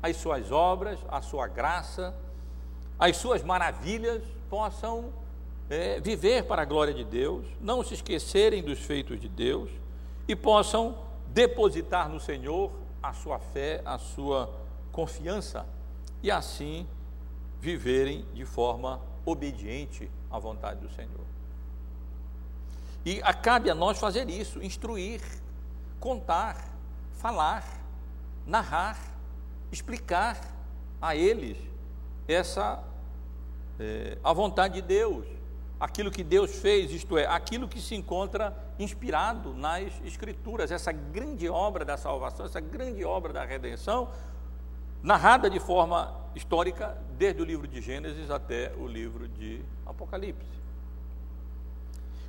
as 0.03 0.17
suas 0.17 0.51
obras, 0.51 0.99
a 1.09 1.21
sua 1.21 1.47
graça, 1.47 2.15
as 2.99 3.17
suas 3.17 3.43
maravilhas, 3.43 4.23
possam 4.51 5.13
é, 5.71 6.01
viver 6.01 6.45
para 6.45 6.63
a 6.63 6.65
glória 6.65 6.95
de 6.95 7.05
Deus, 7.05 7.47
não 7.61 7.85
se 7.85 7.95
esquecerem 7.95 8.63
dos 8.63 8.81
feitos 8.81 9.21
de 9.21 9.29
Deus 9.29 9.71
e 10.27 10.35
possam 10.35 10.99
depositar 11.29 12.09
no 12.09 12.19
Senhor 12.19 12.73
a 13.03 13.13
sua 13.13 13.39
fé, 13.39 13.83
a 13.85 13.99
sua 13.99 14.53
confiança 14.91 15.67
e 16.23 16.31
assim 16.31 16.87
viverem 17.61 18.25
de 18.35 18.45
forma 18.45 19.01
obediente 19.25 20.11
à 20.31 20.39
vontade 20.39 20.81
do 20.81 20.91
Senhor. 20.91 21.27
E 23.05 23.21
cabe 23.43 23.71
a 23.71 23.75
nós 23.75 23.99
fazer 23.99 24.29
isso, 24.29 24.63
instruir, 24.63 25.21
contar, 26.01 26.69
falar, 27.15 27.65
narrar, 28.47 28.99
explicar 29.71 30.41
a 31.01 31.15
eles 31.15 31.68
essa 32.29 32.85
é, 33.81 34.19
a 34.23 34.33
vontade 34.33 34.75
de 34.75 34.83
Deus, 34.83 35.27
aquilo 35.81 36.11
que 36.11 36.23
Deus 36.23 36.55
fez, 36.55 36.93
isto 36.93 37.17
é, 37.17 37.27
aquilo 37.27 37.67
que 37.67 37.81
se 37.81 37.95
encontra 37.95 38.55
inspirado 38.79 39.55
nas 39.55 39.93
Escrituras, 40.05 40.71
essa 40.71 40.93
grande 40.93 41.49
obra 41.49 41.85
da 41.85 41.97
salvação, 41.97 42.45
essa 42.45 42.61
grande 42.61 43.05
obra 43.05 43.33
da 43.33 43.45
redenção, 43.45 44.09
narrada 45.03 45.49
de 45.49 45.59
forma 45.59 46.15
histórica, 46.35 46.99
desde 47.17 47.41
o 47.41 47.45
livro 47.45 47.67
de 47.67 47.81
Gênesis 47.81 48.31
até 48.31 48.73
o 48.79 48.87
livro 48.87 49.27
de 49.29 49.63
Apocalipse. 49.87 50.59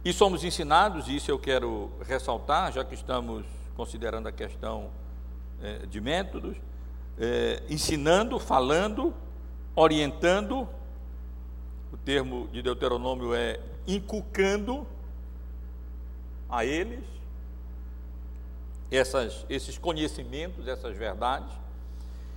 E 0.06 0.14
somos 0.14 0.44
ensinados, 0.44 1.08
e 1.08 1.16
isso 1.18 1.30
eu 1.30 1.38
quero 1.38 1.92
ressaltar, 2.08 2.72
já 2.72 2.86
que 2.86 2.94
estamos 2.96 3.46
considerando 3.76 4.28
a 4.28 4.32
questão 4.32 4.90
é, 5.62 5.86
de 5.86 6.00
métodos, 6.00 6.56
é, 7.18 7.62
ensinando, 7.70 8.40
falando, 8.40 9.14
orientando, 9.80 10.68
o 11.94 11.96
termo 11.96 12.50
de 12.50 12.62
Deuteronômio 12.62 13.34
é 13.34 13.62
inculcando 13.88 14.86
a 16.50 16.66
eles 16.66 17.06
essas, 18.92 19.46
esses 19.50 19.78
conhecimentos, 19.78 20.68
essas 20.68 20.98
verdades, 20.98 21.50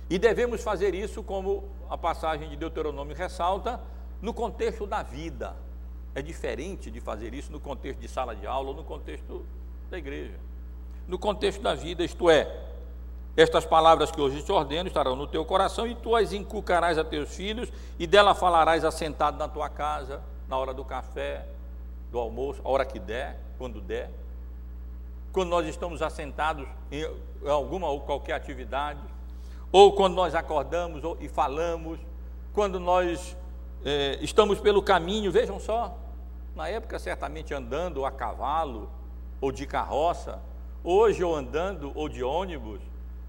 e 0.09 0.17
devemos 0.17 0.63
fazer 0.63 0.95
isso, 0.95 1.21
como 1.21 1.65
a 1.89 1.97
passagem 1.97 2.47
de 2.47 2.55
Deuteronômio 2.55 3.13
ressalta, 3.13 3.77
no 4.21 4.33
contexto 4.33 4.87
da 4.87 5.03
vida. 5.03 5.53
É 6.15 6.21
diferente 6.21 6.89
de 6.89 7.01
fazer 7.01 7.33
isso 7.33 7.51
no 7.51 7.59
contexto 7.59 7.99
de 7.99 8.07
sala 8.07 8.33
de 8.33 8.47
aula 8.47 8.69
ou 8.69 8.75
no 8.75 8.85
contexto 8.85 9.45
da 9.91 9.97
igreja. 9.97 10.39
No 11.09 11.19
contexto 11.19 11.61
da 11.61 11.75
vida, 11.75 12.05
isto 12.05 12.29
é, 12.29 12.72
estas 13.35 13.65
palavras 13.65 14.11
que 14.11 14.21
hoje 14.21 14.43
te 14.43 14.51
ordeno 14.51 14.87
estarão 14.87 15.15
no 15.15 15.25
teu 15.25 15.43
coração 15.43 15.87
e 15.87 15.95
tu 15.95 16.15
as 16.15 16.33
inculcarás 16.33 16.97
a 16.99 17.03
teus 17.03 17.35
filhos 17.35 17.71
e 17.97 18.05
dela 18.05 18.35
falarás 18.35 18.85
assentado 18.85 19.37
na 19.37 19.47
tua 19.47 19.69
casa, 19.69 20.21
na 20.47 20.55
hora 20.57 20.73
do 20.73 20.85
café, 20.85 21.45
do 22.11 22.19
almoço, 22.19 22.61
a 22.63 22.69
hora 22.69 22.85
que 22.85 22.99
der, 22.99 23.39
quando 23.57 23.81
der. 23.81 24.11
Quando 25.31 25.49
nós 25.49 25.67
estamos 25.67 26.03
assentados 26.03 26.67
em 26.91 27.09
alguma 27.47 27.89
ou 27.89 28.01
qualquer 28.01 28.33
atividade, 28.33 28.99
ou 29.71 29.93
quando 29.93 30.13
nós 30.13 30.35
acordamos 30.35 31.01
e 31.19 31.27
falamos, 31.27 31.99
quando 32.53 32.79
nós 32.79 33.35
eh, 33.83 34.19
estamos 34.21 34.59
pelo 34.59 34.83
caminho, 34.83 35.31
vejam 35.31 35.59
só, 35.59 35.97
na 36.55 36.67
época 36.67 36.99
certamente 36.99 37.51
andando 37.51 38.05
a 38.05 38.11
cavalo 38.11 38.91
ou 39.41 39.51
de 39.51 39.65
carroça, 39.65 40.39
hoje 40.83 41.23
ou 41.23 41.35
andando 41.35 41.91
ou 41.95 42.07
de 42.07 42.23
ônibus, 42.23 42.79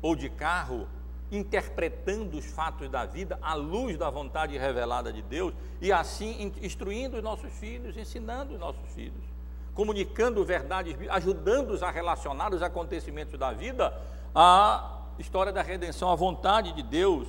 ou 0.05 0.15
de 0.15 0.29
carro, 0.29 0.87
interpretando 1.33 2.37
os 2.37 2.45
fatos 2.45 2.91
da 2.91 3.07
vida 3.07 3.39
à 3.41 3.55
luz 3.55 3.97
da 3.97 4.11
vontade 4.11 4.57
revelada 4.59 5.11
de 5.11 5.23
Deus 5.23 5.55
e 5.81 5.91
assim 5.91 6.53
instruindo 6.61 7.17
os 7.17 7.23
nossos 7.23 7.51
filhos, 7.55 7.97
ensinando 7.97 8.53
os 8.53 8.61
nossos 8.61 8.87
filhos, 8.95 9.25
comunicando 9.73 10.45
verdades, 10.45 10.95
ajudando-os 11.09 11.83
a 11.83 11.91
relacionar 11.91 12.53
os 12.53 12.61
acontecimentos 12.61 13.39
da 13.39 13.51
vida 13.51 13.99
à 14.35 15.01
história 15.19 15.51
da 15.51 15.63
redenção, 15.63 16.13
à 16.13 16.15
vontade 16.15 16.73
de 16.73 16.83
Deus 16.83 17.27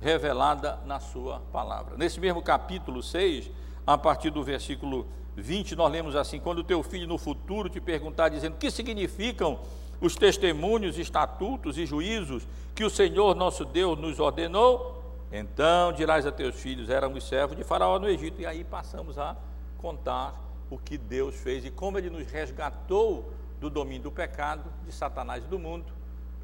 revelada 0.00 0.80
na 0.84 0.98
Sua 0.98 1.38
palavra. 1.52 1.96
Nesse 1.96 2.18
mesmo 2.18 2.42
capítulo 2.42 3.04
6, 3.04 3.48
a 3.86 3.96
partir 3.96 4.30
do 4.30 4.42
versículo 4.42 5.06
20, 5.36 5.76
nós 5.76 5.92
lemos 5.92 6.16
assim: 6.16 6.40
Quando 6.40 6.58
o 6.58 6.64
teu 6.64 6.82
filho 6.82 7.06
no 7.06 7.18
futuro 7.18 7.68
te 7.68 7.80
perguntar, 7.80 8.30
dizendo 8.30 8.56
que 8.56 8.68
significam 8.68 9.60
os 10.00 10.14
testemunhos, 10.14 10.98
estatutos 10.98 11.78
e 11.78 11.86
juízos 11.86 12.46
que 12.74 12.84
o 12.84 12.90
Senhor 12.90 13.34
nosso 13.34 13.64
Deus 13.64 13.98
nos 13.98 14.20
ordenou, 14.20 15.02
então 15.32 15.92
dirás 15.92 16.26
a 16.26 16.32
teus 16.32 16.56
filhos: 16.56 16.90
éramos 16.90 17.26
servos 17.26 17.56
de 17.56 17.64
Faraó 17.64 17.98
no 17.98 18.08
Egito. 18.08 18.40
E 18.40 18.46
aí 18.46 18.64
passamos 18.64 19.18
a 19.18 19.36
contar 19.78 20.34
o 20.70 20.78
que 20.78 20.98
Deus 20.98 21.34
fez 21.34 21.64
e 21.64 21.70
como 21.70 21.98
ele 21.98 22.10
nos 22.10 22.26
resgatou 22.30 23.32
do 23.60 23.70
domínio 23.70 24.04
do 24.04 24.12
pecado, 24.12 24.70
de 24.84 24.92
Satanás 24.92 25.44
e 25.44 25.46
do 25.46 25.58
mundo, 25.58 25.92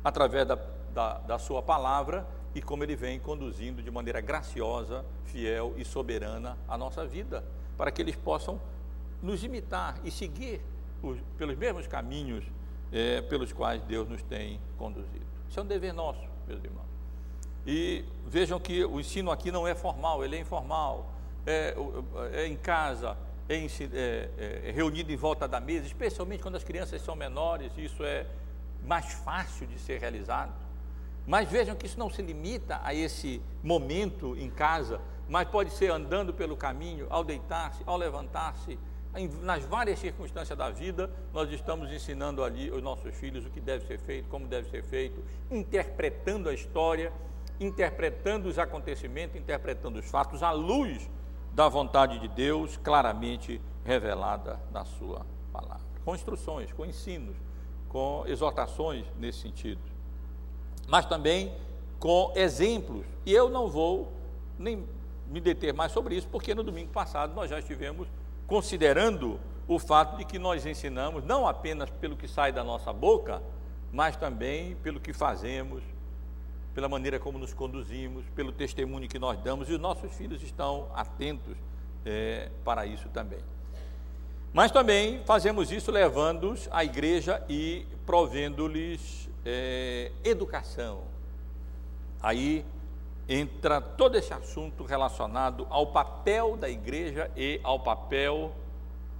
através 0.02 0.46
da, 0.46 0.58
da, 0.94 1.18
da 1.18 1.38
sua 1.38 1.62
palavra 1.62 2.26
e 2.54 2.60
como 2.60 2.84
ele 2.84 2.94
vem 2.94 3.18
conduzindo 3.18 3.82
de 3.82 3.90
maneira 3.90 4.20
graciosa, 4.20 5.04
fiel 5.24 5.74
e 5.76 5.84
soberana 5.84 6.56
a 6.68 6.76
nossa 6.76 7.06
vida, 7.06 7.44
para 7.76 7.90
que 7.90 8.02
eles 8.02 8.16
possam 8.16 8.60
nos 9.22 9.42
imitar 9.42 9.98
e 10.04 10.10
seguir 10.10 10.60
os, 11.02 11.18
pelos 11.38 11.56
mesmos 11.56 11.86
caminhos 11.86 12.44
é, 12.92 13.22
pelos 13.22 13.52
quais 13.52 13.82
Deus 13.84 14.08
nos 14.08 14.22
tem 14.22 14.60
conduzido. 14.76 15.26
Isso 15.48 15.58
é 15.58 15.62
um 15.62 15.66
dever 15.66 15.92
nosso, 15.92 16.20
meus 16.46 16.62
irmãos. 16.62 16.86
E 17.66 18.04
vejam 18.26 18.58
que 18.58 18.84
o 18.84 19.00
ensino 19.00 19.30
aqui 19.30 19.50
não 19.50 19.66
é 19.66 19.74
formal, 19.74 20.24
ele 20.24 20.36
é 20.36 20.40
informal, 20.40 21.12
é, 21.46 21.74
é 22.32 22.46
em 22.46 22.56
casa, 22.56 23.16
é, 23.48 23.56
é, 23.56 24.68
é, 24.68 24.70
reunido 24.72 25.12
em 25.12 25.16
volta 25.16 25.46
da 25.46 25.60
mesa, 25.60 25.86
especialmente 25.86 26.42
quando 26.42 26.56
as 26.56 26.64
crianças 26.64 27.02
são 27.02 27.14
menores, 27.14 27.72
isso 27.76 28.04
é 28.04 28.26
mais 28.84 29.12
fácil 29.12 29.66
de 29.66 29.78
ser 29.78 30.00
realizado. 30.00 30.52
Mas 31.26 31.48
vejam 31.48 31.76
que 31.76 31.86
isso 31.86 31.98
não 31.98 32.10
se 32.10 32.20
limita 32.20 32.80
a 32.82 32.92
esse 32.94 33.40
momento 33.62 34.36
em 34.36 34.50
casa, 34.50 35.00
mas 35.28 35.48
pode 35.48 35.70
ser 35.70 35.90
andando 35.90 36.34
pelo 36.34 36.56
caminho, 36.56 37.06
ao 37.10 37.22
deitar-se, 37.22 37.82
ao 37.86 37.96
levantar-se, 37.96 38.78
nas 39.42 39.64
várias 39.64 39.98
circunstâncias 39.98 40.56
da 40.56 40.70
vida, 40.70 41.10
nós 41.32 41.50
estamos 41.50 41.92
ensinando 41.92 42.42
ali 42.42 42.70
os 42.70 42.82
nossos 42.82 43.14
filhos 43.14 43.44
o 43.44 43.50
que 43.50 43.60
deve 43.60 43.86
ser 43.86 43.98
feito, 43.98 44.28
como 44.28 44.46
deve 44.46 44.70
ser 44.70 44.82
feito, 44.82 45.22
interpretando 45.50 46.48
a 46.48 46.54
história, 46.54 47.12
interpretando 47.60 48.48
os 48.48 48.58
acontecimentos, 48.58 49.36
interpretando 49.36 49.98
os 49.98 50.08
fatos 50.08 50.42
à 50.42 50.50
luz 50.50 51.10
da 51.52 51.68
vontade 51.68 52.18
de 52.18 52.28
Deus 52.28 52.78
claramente 52.78 53.60
revelada 53.84 54.58
na 54.72 54.84
Sua 54.84 55.26
palavra. 55.52 55.82
Com 56.04 56.14
instruções, 56.14 56.72
com 56.72 56.86
ensinos, 56.86 57.36
com 57.88 58.24
exortações 58.26 59.04
nesse 59.18 59.40
sentido. 59.40 59.80
Mas 60.88 61.04
também 61.04 61.54
com 62.00 62.32
exemplos. 62.34 63.06
E 63.24 63.32
eu 63.32 63.48
não 63.48 63.68
vou 63.68 64.10
nem 64.58 64.84
me 65.28 65.40
deter 65.40 65.72
mais 65.72 65.92
sobre 65.92 66.16
isso, 66.16 66.26
porque 66.28 66.54
no 66.54 66.62
domingo 66.64 66.90
passado 66.90 67.34
nós 67.34 67.48
já 67.48 67.58
estivemos 67.58 68.08
considerando 68.52 69.40
o 69.66 69.78
fato 69.78 70.18
de 70.18 70.26
que 70.26 70.38
nós 70.38 70.66
ensinamos 70.66 71.24
não 71.24 71.48
apenas 71.48 71.88
pelo 71.88 72.14
que 72.14 72.28
sai 72.28 72.52
da 72.52 72.62
nossa 72.62 72.92
boca, 72.92 73.42
mas 73.90 74.14
também 74.14 74.76
pelo 74.82 75.00
que 75.00 75.14
fazemos, 75.14 75.82
pela 76.74 76.86
maneira 76.86 77.18
como 77.18 77.38
nos 77.38 77.54
conduzimos, 77.54 78.26
pelo 78.36 78.52
testemunho 78.52 79.08
que 79.08 79.18
nós 79.18 79.38
damos, 79.38 79.70
e 79.70 79.72
os 79.72 79.80
nossos 79.80 80.12
filhos 80.12 80.42
estão 80.42 80.90
atentos 80.94 81.56
é, 82.04 82.50
para 82.62 82.84
isso 82.84 83.08
também. 83.08 83.38
Mas 84.52 84.70
também 84.70 85.22
fazemos 85.24 85.72
isso 85.72 85.90
levando-os 85.90 86.68
à 86.70 86.84
igreja 86.84 87.42
e 87.48 87.86
provendo-lhes 88.04 89.30
é, 89.46 90.12
educação. 90.22 91.04
Aí 92.22 92.66
entra 93.28 93.80
todo 93.80 94.16
esse 94.16 94.32
assunto 94.32 94.84
relacionado 94.84 95.66
ao 95.70 95.86
papel 95.86 96.56
da 96.56 96.68
igreja 96.68 97.30
e 97.36 97.60
ao 97.62 97.80
papel 97.80 98.52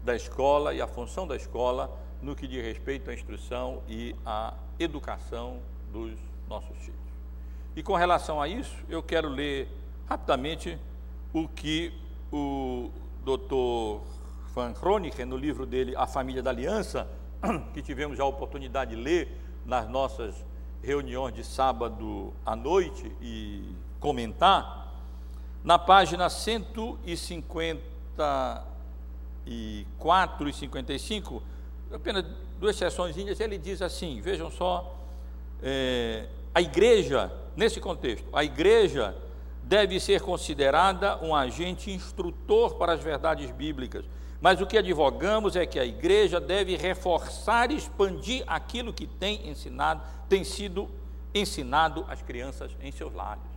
da 0.05 0.15
escola 0.15 0.75
e 0.75 0.81
a 0.81 0.87
função 0.87 1.27
da 1.27 1.37
escola 1.37 1.91
no 2.21 2.35
que 2.35 2.47
diz 2.47 2.63
respeito 2.65 3.11
à 3.11 3.15
instrução 3.15 3.83
e 3.89 4.15
à 4.25 4.55
educação 4.79 5.59
dos 5.93 6.13
nossos 6.49 6.77
filhos. 6.79 7.01
E 7.75 7.83
com 7.83 7.95
relação 7.95 8.41
a 8.41 8.49
isso, 8.49 8.77
eu 8.89 9.03
quero 9.03 9.29
ler 9.29 9.69
rapidamente 10.09 10.79
o 11.33 11.49
que 11.49 11.93
o 12.31 12.91
Dr. 13.25 14.05
Van 14.55 14.73
Groningen, 14.73 15.25
no 15.25 15.37
livro 15.37 15.65
dele 15.65 15.95
A 15.97 16.07
Família 16.07 16.43
da 16.43 16.51
Aliança, 16.51 17.09
que 17.73 17.81
tivemos 17.81 18.21
a 18.21 18.25
oportunidade 18.25 18.95
de 18.95 19.03
ler 19.03 19.29
nas 19.65 19.89
nossas 19.89 20.35
reuniões 20.83 21.35
de 21.35 21.45
sábado 21.45 22.33
à 22.45 22.55
noite 22.57 23.11
e 23.21 23.75
comentar, 24.03 24.83
na 25.65 25.79
página 25.79 26.29
154 26.29 28.67
e 29.47 29.87
55, 30.53 31.43
apenas 31.93 32.25
duas 32.59 32.75
sessões, 32.77 33.17
ele 33.17 33.57
diz 33.57 33.81
assim: 33.81 34.21
vejam 34.21 34.51
só, 34.51 34.99
é, 35.63 36.27
a 36.53 36.61
igreja, 36.61 37.33
nesse 37.57 37.81
contexto, 37.81 38.27
a 38.33 38.43
igreja 38.43 39.17
deve 39.63 40.01
ser 40.01 40.21
considerada 40.21 41.25
um 41.25 41.33
agente 41.35 41.93
instrutor 41.93 42.75
para 42.75 42.95
as 42.95 43.03
verdades 43.03 43.53
bíblicas, 43.53 44.05
Mas 44.41 44.61
o 44.61 44.67
que 44.67 44.77
advogamos 44.77 45.55
é 45.55 45.65
que 45.65 45.79
a 45.79 45.85
igreja 45.85 46.41
deve 46.41 46.77
reforçar 46.77 47.71
e 47.71 47.77
expandir 47.77 48.43
aquilo 48.49 48.93
que 48.93 49.07
tem 49.07 49.49
ensinado, 49.49 50.03
tem 50.29 50.43
sido 50.43 50.91
ensinado 51.33 52.05
às 52.09 52.23
crianças 52.23 52.73
em 52.83 52.91
seus 52.91 53.15
lares. 53.15 53.52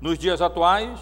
Nos 0.00 0.18
dias 0.18 0.42
atuais, 0.42 0.98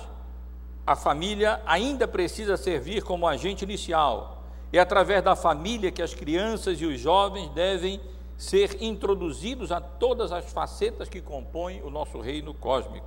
a 0.87 0.97
família 0.97 1.61
ainda 1.65 2.09
precisa 2.09 2.57
servir 2.57 3.03
como 3.03 3.27
agente 3.27 3.65
inicial. 3.65 4.43
É 4.73 4.79
através 4.79 5.23
da 5.23 5.37
família 5.37 5.93
que 5.93 6.03
as 6.03 6.15
crianças 6.15 6.81
e 6.81 6.87
os 6.87 6.99
jovens 6.99 7.51
devem 7.51 8.01
ser 8.37 8.83
introduzidos 8.83 9.71
a 9.71 9.81
todas 9.81 10.33
as 10.33 10.51
facetas 10.51 11.09
que 11.09 11.21
compõem 11.21 11.81
o 11.83 11.91
nosso 11.91 12.21
reino 12.21 12.53
cósmico. 12.53 13.07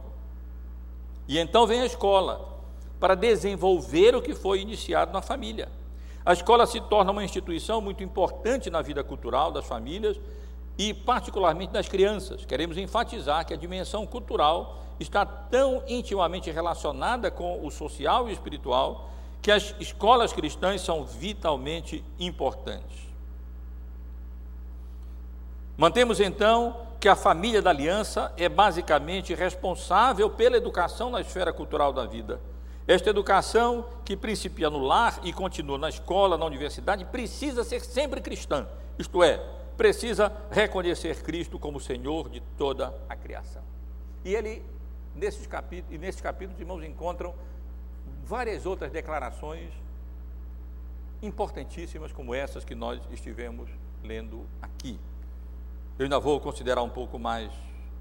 E 1.27 1.37
então 1.37 1.67
vem 1.67 1.81
a 1.81 1.85
escola 1.85 2.55
para 2.99 3.15
desenvolver 3.15 4.15
o 4.15 4.21
que 4.21 4.33
foi 4.33 4.61
iniciado 4.61 5.11
na 5.11 5.21
família. 5.21 5.67
A 6.25 6.33
escola 6.33 6.65
se 6.65 6.79
torna 6.81 7.11
uma 7.11 7.23
instituição 7.23 7.81
muito 7.81 8.03
importante 8.03 8.69
na 8.69 8.81
vida 8.81 9.03
cultural 9.03 9.51
das 9.51 9.65
famílias 9.65 10.19
e, 10.77 10.93
particularmente, 10.93 11.73
das 11.73 11.87
crianças. 11.87 12.45
Queremos 12.45 12.77
enfatizar 12.77 13.45
que 13.45 13.53
a 13.53 13.57
dimensão 13.57 14.07
cultural 14.07 14.84
está 14.99 15.25
tão 15.25 15.83
intimamente 15.87 16.49
relacionada 16.51 17.29
com 17.29 17.65
o 17.65 17.71
social 17.71 18.27
e 18.27 18.31
o 18.31 18.33
espiritual 18.33 19.09
que 19.41 19.51
as 19.51 19.75
escolas 19.79 20.33
cristãs 20.33 20.81
são 20.81 21.05
vitalmente 21.05 22.03
importantes. 22.19 23.05
Mantemos 25.77 26.19
então 26.19 26.77
que 26.99 27.09
a 27.09 27.15
família 27.15 27.61
da 27.61 27.69
aliança 27.69 28.33
é 28.37 28.49
basicamente 28.49 29.35
responsável 29.35 30.29
pela 30.29 30.57
educação 30.57 31.09
na 31.09 31.21
esfera 31.21 31.53
cultural 31.53 31.93
da 31.93 32.05
vida. 32.05 32.39
Esta 32.87 33.09
educação, 33.09 33.85
que 34.03 34.15
principia 34.15 34.69
no 34.69 34.79
lar 34.79 35.19
e 35.23 35.33
continua 35.33 35.77
na 35.77 35.89
escola, 35.89 36.37
na 36.37 36.45
universidade, 36.45 37.05
precisa 37.05 37.63
ser 37.63 37.81
sempre 37.81 38.21
cristã, 38.21 38.67
isto 38.97 39.21
é, 39.21 39.43
precisa 39.75 40.31
reconhecer 40.49 41.21
Cristo 41.21 41.59
como 41.59 41.79
Senhor 41.79 42.29
de 42.29 42.39
toda 42.57 42.93
a 43.09 43.15
criação. 43.15 43.61
E 44.23 44.33
ele 44.33 44.63
nesses 45.15 45.47
capítulos, 45.47 45.95
e 45.95 45.97
nesses 45.97 46.21
capítulos, 46.21 46.59
irmãos, 46.59 46.83
encontram 46.83 47.33
várias 48.25 48.65
outras 48.65 48.91
declarações 48.91 49.71
importantíssimas 51.21 52.11
como 52.11 52.35
essas 52.35 52.65
que 52.65 52.75
nós 52.75 53.01
estivemos 53.11 53.69
lendo 54.03 54.45
aqui. 54.61 54.99
Eu 55.97 56.03
ainda 56.03 56.19
vou 56.19 56.39
considerar 56.39 56.81
um 56.83 56.89
pouco 56.89 57.17
mais 57.17 57.51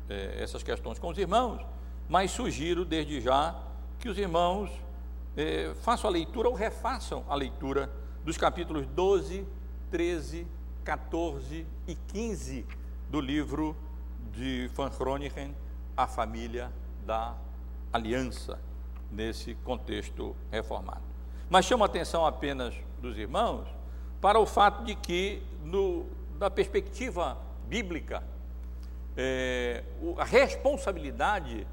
é, 0.09 0.42
essas 0.42 0.62
questões 0.62 0.98
com 0.98 1.09
os 1.09 1.16
irmãos, 1.16 1.64
mas 2.09 2.31
sugiro 2.31 2.85
desde 2.85 3.20
já 3.20 3.55
que 3.98 4.09
os 4.09 4.18
irmãos 4.18 4.70
é, 5.37 5.72
façam 5.83 6.11
a 6.11 6.12
leitura 6.12 6.48
ou 6.48 6.55
refaçam 6.55 7.24
a 7.29 7.35
leitura 7.35 7.90
dos 8.24 8.37
capítulos 8.37 8.87
12, 8.87 9.46
13, 9.90 10.46
14 10.85 11.66
e 11.87 11.94
15 11.94 12.66
do 13.09 13.20
livro 13.20 13.77
de 14.33 14.68
Van 14.74 14.90
Groningen, 14.90 15.55
A 15.96 16.07
Família 16.07 16.72
da 17.05 17.35
aliança 17.93 18.59
nesse 19.11 19.55
contexto 19.57 20.35
reformado. 20.51 21.03
Mas 21.49 21.64
chamo 21.64 21.85
a 21.85 21.87
atenção 21.87 22.27
apenas 22.27 22.75
dos 23.01 23.17
irmãos 23.17 23.67
para 24.21 24.38
o 24.38 24.47
fato 24.47 24.85
de 24.85 24.95
que, 24.95 25.43
no, 25.62 26.07
da 26.38 26.51
perspectiva 26.51 27.38
bíblica, 27.69 28.23
é, 29.17 29.85
a 30.19 30.25
responsabilidade 30.25 31.67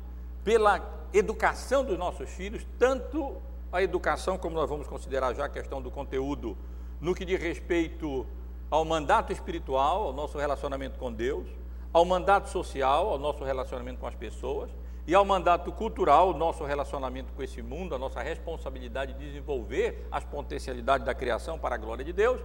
pela 0.44 0.82
educação 1.14 1.84
dos 1.84 1.98
nossos 1.98 2.30
filhos, 2.30 2.66
tanto 2.78 3.36
a 3.72 3.82
educação, 3.82 4.38
como 4.38 4.56
nós 4.56 4.70
vamos 4.70 4.88
considerar 4.88 5.34
já 5.34 5.46
a 5.46 5.50
questão 5.50 5.82
do 5.82 5.90
conteúdo, 5.90 6.58
no 7.00 7.16
que 7.16 7.26
diz 7.26 7.42
respeito 7.42 8.26
ao 8.70 8.86
mandato 8.86 9.34
espiritual, 9.34 10.04
ao 10.04 10.14
nosso 10.14 10.38
relacionamento 10.38 11.00
com 11.00 11.12
Deus, 11.12 11.48
ao 11.92 12.06
mandato 12.06 12.50
social, 12.50 13.10
ao 13.10 13.18
nosso 13.18 13.44
relacionamento 13.44 14.00
com 14.00 14.08
as 14.08 14.16
pessoas, 14.16 14.70
e 15.08 15.16
ao 15.16 15.26
mandato 15.26 15.72
cultural, 15.72 16.34
nosso 16.34 16.64
relacionamento 16.64 17.34
com 17.34 17.42
esse 17.42 17.62
mundo, 17.62 17.96
a 17.96 17.98
nossa 17.98 18.22
responsabilidade 18.22 19.14
de 19.14 19.26
desenvolver 19.26 20.08
as 20.12 20.24
potencialidades 20.24 21.06
da 21.06 21.14
criação 21.14 21.58
para 21.58 21.76
a 21.76 21.78
glória 21.78 22.06
de 22.06 22.14
Deus, 22.14 22.40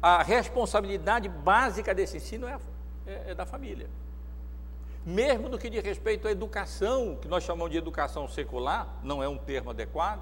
a 0.00 0.22
responsabilidade 0.22 1.28
básica 1.28 1.94
desse 1.94 2.16
ensino 2.16 2.46
é, 2.46 2.58
é, 3.06 3.30
é 3.30 3.34
da 3.34 3.44
família. 3.44 3.88
Mesmo 5.04 5.50
no 5.50 5.58
que 5.58 5.68
diz 5.68 5.84
respeito 5.84 6.26
à 6.26 6.30
educação, 6.30 7.16
que 7.20 7.28
nós 7.28 7.44
chamamos 7.44 7.70
de 7.70 7.76
educação 7.76 8.26
secular, 8.26 8.88
não 9.02 9.22
é 9.22 9.28
um 9.28 9.36
termo 9.36 9.70
adequado, 9.70 10.20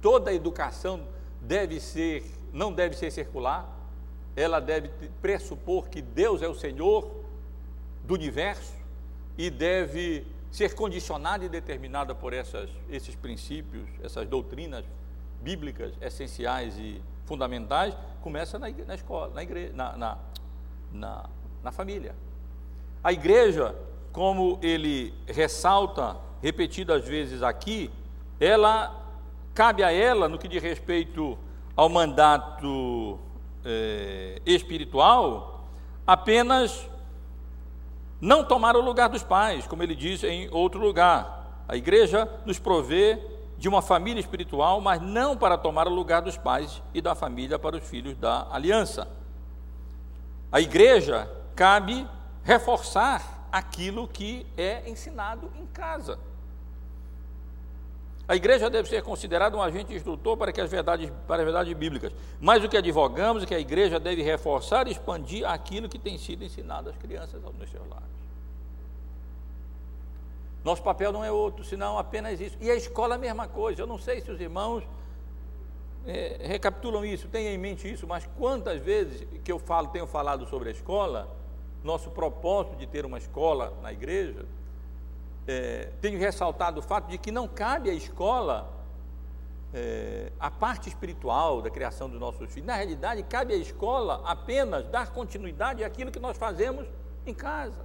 toda 0.00 0.32
educação 0.32 1.06
deve 1.40 1.78
ser, 1.80 2.24
não 2.52 2.72
deve 2.72 2.96
ser 2.96 3.10
secular, 3.10 3.68
ela 4.34 4.60
deve 4.60 4.90
pressupor 5.20 5.88
que 5.88 6.00
Deus 6.00 6.42
é 6.42 6.48
o 6.48 6.54
Senhor 6.54 7.10
do 8.04 8.14
universo 8.14 8.74
e 9.36 9.50
deve 9.50 10.26
ser 10.56 10.74
condicionada 10.74 11.44
e 11.44 11.50
determinada 11.50 12.14
por 12.14 12.32
essas, 12.32 12.70
esses 12.88 13.14
princípios, 13.14 13.86
essas 14.02 14.26
doutrinas 14.26 14.86
bíblicas 15.42 15.92
essenciais 16.00 16.78
e 16.78 16.98
fundamentais, 17.26 17.94
começa 18.22 18.58
na, 18.58 18.70
na 18.70 18.94
escola, 18.94 19.30
na, 19.74 19.96
na, 19.98 20.18
na, 20.90 21.24
na 21.62 21.72
família. 21.72 22.14
A 23.04 23.12
igreja, 23.12 23.76
como 24.10 24.58
ele 24.62 25.12
ressalta 25.26 26.16
repetidas 26.40 27.06
vezes 27.06 27.42
aqui, 27.42 27.90
ela 28.40 28.98
cabe 29.52 29.84
a 29.84 29.92
ela, 29.92 30.26
no 30.26 30.38
que 30.38 30.48
diz 30.48 30.62
respeito 30.62 31.36
ao 31.76 31.90
mandato 31.90 33.18
eh, 33.62 34.40
espiritual, 34.46 35.68
apenas 36.06 36.88
não 38.20 38.44
tomar 38.44 38.76
o 38.76 38.80
lugar 38.80 39.08
dos 39.08 39.22
pais, 39.22 39.66
como 39.66 39.82
ele 39.82 39.94
diz 39.94 40.24
em 40.24 40.48
outro 40.50 40.80
lugar. 40.80 41.64
A 41.68 41.76
igreja 41.76 42.28
nos 42.44 42.58
provê 42.58 43.20
de 43.58 43.68
uma 43.68 43.82
família 43.82 44.20
espiritual, 44.20 44.80
mas 44.80 45.00
não 45.00 45.36
para 45.36 45.56
tomar 45.56 45.86
o 45.86 45.94
lugar 45.94 46.22
dos 46.22 46.36
pais 46.36 46.82
e 46.92 47.00
da 47.00 47.14
família 47.14 47.58
para 47.58 47.76
os 47.76 47.84
filhos 47.84 48.16
da 48.16 48.46
aliança. 48.50 49.08
A 50.50 50.60
igreja 50.60 51.30
cabe 51.54 52.06
reforçar 52.42 53.48
aquilo 53.50 54.06
que 54.06 54.46
é 54.56 54.88
ensinado 54.88 55.50
em 55.56 55.66
casa. 55.66 56.18
A 58.28 58.34
igreja 58.34 58.68
deve 58.68 58.88
ser 58.88 59.02
considerada 59.02 59.56
um 59.56 59.62
agente 59.62 59.94
instrutor 59.94 60.36
para, 60.36 60.52
que 60.52 60.60
as 60.60 60.68
verdades, 60.68 61.12
para 61.28 61.42
as 61.42 61.44
verdades 61.44 61.72
bíblicas. 61.74 62.12
Mas 62.40 62.64
o 62.64 62.68
que 62.68 62.76
advogamos 62.76 63.44
é 63.44 63.46
que 63.46 63.54
a 63.54 63.60
igreja 63.60 64.00
deve 64.00 64.22
reforçar 64.22 64.88
e 64.88 64.90
expandir 64.90 65.48
aquilo 65.48 65.88
que 65.88 65.98
tem 65.98 66.18
sido 66.18 66.42
ensinado 66.42 66.90
às 66.90 66.96
crianças 66.96 67.40
nos 67.40 67.70
seus 67.70 67.88
lares. 67.88 68.16
Nosso 70.64 70.82
papel 70.82 71.12
não 71.12 71.24
é 71.24 71.30
outro, 71.30 71.64
senão 71.64 71.96
apenas 71.96 72.40
isso. 72.40 72.56
E 72.60 72.68
a 72.68 72.74
escola 72.74 73.14
a 73.14 73.18
mesma 73.18 73.46
coisa. 73.46 73.82
Eu 73.82 73.86
não 73.86 73.98
sei 73.98 74.20
se 74.20 74.28
os 74.32 74.40
irmãos 74.40 74.82
é, 76.04 76.38
recapitulam 76.40 77.04
isso, 77.04 77.28
têm 77.28 77.46
em 77.46 77.58
mente 77.58 77.88
isso, 77.88 78.08
mas 78.08 78.28
quantas 78.36 78.80
vezes 78.80 79.24
que 79.44 79.52
eu 79.52 79.60
falo, 79.60 79.86
tenho 79.86 80.08
falado 80.08 80.44
sobre 80.46 80.70
a 80.70 80.72
escola, 80.72 81.28
nosso 81.84 82.10
propósito 82.10 82.74
de 82.74 82.88
ter 82.88 83.06
uma 83.06 83.18
escola 83.18 83.72
na 83.80 83.92
igreja, 83.92 84.44
é, 85.46 85.90
tenho 86.00 86.18
ressaltado 86.18 86.80
o 86.80 86.82
fato 86.82 87.08
de 87.08 87.18
que 87.18 87.30
não 87.30 87.46
cabe 87.46 87.90
à 87.90 87.94
escola 87.94 88.72
é, 89.72 90.32
a 90.40 90.50
parte 90.50 90.88
espiritual 90.88 91.60
da 91.60 91.70
criação 91.70 92.08
dos 92.08 92.18
nossos 92.18 92.50
filhos. 92.52 92.66
Na 92.66 92.76
realidade, 92.76 93.22
cabe 93.24 93.54
à 93.54 93.56
escola 93.56 94.22
apenas 94.24 94.86
dar 94.88 95.12
continuidade 95.12 95.84
àquilo 95.84 96.10
que 96.10 96.18
nós 96.18 96.36
fazemos 96.36 96.86
em 97.26 97.34
casa. 97.34 97.84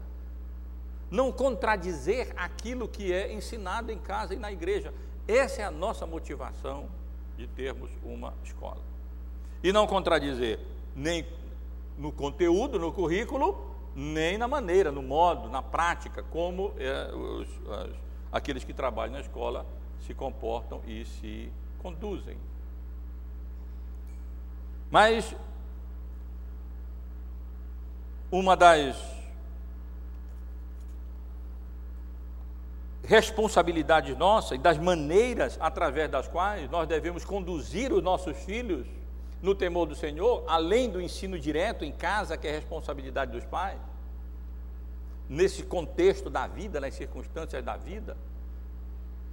Não 1.10 1.32
contradizer 1.32 2.34
aquilo 2.38 2.88
que 2.88 3.12
é 3.12 3.34
ensinado 3.34 3.92
em 3.92 4.00
casa 4.00 4.34
e 4.34 4.38
na 4.38 4.52
igreja. 4.52 4.94
Essa 5.28 5.62
é 5.62 5.66
a 5.66 5.72
nossa 5.72 6.06
motivação 6.08 6.88
de 7.38 7.48
termos 7.48 7.92
uma 8.04 8.34
escola. 8.44 8.82
E 9.64 9.72
não 9.72 9.86
contradizer 9.86 10.60
nem 10.96 11.26
no 11.98 12.12
conteúdo, 12.12 12.80
no 12.80 12.92
currículo, 12.92 13.71
nem 13.96 14.38
na 14.38 14.48
maneira, 14.48 14.92
no 14.92 15.02
modo, 15.02 15.50
na 15.50 15.62
prática, 15.62 16.24
como 16.24 16.74
é, 16.78 17.14
os, 17.14 17.48
as, 17.70 17.92
aqueles 18.32 18.64
que 18.64 18.74
trabalham 18.74 19.14
na 19.14 19.20
escola 19.20 19.66
se 20.00 20.14
comportam 20.14 20.82
e 20.88 21.06
se 21.06 21.52
conduzem. 21.80 22.38
Mas 24.90 25.36
uma 28.32 28.56
das 28.56 28.96
responsabilidades 33.04 34.18
nossas 34.18 34.52
e 34.52 34.58
das 34.58 34.78
maneiras 34.78 35.58
através 35.60 36.10
das 36.10 36.28
quais 36.28 36.70
nós 36.70 36.88
devemos 36.88 37.26
conduzir 37.26 37.92
os 37.92 38.02
nossos 38.02 38.38
filhos 38.38 38.88
no 39.42 39.56
temor 39.56 39.88
do 39.88 39.96
Senhor, 39.96 40.44
além 40.48 40.90
do 40.90 41.02
ensino 41.02 41.40
direto 41.40 41.84
em 41.84 41.92
casa, 41.92 42.38
que 42.38 42.48
é 42.48 42.52
responsabilidade 42.52 43.32
dos 43.32 43.44
pais, 43.44 43.80
nesse 45.28 45.64
contexto 45.64 46.30
da 46.30 46.46
vida, 46.46 46.80
nas 46.80 46.94
circunstâncias 46.94 47.64
da 47.64 47.76
vida, 47.76 48.18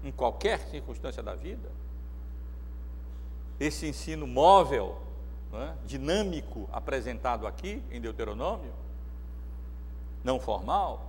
em 0.02 0.12
qualquer 0.12 0.60
circunstância 0.70 1.22
da 1.22 1.34
vida, 1.34 1.68
esse 3.58 3.86
ensino 3.86 4.26
móvel, 4.26 4.96
é, 5.52 5.72
dinâmico 5.84 6.68
apresentado 6.72 7.46
aqui 7.46 7.82
em 7.90 8.00
Deuteronômio, 8.00 8.72
não 10.22 10.38
formal, 10.38 11.04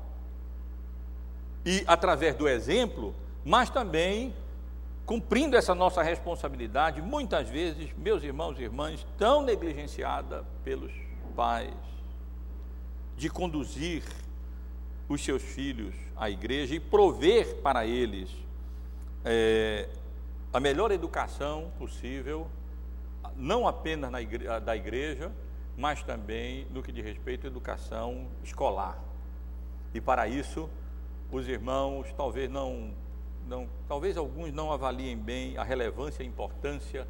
e 1.65 1.83
através 1.85 2.35
do 2.35 2.47
exemplo, 2.47 3.13
mas 3.45 3.69
também 3.69 4.33
cumprindo 5.09 5.57
essa 5.57 5.73
nossa 5.73 6.03
responsabilidade, 6.03 7.01
muitas 7.01 7.49
vezes, 7.49 7.91
meus 7.97 8.23
irmãos 8.23 8.59
e 8.59 8.61
irmãs, 8.61 9.07
tão 9.17 9.41
negligenciada 9.41 10.45
pelos 10.63 10.91
pais, 11.35 11.73
de 13.17 13.27
conduzir 13.27 14.03
os 15.07 15.25
seus 15.25 15.41
filhos 15.41 15.95
à 16.15 16.29
igreja 16.29 16.75
e 16.75 16.79
prover 16.79 17.55
para 17.55 17.87
eles 17.87 18.29
é, 19.25 19.89
a 20.53 20.59
melhor 20.59 20.91
educação 20.91 21.71
possível, 21.79 22.47
não 23.35 23.67
apenas 23.67 24.11
na 24.11 24.21
igreja, 24.21 24.59
da 24.59 24.75
igreja, 24.75 25.31
mas 25.75 26.03
também 26.03 26.67
no 26.69 26.83
que 26.83 26.91
diz 26.91 27.03
respeito 27.03 27.47
à 27.47 27.49
educação 27.49 28.27
escolar. 28.43 29.03
E 29.91 29.99
para 29.99 30.27
isso, 30.27 30.69
os 31.31 31.47
irmãos 31.47 32.13
talvez 32.15 32.47
não 32.47 32.93
não, 33.49 33.67
talvez 33.87 34.15
alguns 34.15 34.53
não 34.53 34.71
avaliem 34.71 35.17
bem 35.17 35.57
a 35.57 35.63
relevância 35.63 36.21
e 36.21 36.25
a 36.25 36.29
importância 36.29 37.07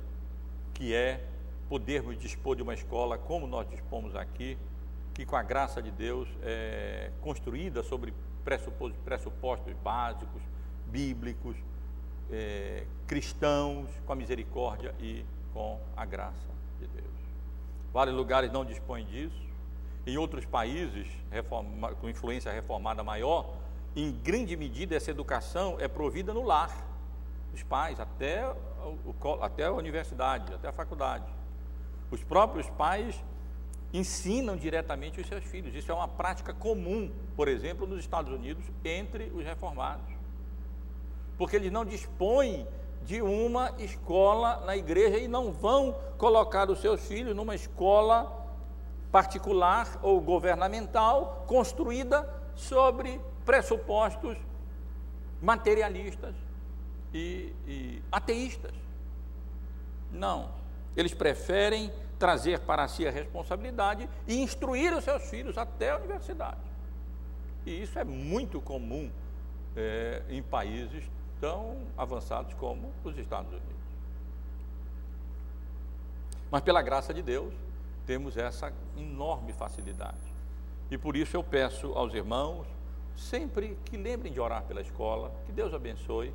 que 0.73 0.95
é 0.95 1.21
podermos 1.67 2.17
dispor 2.17 2.55
de 2.55 2.63
uma 2.63 2.73
escola 2.73 3.17
como 3.17 3.45
nós 3.45 3.69
dispomos 3.69 4.15
aqui, 4.15 4.57
que 5.13 5.25
com 5.25 5.35
a 5.35 5.43
graça 5.43 5.81
de 5.81 5.91
Deus 5.91 6.29
é 6.41 7.11
construída 7.21 7.83
sobre 7.83 8.13
pressupostos 9.03 9.73
básicos, 9.83 10.41
bíblicos, 10.87 11.57
é, 12.31 12.85
cristãos, 13.05 13.89
com 14.05 14.13
a 14.13 14.15
misericórdia 14.15 14.95
e 14.99 15.25
com 15.53 15.77
a 15.95 16.05
graça 16.05 16.47
de 16.79 16.87
Deus. 16.87 17.05
Vários 17.91 18.15
lugares 18.15 18.49
não 18.51 18.63
dispõem 18.63 19.05
disso. 19.05 19.49
Em 20.07 20.17
outros 20.17 20.45
países, 20.45 21.05
reforma, 21.29 21.93
com 21.95 22.09
influência 22.09 22.51
reformada 22.51 23.03
maior, 23.03 23.53
em 23.95 24.11
grande 24.11 24.55
medida, 24.55 24.95
essa 24.95 25.11
educação 25.11 25.77
é 25.79 25.87
provida 25.87 26.33
no 26.33 26.43
lar 26.43 26.85
dos 27.51 27.63
pais, 27.63 27.99
até, 27.99 28.47
o, 28.47 29.15
até 29.41 29.65
a 29.65 29.71
universidade, 29.71 30.53
até 30.53 30.67
a 30.67 30.71
faculdade. 30.71 31.25
Os 32.11 32.23
próprios 32.23 32.69
pais 32.69 33.23
ensinam 33.91 34.55
diretamente 34.55 35.19
os 35.19 35.27
seus 35.27 35.43
filhos. 35.43 35.73
Isso 35.73 35.91
é 35.91 35.95
uma 35.95 36.07
prática 36.07 36.53
comum, 36.53 37.11
por 37.35 37.47
exemplo, 37.47 37.87
nos 37.87 37.99
Estados 37.99 38.31
Unidos, 38.31 38.63
entre 38.85 39.31
os 39.35 39.43
reformados. 39.43 40.13
Porque 41.37 41.55
eles 41.55 41.71
não 41.71 41.83
dispõem 41.83 42.67
de 43.03 43.21
uma 43.21 43.73
escola 43.79 44.63
na 44.65 44.75
igreja 44.75 45.17
e 45.17 45.27
não 45.27 45.51
vão 45.51 45.95
colocar 46.17 46.69
os 46.69 46.79
seus 46.79 47.01
filhos 47.07 47.35
numa 47.35 47.55
escola 47.55 48.35
particular 49.11 49.99
ou 50.03 50.21
governamental 50.21 51.43
construída 51.47 52.27
sobre 52.53 53.19
pressupostos 53.49 54.37
materialistas 55.41 56.35
e, 57.11 57.51
e 57.67 58.03
ateístas. 58.11 58.71
Não. 60.11 60.51
Eles 60.95 61.15
preferem 61.15 61.91
trazer 62.19 62.59
para 62.59 62.87
si 62.87 63.07
a 63.07 63.11
responsabilidade 63.11 64.07
e 64.27 64.39
instruir 64.39 64.93
os 64.93 65.03
seus 65.03 65.23
filhos 65.31 65.57
até 65.57 65.89
a 65.89 65.97
universidade. 65.97 66.59
E 67.65 67.81
isso 67.81 67.97
é 67.97 68.03
muito 68.03 68.61
comum 68.61 69.09
é, 69.75 70.21
em 70.29 70.43
países 70.43 71.09
tão 71.41 71.87
avançados 71.97 72.53
como 72.53 72.93
os 73.03 73.17
Estados 73.17 73.49
Unidos. 73.49 73.65
Mas 76.51 76.61
pela 76.61 76.83
graça 76.83 77.11
de 77.11 77.23
Deus, 77.23 77.51
temos 78.05 78.37
essa 78.37 78.71
enorme 78.95 79.53
facilidade. 79.53 80.17
E 80.91 80.99
por 80.99 81.17
isso 81.17 81.35
eu 81.35 81.43
peço 81.43 81.93
aos 81.93 82.13
irmãos, 82.13 82.67
sempre 83.19 83.77
que 83.85 83.97
lembrem 83.97 84.31
de 84.31 84.39
orar 84.39 84.63
pela 84.63 84.81
escola, 84.81 85.31
que 85.45 85.51
Deus 85.51 85.73
abençoe, 85.73 86.33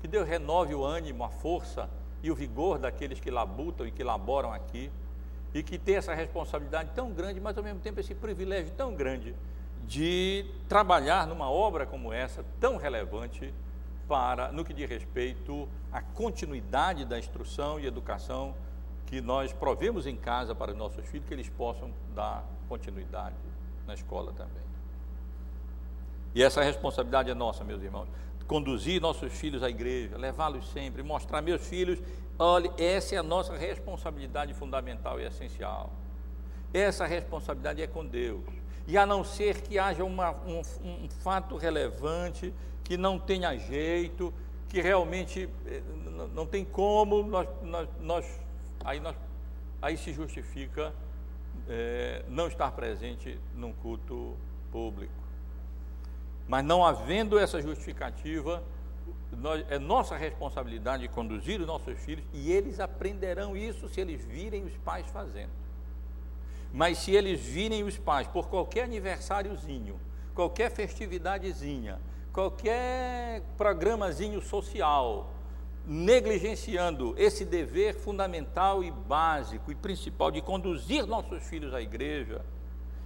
que 0.00 0.08
Deus 0.08 0.26
renove 0.26 0.74
o 0.74 0.82
ânimo, 0.82 1.22
a 1.22 1.28
força 1.28 1.88
e 2.22 2.30
o 2.30 2.34
vigor 2.34 2.78
daqueles 2.78 3.20
que 3.20 3.30
labutam 3.30 3.86
e 3.86 3.90
que 3.90 4.02
laboram 4.02 4.52
aqui, 4.52 4.90
e 5.54 5.62
que 5.62 5.78
tem 5.78 5.96
essa 5.96 6.14
responsabilidade 6.14 6.90
tão 6.94 7.12
grande, 7.12 7.40
mas 7.40 7.56
ao 7.58 7.62
mesmo 7.62 7.80
tempo 7.80 8.00
esse 8.00 8.14
privilégio 8.14 8.72
tão 8.74 8.94
grande 8.94 9.34
de 9.86 10.46
trabalhar 10.68 11.26
numa 11.26 11.50
obra 11.50 11.84
como 11.84 12.12
essa, 12.12 12.44
tão 12.58 12.76
relevante 12.76 13.52
para 14.08 14.50
no 14.50 14.64
que 14.64 14.72
diz 14.72 14.88
respeito 14.88 15.68
à 15.92 16.00
continuidade 16.00 17.04
da 17.04 17.18
instrução 17.18 17.78
e 17.78 17.86
educação 17.86 18.54
que 19.06 19.20
nós 19.20 19.52
provemos 19.52 20.06
em 20.06 20.16
casa 20.16 20.54
para 20.54 20.70
os 20.70 20.76
nossos 20.76 21.04
filhos, 21.06 21.28
que 21.28 21.34
eles 21.34 21.48
possam 21.50 21.90
dar 22.14 22.44
continuidade 22.68 23.36
na 23.86 23.92
escola 23.92 24.32
também. 24.32 24.71
E 26.34 26.42
essa 26.42 26.62
responsabilidade 26.62 27.30
é 27.30 27.34
nossa, 27.34 27.64
meus 27.64 27.82
irmãos. 27.82 28.08
Conduzir 28.46 29.00
nossos 29.00 29.32
filhos 29.32 29.62
à 29.62 29.70
igreja, 29.70 30.16
levá-los 30.16 30.70
sempre, 30.72 31.02
mostrar 31.02 31.40
meus 31.42 31.66
filhos, 31.66 32.02
olhe, 32.38 32.70
essa 32.76 33.14
é 33.14 33.18
a 33.18 33.22
nossa 33.22 33.56
responsabilidade 33.56 34.52
fundamental 34.54 35.20
e 35.20 35.24
essencial. 35.24 35.92
Essa 36.72 37.06
responsabilidade 37.06 37.82
é 37.82 37.86
com 37.86 38.04
Deus. 38.04 38.44
E 38.86 38.98
a 38.98 39.06
não 39.06 39.22
ser 39.22 39.60
que 39.60 39.78
haja 39.78 40.04
uma, 40.04 40.32
um, 40.46 40.60
um 40.84 41.08
fato 41.22 41.56
relevante, 41.56 42.52
que 42.82 42.96
não 42.96 43.18
tenha 43.18 43.56
jeito, 43.56 44.32
que 44.68 44.80
realmente 44.80 45.48
eh, 45.66 45.82
não 46.34 46.46
tem 46.46 46.64
como, 46.64 47.22
nós, 47.22 47.48
nós, 47.62 47.88
nós, 48.00 48.40
aí, 48.84 48.98
nós 48.98 49.14
aí 49.80 49.96
se 49.96 50.12
justifica 50.12 50.92
é, 51.68 52.24
não 52.28 52.46
estar 52.46 52.70
presente 52.72 53.38
num 53.54 53.72
culto 53.72 54.36
público. 54.70 55.21
Mas 56.48 56.64
não 56.64 56.84
havendo 56.84 57.38
essa 57.38 57.60
justificativa, 57.60 58.62
nós, 59.32 59.64
é 59.70 59.78
nossa 59.78 60.16
responsabilidade 60.16 61.08
conduzir 61.08 61.60
os 61.60 61.66
nossos 61.66 61.98
filhos 61.98 62.24
e 62.32 62.50
eles 62.52 62.80
aprenderão 62.80 63.56
isso 63.56 63.88
se 63.88 64.00
eles 64.00 64.24
virem 64.24 64.64
os 64.64 64.76
pais 64.78 65.06
fazendo. 65.10 65.50
Mas 66.72 66.98
se 66.98 67.12
eles 67.12 67.40
virem 67.40 67.82
os 67.84 67.98
pais 67.98 68.26
por 68.26 68.48
qualquer 68.48 68.84
aniversáriozinho, 68.84 69.98
qualquer 70.34 70.70
festividadezinha, 70.70 71.98
qualquer 72.32 73.42
programazinho 73.56 74.40
social, 74.40 75.30
negligenciando 75.86 77.14
esse 77.18 77.44
dever 77.44 77.94
fundamental 77.94 78.82
e 78.82 78.90
básico 78.90 79.70
e 79.70 79.74
principal 79.74 80.30
de 80.30 80.40
conduzir 80.40 81.06
nossos 81.06 81.42
filhos 81.42 81.74
à 81.74 81.80
igreja 81.80 82.42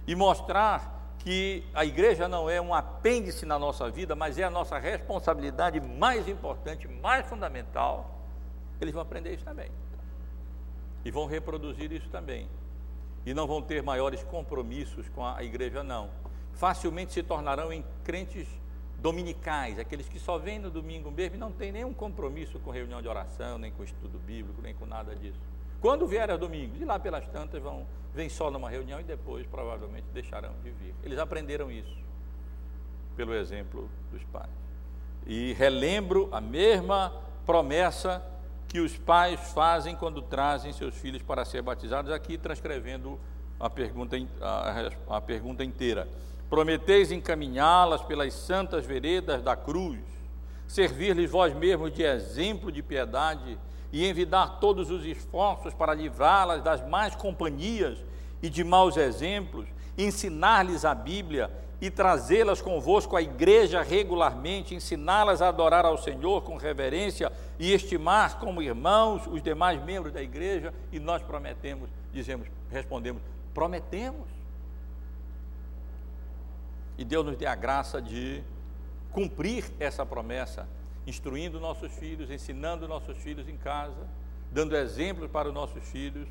e 0.05 0.15
mostrar 0.15 0.96
que 1.27 1.61
a 1.73 1.83
igreja 1.83 2.25
não 2.25 2.49
é 2.49 2.61
um 2.61 2.73
apêndice 2.73 3.45
na 3.45 3.59
nossa 3.59 3.91
vida, 3.91 4.15
mas 4.15 4.37
é 4.37 4.43
a 4.43 4.49
nossa 4.49 4.79
responsabilidade 4.79 5.77
mais 5.81 6.25
importante, 6.25 6.87
mais 6.87 7.27
fundamental, 7.27 8.17
eles 8.79 8.93
vão 8.93 9.03
aprender 9.03 9.33
isso 9.33 9.43
também. 9.43 9.69
E 11.03 11.11
vão 11.11 11.25
reproduzir 11.25 11.91
isso 11.91 12.07
também. 12.07 12.47
E 13.25 13.33
não 13.33 13.45
vão 13.45 13.61
ter 13.61 13.83
maiores 13.83 14.23
compromissos 14.23 15.09
com 15.09 15.25
a 15.25 15.43
igreja, 15.43 15.83
não. 15.83 16.09
Facilmente 16.53 17.11
se 17.11 17.21
tornarão 17.21 17.73
em 17.73 17.83
crentes 18.05 18.47
dominicais, 18.97 19.77
aqueles 19.77 20.07
que 20.07 20.19
só 20.19 20.37
vêm 20.37 20.59
no 20.59 20.71
domingo 20.71 21.11
mesmo 21.11 21.35
e 21.35 21.39
não 21.39 21.51
tem 21.51 21.73
nenhum 21.73 21.93
compromisso 21.93 22.57
com 22.59 22.71
reunião 22.71 23.01
de 23.01 23.07
oração, 23.09 23.57
nem 23.57 23.69
com 23.73 23.83
estudo 23.83 24.17
bíblico, 24.17 24.61
nem 24.61 24.73
com 24.73 24.85
nada 24.85 25.13
disso. 25.13 25.41
Quando 25.81 26.07
vier 26.07 26.29
a 26.31 26.37
domingos, 26.37 26.81
e 26.81 26.85
lá 26.85 26.97
pelas 26.97 27.27
tantas 27.27 27.61
vão, 27.61 27.85
vem 28.13 28.29
só 28.29 28.49
numa 28.49 28.69
reunião 28.69 28.99
e 28.99 29.03
depois 29.03 29.45
provavelmente 29.45 30.07
deixarão 30.13 30.53
de 30.63 30.71
vir. 30.71 30.95
Eles 31.03 31.19
aprenderam 31.19 31.71
isso 31.71 31.95
pelo 33.15 33.33
exemplo 33.33 33.89
dos 34.11 34.23
pais. 34.25 34.49
E 35.25 35.53
relembro 35.53 36.29
a 36.31 36.39
mesma 36.41 37.13
promessa 37.45 38.23
que 38.67 38.79
os 38.79 38.97
pais 38.97 39.39
fazem 39.53 39.95
quando 39.95 40.21
trazem 40.21 40.73
seus 40.73 40.95
filhos 40.95 41.21
para 41.21 41.45
ser 41.45 41.61
batizados, 41.61 42.11
aqui 42.11 42.37
transcrevendo 42.37 43.19
a 43.59 43.69
pergunta, 43.69 44.17
a, 44.41 45.17
a 45.17 45.21
pergunta 45.21 45.63
inteira. 45.63 46.07
Prometeis 46.49 47.11
encaminhá-las 47.11 48.01
pelas 48.01 48.33
santas 48.33 48.85
veredas 48.85 49.41
da 49.41 49.55
cruz, 49.55 49.99
servir-lhes 50.67 51.29
vós 51.29 51.53
mesmos 51.53 51.91
de 51.93 52.03
exemplo 52.03 52.71
de 52.71 52.81
piedade 52.81 53.57
e 53.97 54.07
envidar 54.07 54.59
todos 54.59 54.91
os 54.91 55.03
esforços 55.03 55.73
para 55.73 55.91
livrá-las 55.91 56.61
das 56.61 56.87
más 56.87 57.15
companhias 57.15 57.97
e 58.43 58.47
de 58.47 58.63
maus 58.63 58.95
exemplos, 58.95 59.67
ensinar-lhes 59.97 60.85
a 60.85 60.93
Bíblia 60.93 61.49
e 61.81 61.89
trazê-las 61.89 62.61
convosco 62.61 63.15
à 63.15 63.23
igreja 63.23 63.81
regularmente, 63.81 64.75
ensiná-las 64.75 65.41
a 65.41 65.47
adorar 65.47 65.83
ao 65.83 65.97
Senhor 65.97 66.43
com 66.43 66.57
reverência 66.57 67.31
e 67.57 67.73
estimar 67.73 68.37
como 68.37 68.61
irmãos 68.61 69.25
os 69.25 69.41
demais 69.41 69.83
membros 69.83 70.13
da 70.13 70.21
igreja, 70.21 70.71
e 70.91 70.99
nós 70.99 71.23
prometemos, 71.23 71.89
dizemos, 72.13 72.47
respondemos, 72.69 73.23
prometemos. 73.51 74.27
E 76.99 77.03
Deus 77.03 77.25
nos 77.25 77.35
dê 77.35 77.47
a 77.47 77.55
graça 77.55 77.99
de 77.99 78.43
cumprir 79.11 79.65
essa 79.79 80.05
promessa, 80.05 80.69
instruindo 81.07 81.59
nossos 81.59 81.91
filhos, 81.93 82.29
ensinando 82.29 82.87
nossos 82.87 83.17
filhos 83.17 83.47
em 83.47 83.55
casa, 83.55 84.05
dando 84.51 84.75
exemplos 84.75 85.31
para 85.31 85.47
os 85.47 85.53
nossos 85.53 85.83
filhos, 85.89 86.27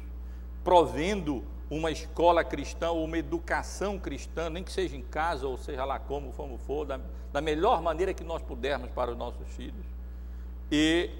provendo 0.62 1.42
uma 1.70 1.90
escola 1.90 2.44
cristã 2.44 2.90
ou 2.90 3.04
uma 3.04 3.16
educação 3.16 3.98
cristã, 3.98 4.50
nem 4.50 4.62
que 4.62 4.70
seja 4.70 4.94
em 4.94 5.02
casa 5.02 5.48
ou 5.48 5.56
seja 5.56 5.84
lá 5.84 5.98
como, 5.98 6.32
como 6.32 6.58
for, 6.58 6.84
da, 6.84 7.00
da 7.32 7.40
melhor 7.40 7.80
maneira 7.80 8.12
que 8.12 8.22
nós 8.22 8.42
pudermos 8.42 8.90
para 8.90 9.10
os 9.10 9.16
nossos 9.16 9.48
filhos. 9.48 9.84
E, 10.70 11.10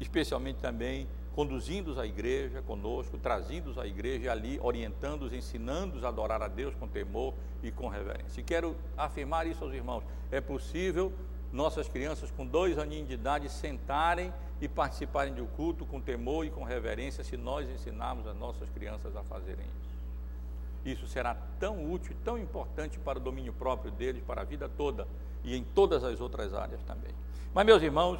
especialmente 0.00 0.60
também, 0.60 1.06
conduzindo-os 1.34 1.98
à 1.98 2.06
igreja 2.06 2.62
conosco, 2.62 3.18
trazendo-os 3.18 3.78
à 3.78 3.86
igreja 3.86 4.32
ali, 4.32 4.58
orientando-os, 4.62 5.32
ensinando-os 5.32 6.04
a 6.04 6.08
adorar 6.08 6.42
a 6.42 6.48
Deus 6.48 6.74
com 6.74 6.88
temor 6.88 7.34
e 7.62 7.70
com 7.70 7.88
reverência. 7.88 8.40
E 8.40 8.44
quero 8.44 8.76
afirmar 8.96 9.46
isso 9.46 9.62
aos 9.62 9.72
irmãos: 9.72 10.02
é 10.30 10.40
possível 10.40 11.12
nossas 11.52 11.88
crianças 11.88 12.30
com 12.30 12.46
dois 12.46 12.78
aninhos 12.78 13.08
de 13.08 13.14
idade 13.14 13.48
sentarem 13.48 14.32
e 14.60 14.68
participarem 14.68 15.34
do 15.34 15.44
culto 15.46 15.84
com 15.84 16.00
temor 16.00 16.46
e 16.46 16.50
com 16.50 16.64
reverência, 16.64 17.22
se 17.22 17.36
nós 17.36 17.68
ensinarmos 17.68 18.26
as 18.26 18.36
nossas 18.36 18.70
crianças 18.70 19.14
a 19.16 19.22
fazerem 19.24 19.66
isso. 19.80 19.92
Isso 20.84 21.06
será 21.06 21.36
tão 21.60 21.92
útil, 21.92 22.16
tão 22.24 22.38
importante 22.38 22.98
para 22.98 23.18
o 23.18 23.20
domínio 23.20 23.52
próprio 23.52 23.90
deles, 23.90 24.22
para 24.26 24.40
a 24.40 24.44
vida 24.44 24.68
toda 24.68 25.06
e 25.44 25.56
em 25.56 25.62
todas 25.62 26.02
as 26.02 26.20
outras 26.20 26.54
áreas 26.54 26.80
também. 26.84 27.12
Mas, 27.54 27.66
meus 27.66 27.82
irmãos, 27.82 28.18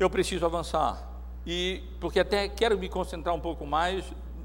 eu 0.00 0.08
preciso 0.08 0.46
avançar, 0.46 1.08
e 1.46 1.82
porque 2.00 2.20
até 2.20 2.48
quero 2.48 2.78
me 2.78 2.88
concentrar 2.88 3.34
um 3.34 3.40
pouco 3.40 3.66
mais 3.66 4.04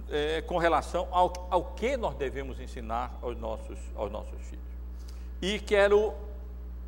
é, 0.09 0.41
com 0.41 0.57
relação 0.57 1.07
ao, 1.11 1.47
ao 1.49 1.63
que 1.73 1.95
nós 1.95 2.15
devemos 2.15 2.59
ensinar 2.59 3.17
aos 3.21 3.37
nossos, 3.37 3.79
aos 3.95 4.11
nossos 4.11 4.41
filhos. 4.41 4.65
E 5.41 5.59
quero 5.59 6.13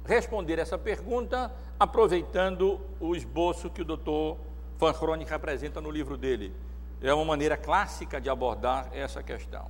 responder 0.05 0.59
essa 0.59 0.77
pergunta 0.77 1.51
aproveitando 1.79 2.79
o 2.99 3.15
esboço 3.15 3.69
que 3.69 3.81
o 3.81 3.85
doutor 3.85 4.37
Van 4.77 4.93
Kronik 4.93 5.33
apresenta 5.33 5.79
no 5.79 5.91
livro 5.91 6.17
dele. 6.17 6.53
É 7.01 7.13
uma 7.13 7.25
maneira 7.25 7.57
clássica 7.57 8.19
de 8.19 8.29
abordar 8.29 8.89
essa 8.93 9.23
questão. 9.23 9.67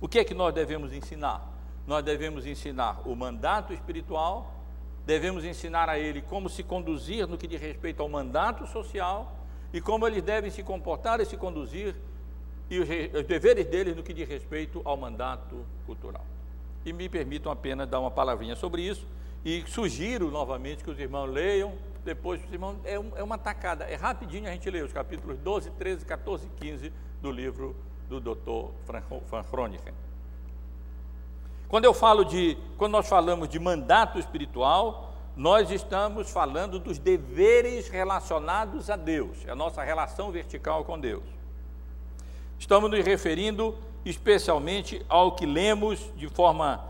O 0.00 0.08
que 0.08 0.18
é 0.18 0.24
que 0.24 0.34
nós 0.34 0.52
devemos 0.52 0.92
ensinar? 0.92 1.48
Nós 1.86 2.04
devemos 2.04 2.46
ensinar 2.46 3.02
o 3.04 3.14
mandato 3.14 3.72
espiritual, 3.72 4.52
devemos 5.04 5.44
ensinar 5.44 5.88
a 5.88 5.98
ele 5.98 6.22
como 6.22 6.48
se 6.48 6.62
conduzir 6.62 7.26
no 7.26 7.36
que 7.36 7.46
diz 7.46 7.60
respeito 7.60 8.02
ao 8.02 8.08
mandato 8.08 8.66
social 8.66 9.36
e 9.72 9.80
como 9.80 10.06
eles 10.06 10.22
devem 10.22 10.50
se 10.50 10.62
comportar 10.62 11.20
e 11.20 11.24
se 11.24 11.36
conduzir 11.36 11.94
e 12.70 12.78
os, 12.78 12.88
os 12.88 13.26
deveres 13.26 13.66
deles 13.66 13.96
no 13.96 14.02
que 14.02 14.12
diz 14.12 14.28
respeito 14.28 14.80
ao 14.84 14.96
mandato 14.96 15.64
cultural. 15.86 16.24
E 16.84 16.92
me 16.92 17.08
permitam 17.08 17.50
apenas 17.50 17.88
dar 17.88 18.00
uma 18.00 18.10
palavrinha 18.10 18.56
sobre 18.56 18.82
isso 18.82 19.06
e 19.44 19.64
sugiro 19.66 20.30
novamente 20.30 20.84
que 20.84 20.90
os 20.90 20.98
irmãos 20.98 21.26
leiam, 21.26 21.72
depois 22.04 22.42
os 22.44 22.52
irmãos, 22.52 22.76
é, 22.84 22.98
um, 22.98 23.12
é 23.16 23.22
uma 23.22 23.38
tacada, 23.38 23.84
é 23.84 23.94
rapidinho 23.94 24.48
a 24.48 24.52
gente 24.52 24.68
lê 24.70 24.82
os 24.82 24.92
capítulos 24.92 25.38
12, 25.38 25.70
13, 25.70 26.04
14 26.04 26.46
e 26.46 26.60
15 26.60 26.92
do 27.20 27.30
livro 27.30 27.76
do 28.08 28.20
Dr. 28.20 28.72
Van 29.30 29.44
Groningen. 29.50 29.94
Quando 31.68 31.84
eu 31.84 31.94
falo 31.94 32.24
de, 32.24 32.58
quando 32.76 32.92
nós 32.92 33.08
falamos 33.08 33.48
de 33.48 33.58
mandato 33.58 34.18
espiritual, 34.18 35.14
nós 35.34 35.70
estamos 35.70 36.30
falando 36.30 36.78
dos 36.78 36.98
deveres 36.98 37.88
relacionados 37.88 38.90
a 38.90 38.96
Deus, 38.96 39.38
é 39.46 39.50
a 39.52 39.56
nossa 39.56 39.82
relação 39.82 40.30
vertical 40.30 40.84
com 40.84 41.00
Deus. 41.00 41.24
Estamos 42.58 42.90
nos 42.90 43.04
referindo 43.04 43.76
especialmente 44.04 45.04
ao 45.08 45.34
que 45.34 45.46
lemos 45.46 46.10
de 46.16 46.28
forma 46.28 46.84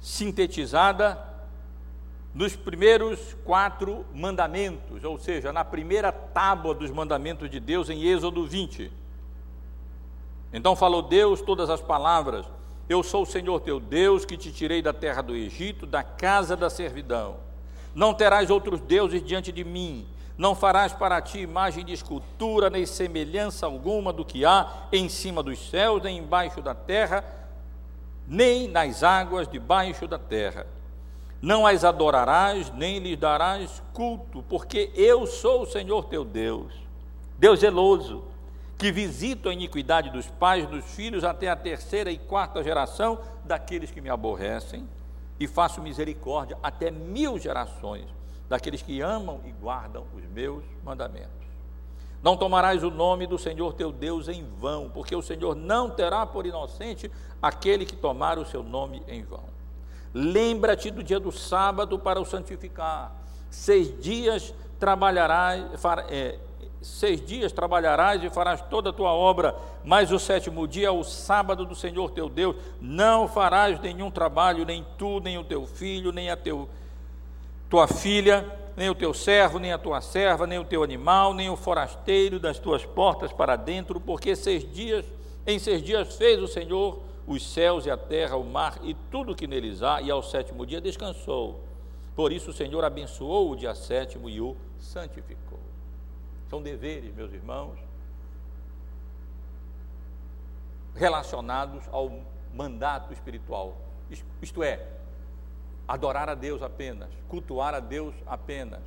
sintetizada 0.00 1.29
nos 2.32 2.54
primeiros 2.54 3.36
quatro 3.44 4.04
mandamentos, 4.14 5.02
ou 5.02 5.18
seja, 5.18 5.52
na 5.52 5.64
primeira 5.64 6.12
tábua 6.12 6.74
dos 6.74 6.90
mandamentos 6.90 7.50
de 7.50 7.58
Deus 7.58 7.90
em 7.90 8.04
Êxodo 8.04 8.46
20. 8.46 8.90
Então 10.52 10.76
falou 10.76 11.02
Deus 11.02 11.40
todas 11.40 11.68
as 11.68 11.80
palavras: 11.80 12.46
Eu 12.88 13.02
sou 13.02 13.22
o 13.22 13.26
Senhor 13.26 13.60
teu 13.60 13.80
Deus 13.80 14.24
que 14.24 14.36
te 14.36 14.52
tirei 14.52 14.80
da 14.80 14.92
terra 14.92 15.22
do 15.22 15.34
Egito, 15.34 15.86
da 15.86 16.02
casa 16.02 16.56
da 16.56 16.70
servidão. 16.70 17.36
Não 17.94 18.14
terás 18.14 18.48
outros 18.48 18.80
deuses 18.80 19.22
diante 19.22 19.50
de 19.50 19.64
mim. 19.64 20.06
Não 20.38 20.54
farás 20.54 20.92
para 20.92 21.20
ti 21.20 21.40
imagem 21.40 21.84
de 21.84 21.92
escultura, 21.92 22.70
nem 22.70 22.86
semelhança 22.86 23.66
alguma 23.66 24.10
do 24.10 24.24
que 24.24 24.44
há 24.44 24.86
em 24.90 25.06
cima 25.08 25.42
dos 25.42 25.68
céus, 25.68 26.02
nem 26.02 26.16
embaixo 26.16 26.62
da 26.62 26.74
terra, 26.74 27.22
nem 28.26 28.66
nas 28.66 29.02
águas 29.02 29.46
debaixo 29.46 30.06
da 30.06 30.18
terra 30.18 30.66
não 31.40 31.66
as 31.66 31.84
adorarás, 31.84 32.70
nem 32.72 32.98
lhes 32.98 33.18
darás 33.18 33.82
culto, 33.92 34.42
porque 34.48 34.90
eu 34.94 35.26
sou 35.26 35.62
o 35.62 35.66
Senhor 35.66 36.04
teu 36.04 36.24
Deus, 36.24 36.72
Deus 37.38 37.60
zeloso, 37.60 38.24
que 38.76 38.92
visito 38.92 39.48
a 39.48 39.52
iniquidade 39.52 40.10
dos 40.10 40.26
pais 40.26 40.66
dos 40.66 40.84
filhos 40.84 41.24
até 41.24 41.48
a 41.48 41.56
terceira 41.56 42.10
e 42.10 42.18
quarta 42.18 42.62
geração 42.62 43.18
daqueles 43.44 43.90
que 43.90 44.00
me 44.00 44.10
aborrecem, 44.10 44.86
e 45.38 45.46
faço 45.46 45.80
misericórdia 45.80 46.58
até 46.62 46.90
mil 46.90 47.38
gerações 47.38 48.06
daqueles 48.48 48.82
que 48.82 49.00
amam 49.00 49.40
e 49.46 49.52
guardam 49.52 50.04
os 50.14 50.24
meus 50.24 50.62
mandamentos. 50.84 51.30
Não 52.22 52.36
tomarás 52.36 52.82
o 52.84 52.90
nome 52.90 53.26
do 53.26 53.38
Senhor 53.38 53.72
teu 53.72 53.90
Deus 53.90 54.28
em 54.28 54.44
vão, 54.58 54.90
porque 54.90 55.16
o 55.16 55.22
Senhor 55.22 55.54
não 55.54 55.88
terá 55.88 56.26
por 56.26 56.44
inocente 56.44 57.10
aquele 57.40 57.86
que 57.86 57.96
tomar 57.96 58.38
o 58.38 58.44
seu 58.44 58.62
nome 58.62 59.02
em 59.08 59.22
vão. 59.22 59.59
Lembra-te 60.12 60.90
do 60.90 61.02
dia 61.02 61.20
do 61.20 61.30
sábado 61.30 61.98
para 61.98 62.20
o 62.20 62.24
santificar. 62.24 63.12
Seis 63.50 64.00
dias 64.00 64.54
trabalharás, 64.78 65.80
far, 65.80 66.06
é, 66.08 66.38
seis 66.80 67.24
dias 67.24 67.52
trabalharás 67.52 68.22
e 68.22 68.30
farás 68.30 68.60
toda 68.62 68.90
a 68.90 68.92
tua 68.92 69.12
obra, 69.12 69.54
mas 69.84 70.10
o 70.10 70.18
sétimo 70.18 70.66
dia 70.66 70.88
é 70.88 70.90
o 70.90 71.04
sábado 71.04 71.64
do 71.64 71.74
Senhor 71.74 72.10
teu 72.10 72.28
Deus. 72.28 72.56
Não 72.80 73.28
farás 73.28 73.78
nenhum 73.80 74.10
trabalho, 74.10 74.64
nem 74.64 74.84
tu, 74.96 75.20
nem 75.20 75.38
o 75.38 75.44
teu 75.44 75.66
filho, 75.66 76.12
nem 76.12 76.30
a 76.30 76.36
teu, 76.36 76.68
tua 77.68 77.86
filha, 77.86 78.46
nem 78.76 78.88
o 78.88 78.94
teu 78.94 79.12
servo, 79.12 79.58
nem 79.58 79.72
a 79.72 79.78
tua 79.78 80.00
serva, 80.00 80.46
nem 80.46 80.58
o 80.58 80.64
teu 80.64 80.82
animal, 80.82 81.34
nem 81.34 81.50
o 81.50 81.56
forasteiro 81.56 82.40
das 82.40 82.58
tuas 82.58 82.84
portas 82.84 83.32
para 83.32 83.54
dentro, 83.54 84.00
porque 84.00 84.34
seis 84.34 84.70
dias, 84.72 85.04
em 85.46 85.58
seis 85.58 85.82
dias 85.82 86.16
fez 86.16 86.42
o 86.42 86.48
Senhor 86.48 87.00
os 87.26 87.46
céus 87.46 87.86
e 87.86 87.90
a 87.90 87.96
terra, 87.96 88.36
o 88.36 88.44
mar 88.44 88.78
e 88.82 88.94
tudo 89.10 89.36
que 89.36 89.46
neles 89.46 89.82
há, 89.82 90.00
e 90.02 90.10
ao 90.10 90.22
sétimo 90.22 90.66
dia 90.66 90.80
descansou. 90.80 91.60
Por 92.16 92.32
isso 92.32 92.50
o 92.50 92.52
Senhor 92.52 92.84
abençoou 92.84 93.50
o 93.50 93.56
dia 93.56 93.74
sétimo 93.74 94.28
e 94.28 94.40
o 94.40 94.56
santificou. 94.78 95.60
São 96.48 96.60
deveres, 96.60 97.14
meus 97.14 97.32
irmãos, 97.32 97.78
relacionados 100.94 101.84
ao 101.92 102.20
mandato 102.52 103.12
espiritual. 103.12 103.76
Isto 104.42 104.62
é, 104.62 104.84
adorar 105.86 106.28
a 106.28 106.34
Deus 106.34 106.62
apenas, 106.62 107.08
cultuar 107.28 107.74
a 107.74 107.80
Deus 107.80 108.14
apenas, 108.26 108.82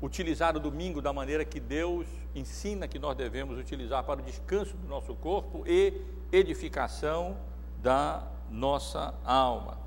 utilizar 0.00 0.56
o 0.56 0.60
domingo 0.60 1.00
da 1.00 1.12
maneira 1.12 1.44
que 1.44 1.58
Deus 1.58 2.06
ensina 2.34 2.86
que 2.86 2.98
nós 2.98 3.16
devemos 3.16 3.58
utilizar 3.58 4.04
para 4.04 4.20
o 4.20 4.22
descanso 4.22 4.76
do 4.76 4.88
nosso 4.88 5.14
corpo 5.14 5.64
e 5.66 6.02
edificação 6.30 7.36
da 7.82 8.22
nossa 8.50 9.14
alma. 9.24 9.78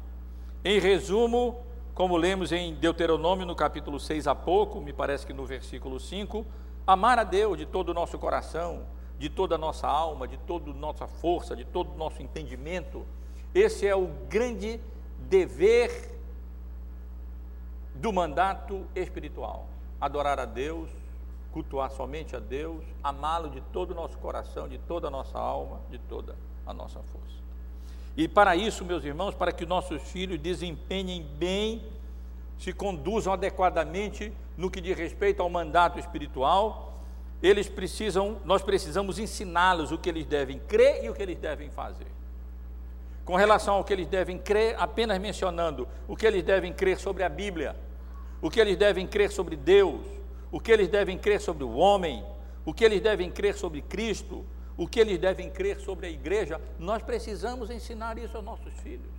Em 0.63 0.79
resumo, 0.79 1.59
como 1.93 2.17
lemos 2.17 2.51
em 2.51 2.73
Deuteronômio 2.73 3.45
no 3.45 3.55
capítulo 3.55 3.99
6 3.99 4.27
há 4.27 4.35
pouco, 4.35 4.81
me 4.81 4.93
parece 4.93 5.25
que 5.25 5.33
no 5.33 5.45
versículo 5.45 5.99
5, 5.99 6.45
Amar 6.89 7.19
a 7.19 7.23
Deus 7.23 7.55
de 7.55 7.67
todo 7.67 7.89
o 7.89 7.93
nosso 7.93 8.17
coração, 8.17 8.81
de 9.19 9.29
toda 9.29 9.53
a 9.53 9.57
nossa 9.59 9.87
alma, 9.87 10.27
de 10.27 10.37
toda 10.37 10.71
a 10.71 10.73
nossa 10.73 11.07
força, 11.07 11.55
de 11.55 11.63
todo 11.63 11.93
o 11.93 11.95
nosso 11.95 12.19
entendimento. 12.19 13.05
Esse 13.53 13.85
é 13.85 13.95
o 13.95 14.07
grande 14.27 14.79
dever 15.19 16.17
do 17.93 18.11
mandato 18.11 18.87
espiritual. 18.95 19.67
Adorar 19.99 20.39
a 20.39 20.45
Deus, 20.45 20.89
cultuar 21.51 21.91
somente 21.91 22.35
a 22.35 22.39
Deus, 22.39 22.83
amá-lo 23.03 23.49
de 23.49 23.61
todo 23.73 23.91
o 23.91 23.95
nosso 23.95 24.17
coração, 24.17 24.67
de 24.67 24.77
toda 24.77 25.07
a 25.07 25.11
nossa 25.11 25.37
alma, 25.37 25.79
de 25.89 25.97
toda 25.97 26.35
a 26.65 26.73
nossa 26.73 26.99
força. 26.99 27.39
E 28.15 28.27
para 28.27 28.55
isso, 28.55 28.85
meus 28.85 29.03
irmãos, 29.03 29.33
para 29.33 29.51
que 29.51 29.65
nossos 29.65 30.01
filhos 30.01 30.39
desempenhem 30.39 31.23
bem, 31.37 31.83
se 32.57 32.73
conduzam 32.73 33.33
adequadamente 33.33 34.33
no 34.57 34.69
que 34.69 34.81
diz 34.81 34.97
respeito 34.97 35.41
ao 35.41 35.49
mandato 35.49 35.97
espiritual, 35.97 36.93
eles 37.41 37.69
precisam, 37.69 38.37
nós 38.43 38.61
precisamos 38.61 39.17
ensiná-los 39.17 39.91
o 39.91 39.97
que 39.97 40.09
eles 40.09 40.25
devem 40.25 40.59
crer 40.59 41.05
e 41.05 41.09
o 41.09 41.13
que 41.13 41.23
eles 41.23 41.37
devem 41.37 41.69
fazer. 41.69 42.07
Com 43.23 43.35
relação 43.35 43.75
ao 43.75 43.83
que 43.83 43.93
eles 43.93 44.07
devem 44.07 44.37
crer, 44.37 44.75
apenas 44.77 45.17
mencionando 45.19 45.87
o 46.07 46.15
que 46.15 46.25
eles 46.25 46.43
devem 46.43 46.73
crer 46.73 46.99
sobre 46.99 47.23
a 47.23 47.29
Bíblia, 47.29 47.75
o 48.41 48.49
que 48.49 48.59
eles 48.59 48.77
devem 48.77 49.05
crer 49.05 49.31
sobre 49.31 49.55
Deus, 49.55 50.01
o 50.51 50.59
que 50.59 50.71
eles 50.71 50.87
devem 50.87 51.17
crer 51.17 51.41
sobre 51.41 51.63
o 51.63 51.75
homem, 51.75 52.23
o 52.65 52.73
que 52.73 52.83
eles 52.83 53.01
devem 53.01 53.29
crer 53.29 53.55
sobre 53.55 53.81
Cristo, 53.81 54.45
o 54.77 54.87
que 54.87 54.99
eles 54.99 55.19
devem 55.19 55.49
crer 55.49 55.79
sobre 55.79 56.07
a 56.07 56.09
igreja, 56.09 56.59
nós 56.77 57.03
precisamos 57.03 57.69
ensinar 57.69 58.17
isso 58.17 58.37
aos 58.37 58.45
nossos 58.45 58.73
filhos. 58.79 59.11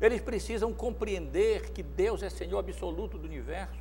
Eles 0.00 0.20
precisam 0.20 0.72
compreender 0.72 1.70
que 1.72 1.82
Deus 1.82 2.22
é 2.22 2.30
Senhor 2.30 2.58
absoluto 2.58 3.18
do 3.18 3.26
universo, 3.26 3.78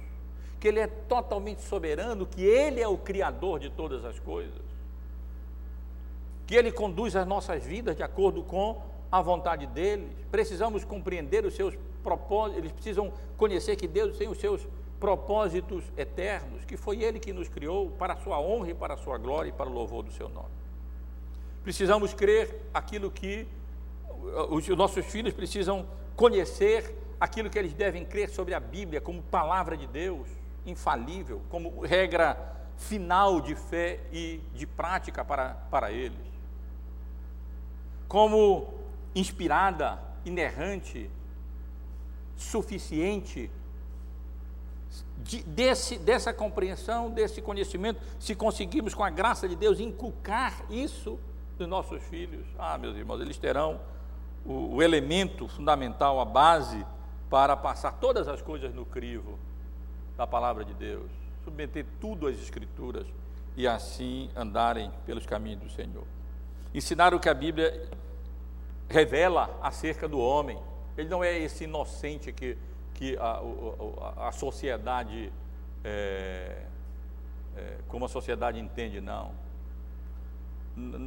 que 0.60 0.68
Ele 0.68 0.80
é 0.80 0.88
totalmente 0.88 1.62
soberano, 1.62 2.26
que 2.26 2.44
Ele 2.44 2.82
é 2.82 2.88
o 2.88 2.98
Criador 2.98 3.60
de 3.60 3.70
todas 3.70 4.04
as 4.04 4.20
coisas, 4.20 4.62
que 6.46 6.56
Ele 6.56 6.72
conduz 6.72 7.16
as 7.16 7.28
nossas 7.28 7.64
vidas 7.64 7.96
de 7.96 8.04
acordo 8.04 8.44
com 8.44 8.82
a 9.12 9.22
vontade 9.22 9.66
dEle. 9.68 10.10
Precisamos 10.32 10.84
compreender 10.84 11.46
os 11.46 11.56
seus 11.56 11.78
propósitos, 12.04 12.58
eles 12.60 12.72
precisam 12.72 13.12
conhecer 13.38 13.76
que 13.76 13.88
Deus 13.88 14.18
tem 14.18 14.28
os 14.28 14.38
seus 14.38 14.68
propósitos 15.00 15.84
eternos, 15.96 16.66
que 16.66 16.76
foi 16.76 17.04
Ele 17.04 17.20
que 17.20 17.32
nos 17.32 17.48
criou 17.48 17.92
para 17.92 18.14
a 18.14 18.18
sua 18.18 18.40
honra 18.40 18.72
e 18.72 18.74
para 18.74 18.94
a 18.96 18.98
sua 18.98 19.18
glória 19.18 19.50
e 19.50 19.52
para 19.52 19.70
o 19.70 19.74
louvor 19.74 20.04
do 20.04 20.12
seu 20.12 20.28
nome. 20.30 20.50
Precisamos 21.64 22.14
crer 22.14 22.70
aquilo 22.74 23.12
que 23.12 23.48
os 24.50 24.68
nossos 24.70 25.06
filhos 25.06 25.34
precisam 25.34 25.86
conhecer 26.16 26.96
aquilo 27.20 27.50
que 27.50 27.58
eles 27.60 27.74
devem 27.74 28.06
crer 28.06 28.30
sobre 28.30 28.54
a 28.54 28.60
Bíblia 28.60 29.02
como 29.02 29.22
palavra 29.24 29.76
de 29.78 29.88
Deus, 29.88 30.28
infalível, 30.66 31.42
como 31.50 31.82
regra 31.82 32.56
final 32.78 33.42
de 33.42 33.56
fé 33.56 34.00
e 34.12 34.40
de 34.54 34.66
prática 34.66 35.26
para, 35.26 35.56
para 35.70 35.92
eles. 35.92 36.26
Como 38.08 38.77
inspirada, 39.20 40.00
inerrante, 40.26 41.10
suficiente 42.36 43.50
de, 45.18 45.42
desse, 45.44 45.98
dessa 45.98 46.32
compreensão, 46.32 47.10
desse 47.10 47.42
conhecimento, 47.42 48.00
se 48.20 48.36
conseguirmos, 48.36 48.94
com 48.94 49.04
a 49.04 49.10
graça 49.10 49.48
de 49.48 49.56
Deus, 49.56 49.80
inculcar 49.80 50.66
isso 50.70 51.20
nos 51.58 51.68
nossos 51.68 52.04
filhos, 52.04 52.46
ah, 52.58 52.78
meus 52.78 52.96
irmãos, 52.96 53.20
eles 53.20 53.38
terão 53.38 53.80
o, 54.46 54.76
o 54.76 54.84
elemento 54.84 55.48
fundamental, 55.48 56.20
a 56.20 56.26
base 56.26 56.86
para 57.30 57.58
passar 57.58 57.94
todas 57.94 58.28
as 58.28 58.42
coisas 58.42 58.74
no 58.74 58.86
crivo 58.86 59.40
da 60.16 60.28
palavra 60.28 60.64
de 60.64 60.74
Deus, 60.74 61.10
submeter 61.44 61.86
tudo 62.00 62.28
às 62.28 62.38
Escrituras 62.38 63.08
e 63.56 63.68
assim 63.68 64.30
andarem 64.36 64.92
pelos 65.06 65.26
caminhos 65.26 65.62
do 65.62 65.70
Senhor. 65.70 66.06
Ensinar 66.74 67.14
o 67.14 67.20
que 67.20 67.28
a 67.28 67.34
Bíblia 67.34 67.90
revela 68.90 69.58
acerca 69.62 70.08
do 70.08 70.20
homem. 70.20 70.58
Ele 70.98 71.10
não 71.10 71.24
é 71.24 71.38
esse 71.38 71.66
inocente 71.66 72.32
que, 72.32 72.58
que 72.94 73.18
a, 73.18 73.42
a, 74.02 74.30
a 74.30 74.32
sociedade, 74.32 75.32
é, 75.84 76.64
é, 77.56 77.78
como 77.88 78.06
a 78.06 78.10
sociedade 78.10 78.60
entende, 78.60 79.00
não. 79.00 79.32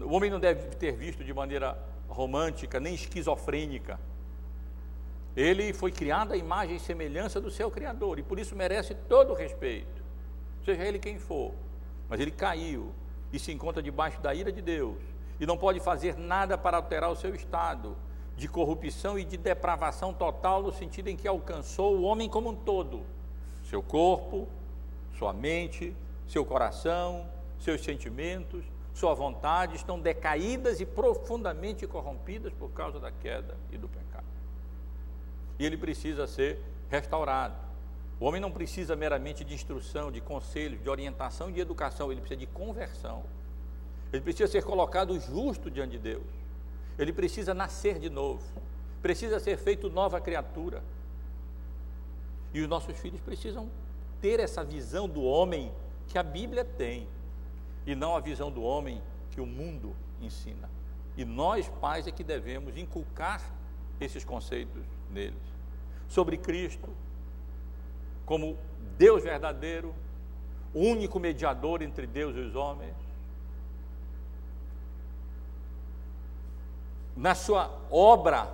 O 0.04 0.12
homem 0.12 0.30
não 0.30 0.40
deve 0.40 0.74
ter 0.76 0.92
visto 0.92 1.24
de 1.24 1.32
maneira 1.32 1.78
romântica, 2.08 2.80
nem 2.80 2.94
esquizofrênica. 2.94 3.98
Ele 5.36 5.72
foi 5.72 5.92
criado 5.92 6.32
à 6.32 6.36
imagem 6.36 6.76
e 6.76 6.80
semelhança 6.80 7.40
do 7.40 7.50
seu 7.50 7.70
Criador 7.70 8.18
e 8.18 8.22
por 8.22 8.38
isso 8.38 8.56
merece 8.56 8.94
todo 9.08 9.32
o 9.32 9.34
respeito, 9.34 10.02
seja 10.64 10.84
ele 10.84 10.98
quem 10.98 11.18
for. 11.18 11.54
Mas 12.08 12.18
ele 12.18 12.32
caiu 12.32 12.92
e 13.32 13.38
se 13.38 13.52
encontra 13.52 13.80
debaixo 13.80 14.20
da 14.20 14.34
ira 14.34 14.50
de 14.50 14.60
Deus 14.60 15.09
e 15.40 15.46
não 15.46 15.56
pode 15.56 15.80
fazer 15.80 16.16
nada 16.18 16.58
para 16.58 16.76
alterar 16.76 17.10
o 17.10 17.16
seu 17.16 17.34
estado 17.34 17.96
de 18.36 18.46
corrupção 18.46 19.18
e 19.18 19.24
de 19.24 19.36
depravação 19.36 20.12
total, 20.12 20.62
no 20.62 20.72
sentido 20.72 21.08
em 21.08 21.16
que 21.16 21.26
alcançou 21.26 21.96
o 21.96 22.02
homem 22.02 22.28
como 22.28 22.50
um 22.50 22.54
todo: 22.54 23.02
seu 23.64 23.82
corpo, 23.82 24.46
sua 25.18 25.32
mente, 25.32 25.96
seu 26.28 26.44
coração, 26.44 27.26
seus 27.58 27.82
sentimentos, 27.82 28.64
sua 28.94 29.14
vontade 29.14 29.76
estão 29.76 29.98
decaídas 29.98 30.80
e 30.80 30.86
profundamente 30.86 31.86
corrompidas 31.86 32.52
por 32.52 32.70
causa 32.70 33.00
da 33.00 33.10
queda 33.10 33.56
e 33.72 33.78
do 33.78 33.88
pecado. 33.88 34.24
E 35.58 35.64
ele 35.64 35.76
precisa 35.76 36.26
ser 36.26 36.58
restaurado. 36.90 37.54
O 38.18 38.26
homem 38.26 38.40
não 38.40 38.50
precisa 38.50 38.94
meramente 38.94 39.42
de 39.44 39.54
instrução, 39.54 40.12
de 40.12 40.20
conselho, 40.20 40.78
de 40.78 40.90
orientação, 40.90 41.50
de 41.50 41.60
educação, 41.60 42.12
ele 42.12 42.20
precisa 42.20 42.40
de 42.40 42.46
conversão. 42.46 43.22
Ele 44.12 44.22
precisa 44.22 44.50
ser 44.50 44.64
colocado 44.64 45.18
justo 45.20 45.70
diante 45.70 45.92
de 45.92 45.98
Deus. 45.98 46.26
Ele 46.98 47.12
precisa 47.12 47.54
nascer 47.54 47.98
de 47.98 48.10
novo. 48.10 48.42
Precisa 49.00 49.38
ser 49.38 49.56
feito 49.56 49.88
nova 49.88 50.20
criatura. 50.20 50.82
E 52.52 52.60
os 52.60 52.68
nossos 52.68 52.98
filhos 52.98 53.20
precisam 53.20 53.70
ter 54.20 54.40
essa 54.40 54.64
visão 54.64 55.08
do 55.08 55.22
homem 55.22 55.72
que 56.08 56.18
a 56.18 56.22
Bíblia 56.22 56.64
tem 56.64 57.06
e 57.86 57.94
não 57.94 58.16
a 58.16 58.20
visão 58.20 58.50
do 58.50 58.62
homem 58.62 59.00
que 59.30 59.40
o 59.40 59.46
mundo 59.46 59.94
ensina. 60.20 60.68
E 61.16 61.24
nós, 61.24 61.68
pais, 61.80 62.06
é 62.06 62.10
que 62.10 62.24
devemos 62.24 62.76
inculcar 62.76 63.42
esses 64.00 64.24
conceitos 64.24 64.84
neles. 65.10 65.38
Sobre 66.08 66.36
Cristo, 66.36 66.88
como 68.26 68.56
Deus 68.98 69.22
verdadeiro, 69.22 69.94
o 70.72 70.80
único 70.80 71.18
mediador 71.18 71.82
entre 71.82 72.06
Deus 72.06 72.36
e 72.36 72.40
os 72.40 72.54
homens. 72.54 72.94
Na 77.20 77.34
sua 77.34 77.70
obra 77.90 78.50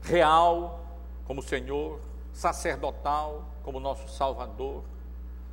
real, 0.00 0.78
como 1.24 1.42
Senhor, 1.42 1.98
sacerdotal, 2.32 3.42
como 3.64 3.80
nosso 3.80 4.08
Salvador, 4.08 4.84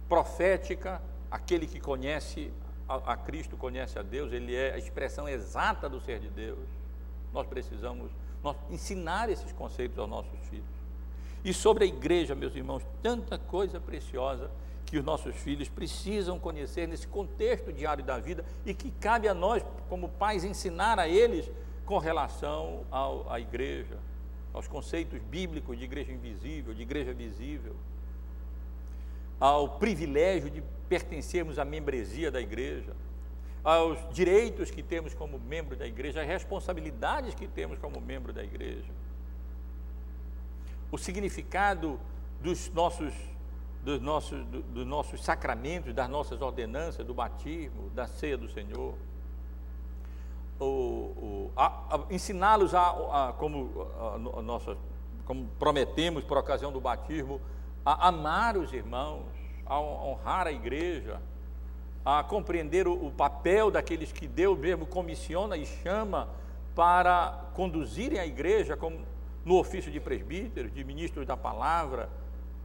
profética, 0.08 1.02
aquele 1.32 1.66
que 1.66 1.80
conhece 1.80 2.54
a, 2.88 3.14
a, 3.14 3.18
Cristo, 3.18 3.58
conhece 3.58 3.98
a 3.98 4.04
Deus, 4.04 4.32
ele 4.32 4.56
é 4.56 4.76
a 4.76 4.78
expressão 4.78 5.28
exata 5.28 5.90
do 5.90 6.00
ser 6.00 6.20
de 6.20 6.30
Deus. 6.30 6.70
Nós 7.34 7.48
precisamos 7.48 8.12
nós, 8.44 8.56
ensinar 8.70 9.32
esses 9.32 9.52
conceitos 9.52 9.98
aos 9.98 10.08
nossos 10.08 10.40
filhos. 10.52 10.68
E 11.44 11.56
sobre 11.56 11.86
a 11.86 11.88
igreja, 11.88 12.36
meus 12.36 12.56
irmãos, 12.56 12.84
tanta 13.02 13.40
coisa 13.40 13.80
preciosa 13.80 14.52
que 14.86 14.98
os 14.98 15.04
nossos 15.04 15.36
filhos 15.36 15.70
precisam 15.70 16.40
conhecer 16.40 16.88
nesse 16.88 17.08
contexto 17.08 17.72
diário 17.72 18.04
da 18.04 18.20
vida 18.20 18.46
e 18.66 18.74
que 18.74 18.92
cabe 18.92 19.28
a 19.28 19.34
nós, 19.34 19.64
como 19.90 20.10
pais, 20.10 20.44
ensinar 20.44 21.00
a 21.00 21.08
eles 21.08 21.50
com 21.86 21.98
relação 21.98 22.86
ao, 22.92 23.32
à 23.32 23.40
igreja, 23.40 23.98
aos 24.54 24.68
conceitos 24.68 25.20
bíblicos 25.22 25.78
de 25.78 25.84
igreja 25.84 26.12
invisível, 26.12 26.74
de 26.74 26.82
igreja 26.82 27.14
visível, 27.14 27.76
ao 29.40 29.78
privilégio 29.78 30.50
de 30.50 30.64
pertencermos 30.88 31.58
à 31.58 31.66
membresia 31.66 32.30
da 32.30 32.40
igreja, 32.40 32.96
aos 33.64 33.98
direitos 34.14 34.70
que 34.70 34.84
temos 34.84 35.14
como 35.14 35.40
membro 35.40 35.76
da 35.76 35.88
igreja, 35.88 36.22
às 36.22 36.28
responsabilidades 36.28 37.34
que 37.34 37.48
temos 37.48 37.80
como 37.80 38.00
membro 38.00 38.34
da 38.34 38.44
igreja. 38.44 38.92
O 40.92 40.98
significado 40.98 42.00
dos 42.42 42.70
nossos, 42.70 43.14
dos 43.84 44.02
nossos, 44.02 44.46
dos 44.46 44.88
nossos 44.88 45.24
sacramentos, 45.24 45.94
das 45.94 46.10
nossas 46.10 46.42
ordenanças, 46.42 47.06
do 47.06 47.14
batismo, 47.14 47.90
da 47.90 48.08
ceia 48.08 48.38
do 48.38 48.50
Senhor. 48.50 48.96
Ensiná-los 52.10 52.74
a, 52.74 53.30
a, 53.30 53.34
como, 53.34 53.88
a, 54.00 54.40
a 54.40 54.42
nossa, 54.42 54.78
como 55.26 55.48
prometemos 55.60 56.24
por 56.24 56.38
ocasião 56.38 56.72
do 56.72 56.80
batismo, 56.80 57.42
a 57.86 58.08
amar 58.08 58.56
os 58.56 58.72
irmãos, 58.72 59.26
a 59.66 59.80
honrar 59.80 60.48
a 60.48 60.52
igreja, 60.52 61.22
a 62.06 62.24
compreender 62.24 62.88
o, 62.88 63.08
o 63.08 63.12
papel 63.12 63.70
daqueles 63.70 64.14
que 64.14 64.28
Deus 64.28 64.58
mesmo 64.58 64.86
comissiona 64.86 65.58
e 65.58 65.66
chama 65.66 66.30
para 66.74 67.50
conduzirem 67.54 68.18
a 68.18 68.26
igreja 68.26 68.78
como 68.78 69.00
no 69.44 69.58
ofício 69.58 69.92
de 69.92 70.00
presbíteros, 70.00 70.74
de 70.74 70.84
ministros 70.86 71.28
da 71.28 71.36
palavra 71.36 72.10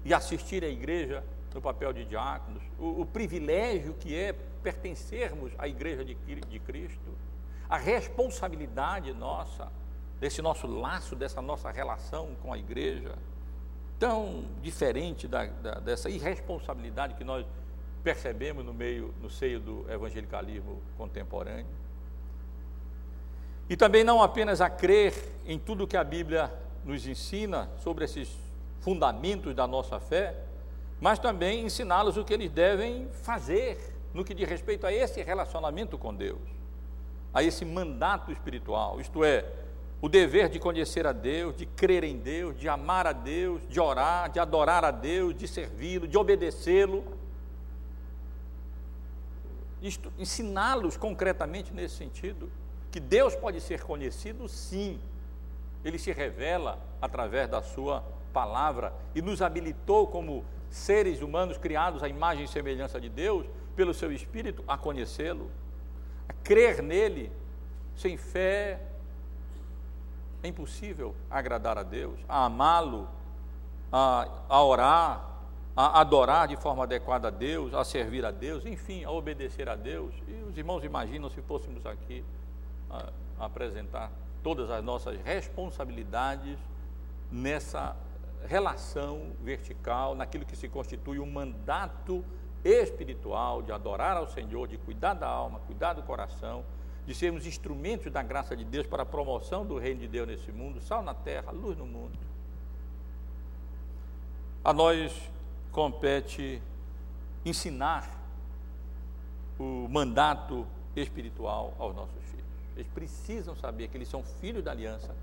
e 0.09 0.15
assistir 0.15 0.65
à 0.65 0.69
igreja 0.69 1.23
no 1.55 1.61
papel 1.61 1.93
de 1.93 2.03
diáconos, 2.03 2.63
o, 2.79 3.03
o 3.03 3.07
privilégio 3.07 3.93
que 3.93 4.17
é 4.17 4.33
pertencermos 4.63 5.53
à 5.59 5.69
igreja 5.69 6.03
de, 6.03 6.15
de 6.15 6.59
Cristo, 6.61 7.11
a 7.69 7.77
responsabilidade 7.77 9.13
nossa, 9.13 9.71
desse 10.19 10.41
nosso 10.41 10.67
laço, 10.67 11.15
dessa 11.15 11.43
nossa 11.43 11.71
relação 11.71 12.31
com 12.43 12.55
a 12.55 12.59
igreja, 12.59 13.17
tão 13.99 14.47
diferente 14.63 15.29
da, 15.29 15.45
da, 15.45 15.75
dessa 15.75 16.09
irresponsabilidade 16.09 17.13
que 17.13 17.25
nós 17.25 17.45
percebemos 18.03 18.65
no 18.65 18.73
meio, 18.73 19.15
no 19.21 19.29
seio 19.29 19.61
do 19.61 19.85
evangelicalismo 19.93 20.81
contemporâneo. 20.97 21.67
E 23.69 23.77
também 23.77 24.03
não 24.03 24.23
apenas 24.23 24.63
a 24.63 24.71
crer 24.71 25.13
em 25.45 25.59
tudo 25.59 25.87
que 25.87 25.99
a 25.99 26.05
Bíblia 26.05 26.51
nos 26.83 27.07
ensina 27.07 27.69
sobre 27.83 28.07
esses 28.07 28.48
fundamentos 28.81 29.55
da 29.55 29.67
nossa 29.67 29.99
fé, 30.01 30.35
mas 31.01 31.19
também 31.19 31.65
ensiná-los 31.65 32.17
o 32.17 32.25
que 32.25 32.35
eles 32.35 32.51
devem 32.51 33.09
fazer 33.09 33.95
no 34.13 34.25
que 34.25 34.35
diz 34.35 34.49
respeito 34.49 34.87
a 34.87 34.93
esse 34.93 35.23
relacionamento 35.23 35.97
com 35.97 36.15
Deus, 36.15 36.41
a 37.33 37.43
esse 37.43 37.65
mandato 37.65 38.33
espiritual, 38.33 39.01
isto 39.01 39.23
é, 39.23 39.45
o 40.01 40.09
dever 40.09 40.49
de 40.49 40.59
conhecer 40.59 41.07
a 41.07 41.13
Deus, 41.13 41.57
de 41.57 41.67
crer 41.67 42.05
em 42.05 42.17
Deus, 42.17 42.59
de 42.59 42.69
amar 42.69 43.07
a 43.07 43.13
Deus, 43.13 43.61
de 43.69 43.81
orar, 43.81 44.31
de 44.31 44.39
adorar 44.39 44.85
a 44.85 44.91
Deus, 44.91 45.35
de 45.35 45.49
servi-lo, 45.49 46.07
de 46.07 46.17
obedecê-lo. 46.17 47.05
Ensiná-los 50.19 50.97
concretamente 50.97 51.73
nesse 51.73 51.97
sentido, 51.97 52.51
que 52.91 53.01
Deus 53.01 53.35
pode 53.35 53.61
ser 53.61 53.83
conhecido, 53.83 54.49
sim, 54.49 55.01
ele 55.85 55.99
se 55.99 56.13
revela 56.13 56.79
através 57.01 57.49
da 57.49 57.63
sua 57.63 58.05
palavra 58.39 58.93
e 59.17 59.21
nos 59.21 59.43
habilitou 59.43 60.07
como 60.07 60.45
seres 60.71 61.23
humanos 61.23 61.59
criados 61.59 62.05
à 62.05 62.09
imagem 62.09 62.45
e 62.45 62.49
semelhança 62.49 63.01
de 63.01 63.09
Deus, 63.09 63.45
pelo 63.75 63.93
seu 63.93 64.13
espírito, 64.13 64.63
a 64.69 64.79
conhecê-lo, 64.79 65.51
a 66.29 66.33
crer 66.45 66.81
nele. 66.81 67.33
Sem 67.97 68.17
fé 68.17 68.81
é 70.41 70.47
impossível 70.47 71.17
agradar 71.29 71.77
a 71.79 71.83
Deus, 71.83 72.21
a 72.29 72.45
amá-lo, 72.45 73.09
a, 73.91 74.29
a 74.49 74.63
orar, 74.63 75.25
a 75.77 76.01
adorar 76.01 76.47
de 76.47 76.57
forma 76.57 76.85
adequada 76.85 77.27
a 77.27 77.31
Deus, 77.33 77.75
a 77.75 77.83
servir 77.85 78.25
a 78.25 78.31
Deus, 78.31 78.65
enfim, 78.65 79.03
a 79.03 79.11
obedecer 79.11 79.69
a 79.69 79.75
Deus. 79.75 80.15
E 80.29 80.45
os 80.49 80.57
irmãos 80.57 80.85
imaginam 80.85 81.29
se 81.29 81.43
fôssemos 81.43 81.85
aqui 81.85 82.25
a, 82.89 83.11
a 83.41 83.47
apresentar 83.47 84.13
todas 84.45 84.71
as 84.71 84.85
nossas 84.85 85.19
responsabilidades 85.25 86.57
nessa 87.33 87.97
relação 88.47 89.33
vertical, 89.43 90.15
naquilo 90.15 90.45
que 90.45 90.57
se 90.57 90.69
constitui 90.69 91.19
um 91.19 91.31
mandato 91.31 92.25
espiritual 92.65 93.63
de 93.63 93.73
adorar 93.73 94.17
ao 94.17 94.29
Senhor, 94.29 94.67
de 94.67 94.77
cuidar 94.79 95.15
da 95.15 95.29
alma, 95.29 95.61
cuidar 95.61 95.93
do 95.93 96.03
coração, 96.03 96.65
de 97.07 97.15
sermos 97.15 97.47
instrumentos 97.47 98.13
da 98.13 98.23
graça 98.23 98.57
de 98.57 98.65
Deus 98.65 98.87
para 98.87 99.03
a 99.03 99.07
promoção 99.07 99.65
do 99.65 99.79
reino 99.79 100.01
de 100.01 100.09
Deus 100.09 100.29
nesse 100.29 100.53
mundo, 100.53 100.81
sal 100.81 101.03
na 101.03 101.15
terra, 101.15 101.51
luz 101.53 101.77
no 101.77 101.87
mundo. 101.87 102.19
A 104.63 104.73
nós 104.73 105.31
compete 105.73 106.61
ensinar 107.45 108.19
o 109.59 109.89
mandato 109.89 110.67
espiritual 110.95 111.75
aos 111.79 111.95
nossos 111.95 112.23
filhos. 112.25 112.47
Eles 112.77 112.89
precisam 112.93 113.57
saber 113.57 113.89
que 113.89 113.97
eles 113.97 114.09
são 114.09 114.23
filhos 114.23 114.63
da 114.63 114.71
aliança 114.71 115.15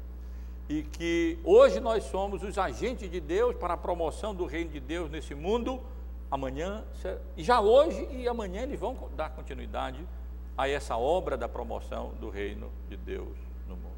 e 0.67 0.83
que 0.83 1.37
hoje 1.43 1.79
nós 1.79 2.03
somos 2.05 2.41
os 2.43 2.57
agentes 2.57 3.09
de 3.09 3.19
Deus 3.19 3.55
para 3.55 3.75
a 3.75 3.77
promoção 3.77 4.33
do 4.33 4.45
reino 4.45 4.71
de 4.71 4.79
Deus 4.79 5.09
nesse 5.09 5.35
mundo. 5.35 5.81
Amanhã, 6.29 6.83
e 7.37 7.43
já 7.43 7.61
hoje 7.61 8.07
e 8.11 8.27
amanhã 8.27 8.63
eles 8.63 8.79
vão 8.79 9.09
dar 9.15 9.29
continuidade 9.29 10.05
a 10.57 10.67
essa 10.67 10.97
obra 10.97 11.37
da 11.37 11.47
promoção 11.47 12.13
do 12.19 12.29
reino 12.29 12.71
de 12.89 12.97
Deus 12.97 13.37
no 13.67 13.75
mundo. 13.75 13.95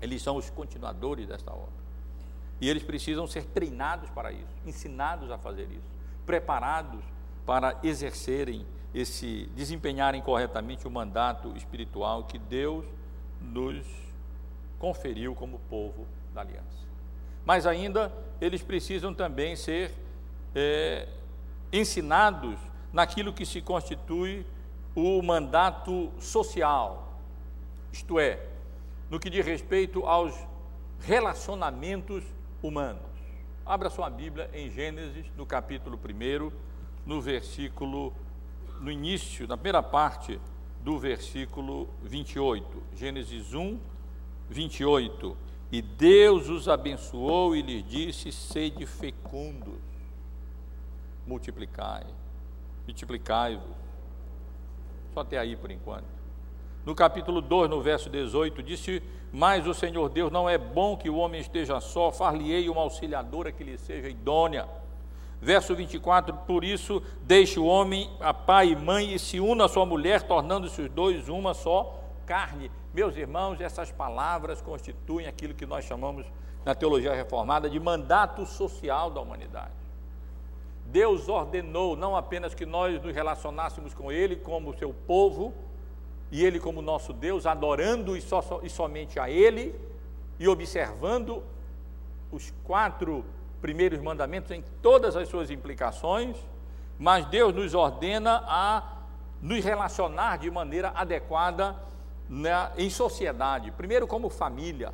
Eles 0.00 0.22
são 0.22 0.36
os 0.36 0.48
continuadores 0.50 1.26
desta 1.26 1.52
obra. 1.52 1.84
E 2.60 2.68
eles 2.68 2.84
precisam 2.84 3.26
ser 3.26 3.44
treinados 3.44 4.08
para 4.10 4.30
isso, 4.30 4.54
ensinados 4.64 5.30
a 5.30 5.36
fazer 5.36 5.64
isso, 5.64 5.90
preparados 6.24 7.02
para 7.44 7.78
exercerem 7.82 8.64
esse, 8.94 9.50
desempenharem 9.56 10.22
corretamente 10.22 10.86
o 10.86 10.90
mandato 10.90 11.54
espiritual 11.56 12.24
que 12.24 12.38
Deus 12.38 12.84
nos 13.40 14.03
conferiu 14.84 15.34
como 15.34 15.58
povo 15.60 16.06
da 16.34 16.42
aliança. 16.42 16.84
Mas 17.42 17.66
ainda 17.66 18.12
eles 18.38 18.60
precisam 18.60 19.14
também 19.14 19.56
ser 19.56 19.90
é, 20.54 21.08
ensinados 21.72 22.58
naquilo 22.92 23.32
que 23.32 23.46
se 23.46 23.62
constitui 23.62 24.44
o 24.94 25.22
mandato 25.22 26.12
social, 26.20 27.18
isto 27.90 28.20
é, 28.20 28.46
no 29.08 29.18
que 29.18 29.30
diz 29.30 29.44
respeito 29.46 30.04
aos 30.04 30.34
relacionamentos 31.00 32.22
humanos. 32.62 33.02
Abra 33.64 33.88
sua 33.88 34.10
Bíblia 34.10 34.50
em 34.52 34.70
Gênesis, 34.70 35.24
no 35.34 35.46
capítulo 35.46 35.98
1, 35.98 36.52
no 37.06 37.22
versículo, 37.22 38.12
no 38.82 38.90
início, 38.90 39.48
na 39.48 39.56
primeira 39.56 39.82
parte 39.82 40.38
do 40.82 40.98
versículo 40.98 41.88
28. 42.02 42.82
Gênesis 42.94 43.54
1, 43.54 43.93
28. 44.50 45.36
E 45.72 45.82
Deus 45.82 46.48
os 46.48 46.68
abençoou 46.68 47.56
e 47.56 47.62
lhes 47.62 47.84
disse: 47.84 48.30
Sede 48.30 48.86
fecundos, 48.86 49.80
multiplicai, 51.26 52.04
multiplicai-vos. 52.86 53.76
Só 55.12 55.20
até 55.20 55.38
aí 55.38 55.56
por 55.56 55.70
enquanto. 55.70 56.04
No 56.84 56.94
capítulo 56.94 57.40
2, 57.40 57.70
no 57.70 57.80
verso 57.80 58.10
18, 58.10 58.62
disse: 58.62 59.02
Mas 59.32 59.66
o 59.66 59.74
Senhor 59.74 60.08
Deus 60.10 60.30
não 60.30 60.48
é 60.48 60.58
bom 60.58 60.96
que 60.96 61.10
o 61.10 61.16
homem 61.16 61.40
esteja 61.40 61.80
só, 61.80 62.12
far-lhe-ei 62.12 62.68
uma 62.68 62.82
auxiliadora 62.82 63.50
que 63.50 63.64
lhe 63.64 63.78
seja 63.78 64.08
idônea. 64.08 64.68
Verso 65.40 65.74
24: 65.74 66.34
Por 66.46 66.62
isso, 66.62 67.02
deixe 67.22 67.58
o 67.58 67.64
homem 67.64 68.10
a 68.20 68.32
pai 68.32 68.70
e 68.70 68.76
mãe 68.76 69.14
e 69.14 69.18
se 69.18 69.40
una 69.40 69.64
à 69.64 69.68
sua 69.68 69.86
mulher, 69.86 70.22
tornando-se 70.22 70.82
os 70.82 70.90
dois 70.90 71.28
uma 71.28 71.54
só 71.54 72.03
carne. 72.24 72.70
Meus 72.92 73.16
irmãos, 73.16 73.60
essas 73.60 73.90
palavras 73.90 74.60
constituem 74.60 75.26
aquilo 75.26 75.54
que 75.54 75.66
nós 75.66 75.84
chamamos 75.84 76.26
na 76.64 76.74
teologia 76.74 77.14
reformada 77.14 77.68
de 77.68 77.78
mandato 77.78 78.46
social 78.46 79.10
da 79.10 79.20
humanidade. 79.20 79.72
Deus 80.86 81.28
ordenou 81.28 81.96
não 81.96 82.16
apenas 82.16 82.54
que 82.54 82.64
nós 82.64 83.02
nos 83.02 83.14
relacionássemos 83.14 83.94
com 83.94 84.10
Ele 84.10 84.36
como 84.36 84.76
seu 84.78 84.94
povo, 85.06 85.52
e 86.30 86.44
Ele 86.44 86.58
como 86.58 86.82
nosso 86.82 87.12
Deus, 87.12 87.46
adorando 87.46 88.16
e, 88.16 88.20
só, 88.20 88.60
e 88.62 88.68
somente 88.68 89.20
a 89.20 89.30
Ele, 89.30 89.74
e 90.38 90.48
observando 90.48 91.42
os 92.32 92.52
quatro 92.64 93.24
primeiros 93.60 94.00
mandamentos 94.00 94.50
em 94.50 94.62
todas 94.82 95.16
as 95.16 95.28
suas 95.28 95.50
implicações, 95.50 96.36
mas 96.98 97.24
Deus 97.26 97.54
nos 97.54 97.74
ordena 97.74 98.42
a 98.46 98.82
nos 99.40 99.64
relacionar 99.64 100.38
de 100.38 100.50
maneira 100.50 100.92
adequada 100.94 101.76
na, 102.28 102.72
em 102.76 102.88
sociedade, 102.90 103.70
primeiro 103.70 104.06
como 104.06 104.28
família 104.28 104.92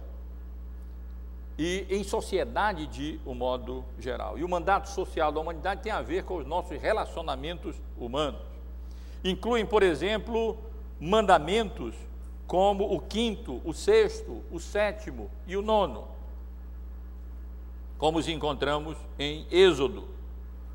e 1.59 1.87
em 1.91 2.03
sociedade 2.03 2.87
de 2.87 3.21
um 3.27 3.35
modo 3.35 3.85
geral. 3.99 4.39
E 4.39 4.43
o 4.43 4.49
mandato 4.49 4.89
social 4.89 5.31
da 5.31 5.41
humanidade 5.41 5.83
tem 5.83 5.93
a 5.93 6.01
ver 6.01 6.25
com 6.25 6.39
os 6.39 6.47
nossos 6.47 6.81
relacionamentos 6.81 7.77
humanos. 7.99 8.41
Incluem, 9.23 9.67
por 9.67 9.83
exemplo, 9.83 10.57
mandamentos 10.99 11.95
como 12.47 12.93
o 12.93 12.99
quinto, 12.99 13.61
o 13.63 13.73
sexto, 13.75 14.43
o 14.51 14.59
sétimo 14.59 15.31
e 15.47 15.57
o 15.57 15.63
nono, 15.63 16.09
como 17.99 18.19
os 18.19 18.27
encontramos 18.27 18.97
em 19.19 19.47
Êxodo. 19.51 20.09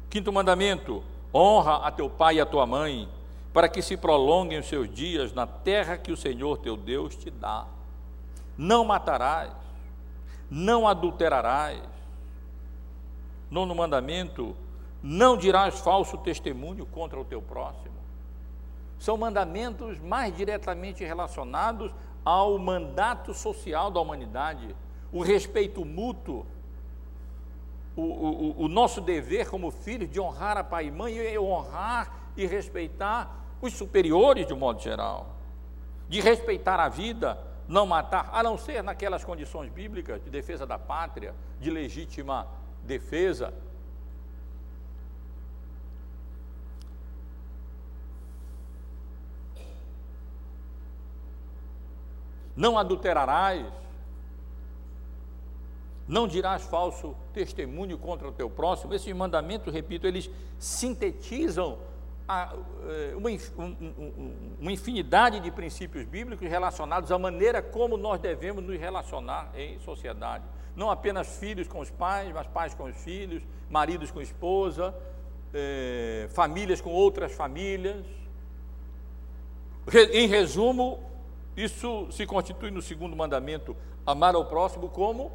Quinto 0.10 0.32
mandamento: 0.32 1.04
honra 1.34 1.78
a 1.78 1.92
teu 1.92 2.10
pai 2.10 2.36
e 2.36 2.42
a 2.42 2.46
tua 2.46 2.68
mãe, 2.68 3.10
para 3.56 3.70
que 3.70 3.82
se 3.82 3.96
prolonguem 3.96 4.60
os 4.60 4.68
seus 4.68 4.94
dias 4.94 5.32
na 5.32 5.48
terra 5.48 5.96
que 5.96 6.12
o 6.12 6.18
Senhor 6.18 6.58
teu 6.58 6.76
Deus 6.76 7.16
te 7.16 7.32
dá. 7.32 7.66
Não 8.58 8.84
matarás, 8.84 9.54
não 10.52 10.86
adulterarás. 10.86 11.82
Nono 13.50 13.74
mandamento: 13.74 14.54
não 15.02 15.38
dirás 15.38 15.80
falso 15.80 16.18
testemunho 16.18 16.86
contra 16.86 17.18
o 17.18 17.24
teu 17.24 17.42
próximo. 17.42 17.96
São 19.00 19.16
mandamentos 19.16 20.00
mais 20.00 20.36
diretamente 20.36 21.06
relacionados 21.06 21.94
ao 22.26 22.60
mandato 22.60 23.34
social 23.34 23.90
da 23.90 24.02
humanidade, 24.02 24.76
o 25.14 25.24
respeito 25.24 25.86
mútuo, 25.86 26.46
o, 27.96 28.02
o, 28.02 28.64
o 28.64 28.68
nosso 28.68 29.00
dever 29.00 29.50
como 29.50 29.72
filhos 29.72 30.12
de 30.12 30.20
honrar 30.20 30.58
a 30.58 30.64
pai 30.64 30.88
e 30.88 30.92
mãe 30.92 31.16
e 31.16 31.40
honrar 31.40 32.34
e 32.36 32.46
respeitar 32.46 33.45
os 33.62 33.74
superiores 33.74 34.46
de 34.46 34.54
um 34.54 34.58
modo 34.58 34.82
geral, 34.82 35.36
de 36.08 36.22
respeitar 36.22 36.80
a 36.80 36.90
vida, 36.90 37.38
não 37.68 37.86
matar, 37.86 38.30
a 38.32 38.44
não 38.44 38.58
ser 38.58 38.84
naquelas 38.84 39.24
condições 39.24 39.72
bíblicas 39.72 40.24
de 40.24 40.30
defesa 40.30 40.66
da 40.66 40.78
pátria, 40.78 41.34
de 41.60 41.70
legítima 41.70 42.48
defesa. 42.84 43.54
Não 52.56 52.78
adulterarás, 52.78 53.66
não 56.08 56.28
dirás 56.28 56.64
falso 56.64 57.16
testemunho 57.34 57.98
contra 57.98 58.28
o 58.28 58.32
teu 58.32 58.50
próximo. 58.50 58.94
Esses 58.94 59.14
mandamentos, 59.14 59.74
repito, 59.74 60.08
eles 60.08 60.30
sintetizam 60.60 61.80
uma, 63.16 63.30
uma 64.60 64.72
infinidade 64.72 65.40
de 65.40 65.52
princípios 65.52 66.06
bíblicos 66.06 66.50
relacionados 66.50 67.12
à 67.12 67.20
maneira 67.20 67.62
como 67.62 67.98
nós 67.98 68.20
devemos 68.20 68.64
nos 68.64 68.80
relacionar 68.80 69.52
em 69.56 69.80
sociedade. 69.80 70.44
Não 70.76 70.90
apenas 70.90 71.38
filhos 71.38 71.68
com 71.68 71.80
os 71.80 71.90
pais, 71.90 72.34
mas 72.34 72.48
pais 72.48 72.74
com 72.74 72.86
os 72.86 72.98
filhos, 72.98 73.44
maridos 73.70 74.12
com 74.12 74.22
esposa, 74.22 74.94
eh, 75.54 76.28
famílias 76.32 76.82
com 76.82 76.90
outras 76.90 77.32
famílias. 77.32 78.06
Em 80.12 80.28
resumo, 80.28 81.00
isso 81.56 82.12
se 82.12 82.26
constitui 82.26 82.72
no 82.72 82.82
segundo 82.82 83.16
mandamento: 83.16 83.78
amar 84.06 84.36
ao 84.36 84.46
próximo 84.46 84.90
como 84.90 85.32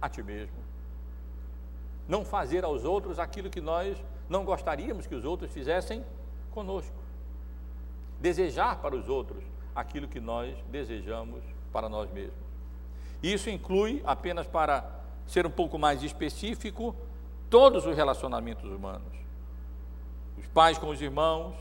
a 0.00 0.08
ti 0.08 0.22
mesmo. 0.22 0.62
Não 2.06 2.24
fazer 2.24 2.64
aos 2.64 2.84
outros 2.84 3.18
aquilo 3.18 3.48
que 3.48 3.62
nós 3.62 3.96
não 4.28 4.44
gostaríamos 4.44 5.06
que 5.06 5.14
os 5.14 5.24
outros 5.24 5.50
fizessem 5.50 6.04
conosco. 6.54 6.96
Desejar 8.20 8.80
para 8.80 8.94
os 8.94 9.08
outros 9.08 9.42
aquilo 9.74 10.06
que 10.06 10.20
nós 10.20 10.56
desejamos 10.70 11.42
para 11.72 11.88
nós 11.88 12.10
mesmos. 12.10 12.38
Isso 13.22 13.50
inclui, 13.50 14.00
apenas 14.06 14.46
para 14.46 14.88
ser 15.26 15.46
um 15.46 15.50
pouco 15.50 15.78
mais 15.78 16.02
específico, 16.02 16.94
todos 17.50 17.84
os 17.86 17.96
relacionamentos 17.96 18.70
humanos. 18.70 19.12
Os 20.38 20.46
pais 20.46 20.78
com 20.78 20.88
os 20.88 21.00
irmãos, 21.02 21.54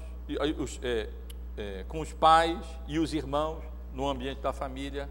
os, 0.59 0.79
é, 0.83 1.09
é, 1.57 1.85
com 1.87 1.99
os 1.99 2.13
pais 2.13 2.59
e 2.87 2.99
os 2.99 3.13
irmãos 3.13 3.63
no 3.93 4.07
ambiente 4.07 4.41
da 4.41 4.53
família, 4.53 5.09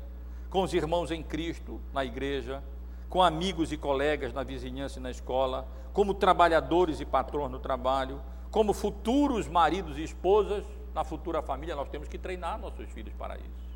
com 0.51 0.63
os 0.63 0.73
irmãos 0.75 1.11
em 1.11 1.23
Cristo 1.23 1.81
na 1.93 2.05
igreja, 2.05 2.63
com 3.09 3.23
amigos 3.23 3.73
e 3.73 3.77
colegas 3.77 4.33
na 4.33 4.43
vizinhança 4.43 4.99
e 4.99 5.03
na 5.03 5.11
escola, 5.11 5.67
como 5.93 6.15
trabalhadores 6.15 7.01
e 7.01 7.05
patrões 7.05 7.51
no 7.51 7.59
trabalho, 7.59 8.21
como 8.53 8.75
futuros 8.75 9.49
maridos 9.49 9.97
e 9.99 10.05
esposas 10.05 10.63
na 10.95 11.03
futura 11.03 11.41
família, 11.41 11.75
nós 11.75 11.89
temos 11.89 12.07
que 12.07 12.19
treinar 12.19 12.59
nossos 12.59 12.87
filhos 12.91 13.15
para 13.15 13.37
isso. 13.39 13.73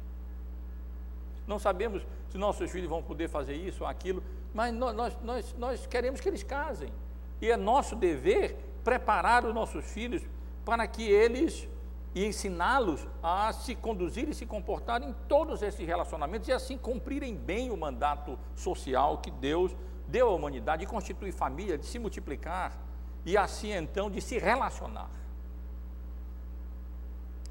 Não 1.46 1.58
sabemos 1.58 2.06
se 2.28 2.36
nossos 2.36 2.70
filhos 2.70 2.88
vão 2.88 3.02
poder 3.02 3.28
fazer 3.28 3.54
isso 3.54 3.84
ou 3.84 3.88
aquilo, 3.88 4.22
mas 4.52 4.74
nós, 4.74 5.16
nós, 5.22 5.54
nós 5.58 5.86
queremos 5.86 6.20
que 6.20 6.28
eles 6.28 6.42
casem. 6.42 6.92
E 7.40 7.50
é 7.50 7.56
nosso 7.56 7.96
dever 7.96 8.54
preparar 8.84 9.46
os 9.46 9.54
nossos 9.54 9.84
filhos 9.84 10.22
para 10.62 10.86
que 10.86 11.02
eles 11.02 11.66
e 12.14 12.26
ensiná-los 12.26 13.06
a 13.22 13.52
se 13.54 13.74
conduzir 13.74 14.28
e 14.28 14.34
se 14.34 14.44
comportar 14.44 15.02
em 15.02 15.14
todos 15.26 15.62
esses 15.62 15.86
relacionamentos 15.86 16.48
e 16.48 16.52
assim 16.52 16.76
cumprirem 16.76 17.34
bem 17.34 17.70
o 17.70 17.76
mandato 17.76 18.38
social 18.54 19.18
que 19.18 19.30
Deus 19.30 19.74
deu 20.06 20.28
à 20.28 20.34
humanidade 20.34 20.80
de 20.80 20.86
constituir 20.86 21.32
família, 21.32 21.78
de 21.78 21.86
se 21.86 21.98
multiplicar 21.98 22.85
e 23.26 23.36
assim 23.36 23.72
então 23.72 24.10
de 24.10 24.22
se 24.22 24.38
relacionar. 24.38 25.10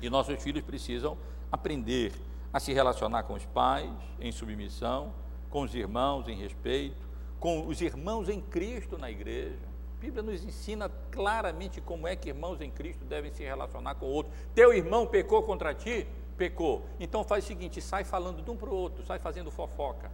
E 0.02 0.10
nossos 0.10 0.42
filhos 0.42 0.64
precisam 0.64 1.16
aprender 1.52 2.14
a 2.52 2.60
se 2.60 2.74
relacionar 2.74 3.24
com 3.24 3.34
os 3.34 3.46
pais 3.46 3.92
em 4.20 4.32
submissão, 4.32 5.14
com 5.52 5.62
os 5.62 5.76
irmãos 5.76 6.28
em 6.28 6.36
respeito, 6.36 7.06
com 7.40 7.68
os 7.68 7.80
irmãos 7.80 8.28
em 8.30 8.42
Cristo 8.42 8.98
na 8.98 9.12
igreja 9.12 9.76
Bíblia 10.06 10.22
nos 10.22 10.44
ensina 10.44 10.88
claramente 11.10 11.82
como 11.82 12.08
é 12.08 12.16
que 12.16 12.30
irmãos 12.30 12.62
em 12.62 12.70
Cristo 12.70 13.04
devem 13.06 13.32
se 13.32 13.44
relacionar 13.44 13.96
com 13.96 14.06
o 14.06 14.10
outro. 14.10 14.32
Teu 14.54 14.72
irmão 14.72 15.08
pecou 15.08 15.42
contra 15.42 15.74
ti? 15.74 16.06
Pecou. 16.38 16.86
Então 17.00 17.24
faz 17.24 17.44
o 17.44 17.48
seguinte: 17.48 17.82
sai 17.82 18.04
falando 18.04 18.44
de 18.44 18.52
um 18.52 18.56
para 18.56 18.70
o 18.70 18.76
outro, 18.76 19.04
sai 19.04 19.18
fazendo 19.18 19.50
fofoca. 19.50 20.12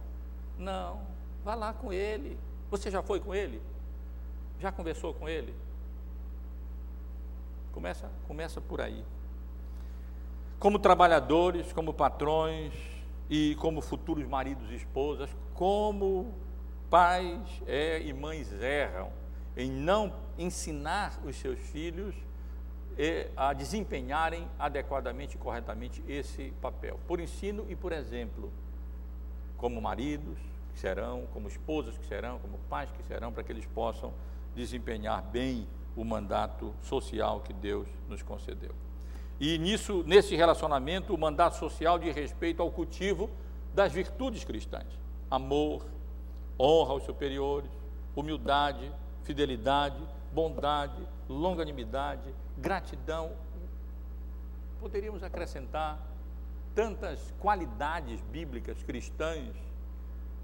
Não, 0.56 1.02
vá 1.44 1.54
lá 1.54 1.74
com 1.74 1.92
ele. 1.92 2.38
Você 2.70 2.90
já 2.90 3.02
foi 3.02 3.20
com 3.20 3.34
ele? 3.34 3.60
Já 4.62 4.70
conversou 4.70 5.12
com 5.12 5.28
ele? 5.28 5.52
Começa, 7.72 8.08
começa 8.28 8.60
por 8.60 8.80
aí. 8.80 9.04
Como 10.60 10.78
trabalhadores, 10.78 11.72
como 11.72 11.92
patrões 11.92 12.72
e 13.28 13.56
como 13.56 13.80
futuros 13.80 14.24
maridos 14.24 14.70
e 14.70 14.76
esposas, 14.76 15.28
como 15.52 16.32
pais 16.88 17.40
é, 17.66 18.00
e 18.02 18.12
mães 18.12 18.52
erram 18.52 19.10
em 19.56 19.68
não 19.68 20.14
ensinar 20.38 21.18
os 21.24 21.34
seus 21.34 21.58
filhos 21.58 22.14
a 23.36 23.52
desempenharem 23.54 24.46
adequadamente 24.60 25.34
e 25.34 25.38
corretamente 25.38 26.04
esse 26.06 26.52
papel, 26.60 27.00
por 27.08 27.18
ensino 27.18 27.66
e 27.68 27.74
por 27.74 27.90
exemplo, 27.90 28.52
como 29.56 29.82
maridos 29.82 30.38
que 30.72 30.78
serão, 30.78 31.26
como 31.32 31.48
esposas 31.48 31.98
que 31.98 32.06
serão, 32.06 32.38
como 32.38 32.58
pais 32.70 32.92
que 32.92 33.02
serão, 33.02 33.32
para 33.32 33.42
que 33.42 33.50
eles 33.50 33.66
possam 33.66 34.12
desempenhar 34.54 35.22
bem 35.22 35.66
o 35.96 36.04
mandato 36.04 36.74
social 36.82 37.40
que 37.40 37.52
Deus 37.52 37.86
nos 38.08 38.22
concedeu. 38.22 38.74
E 39.40 39.58
nisso, 39.58 40.04
nesse 40.06 40.36
relacionamento, 40.36 41.14
o 41.14 41.18
mandato 41.18 41.56
social 41.56 41.98
de 41.98 42.10
respeito 42.10 42.62
ao 42.62 42.70
cultivo 42.70 43.28
das 43.74 43.92
virtudes 43.92 44.44
cristãs: 44.44 44.86
amor, 45.30 45.84
honra 46.58 46.92
aos 46.92 47.04
superiores, 47.04 47.70
humildade, 48.14 48.90
fidelidade, 49.24 50.00
bondade, 50.32 51.02
longanimidade, 51.28 52.34
gratidão. 52.56 53.32
Poderíamos 54.80 55.22
acrescentar 55.22 55.98
tantas 56.74 57.32
qualidades 57.38 58.20
bíblicas 58.32 58.82
cristãs 58.82 59.54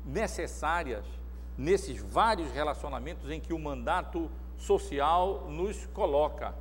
necessárias 0.04 1.04
nesses 1.58 2.00
vários 2.00 2.50
relacionamentos 2.52 3.28
em 3.30 3.40
que 3.40 3.52
o 3.52 3.58
mandato 3.58 4.30
social 4.56 5.48
nos 5.50 5.86
coloca, 5.86 6.54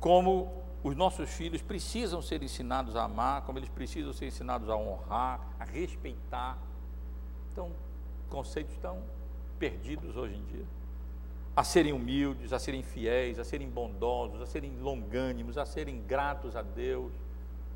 como 0.00 0.62
os 0.82 0.96
nossos 0.96 1.28
filhos 1.28 1.60
precisam 1.60 2.22
ser 2.22 2.42
ensinados 2.42 2.94
a 2.94 3.02
amar, 3.02 3.42
como 3.42 3.58
eles 3.58 3.68
precisam 3.68 4.12
ser 4.12 4.28
ensinados 4.28 4.70
a 4.70 4.76
honrar, 4.76 5.40
a 5.58 5.64
respeitar. 5.64 6.56
Então, 7.52 7.70
conceitos 8.30 8.76
tão 8.78 9.02
perdidos 9.58 10.16
hoje 10.16 10.36
em 10.36 10.44
dia 10.44 10.78
a 11.58 11.64
serem 11.64 11.92
humildes, 11.92 12.52
a 12.52 12.58
serem 12.60 12.84
fiéis, 12.84 13.36
a 13.36 13.42
serem 13.42 13.68
bondosos, 13.68 14.40
a 14.40 14.46
serem 14.46 14.78
longânimos, 14.78 15.58
a 15.58 15.66
serem 15.66 16.00
gratos 16.06 16.54
a 16.54 16.62
Deus 16.62 17.12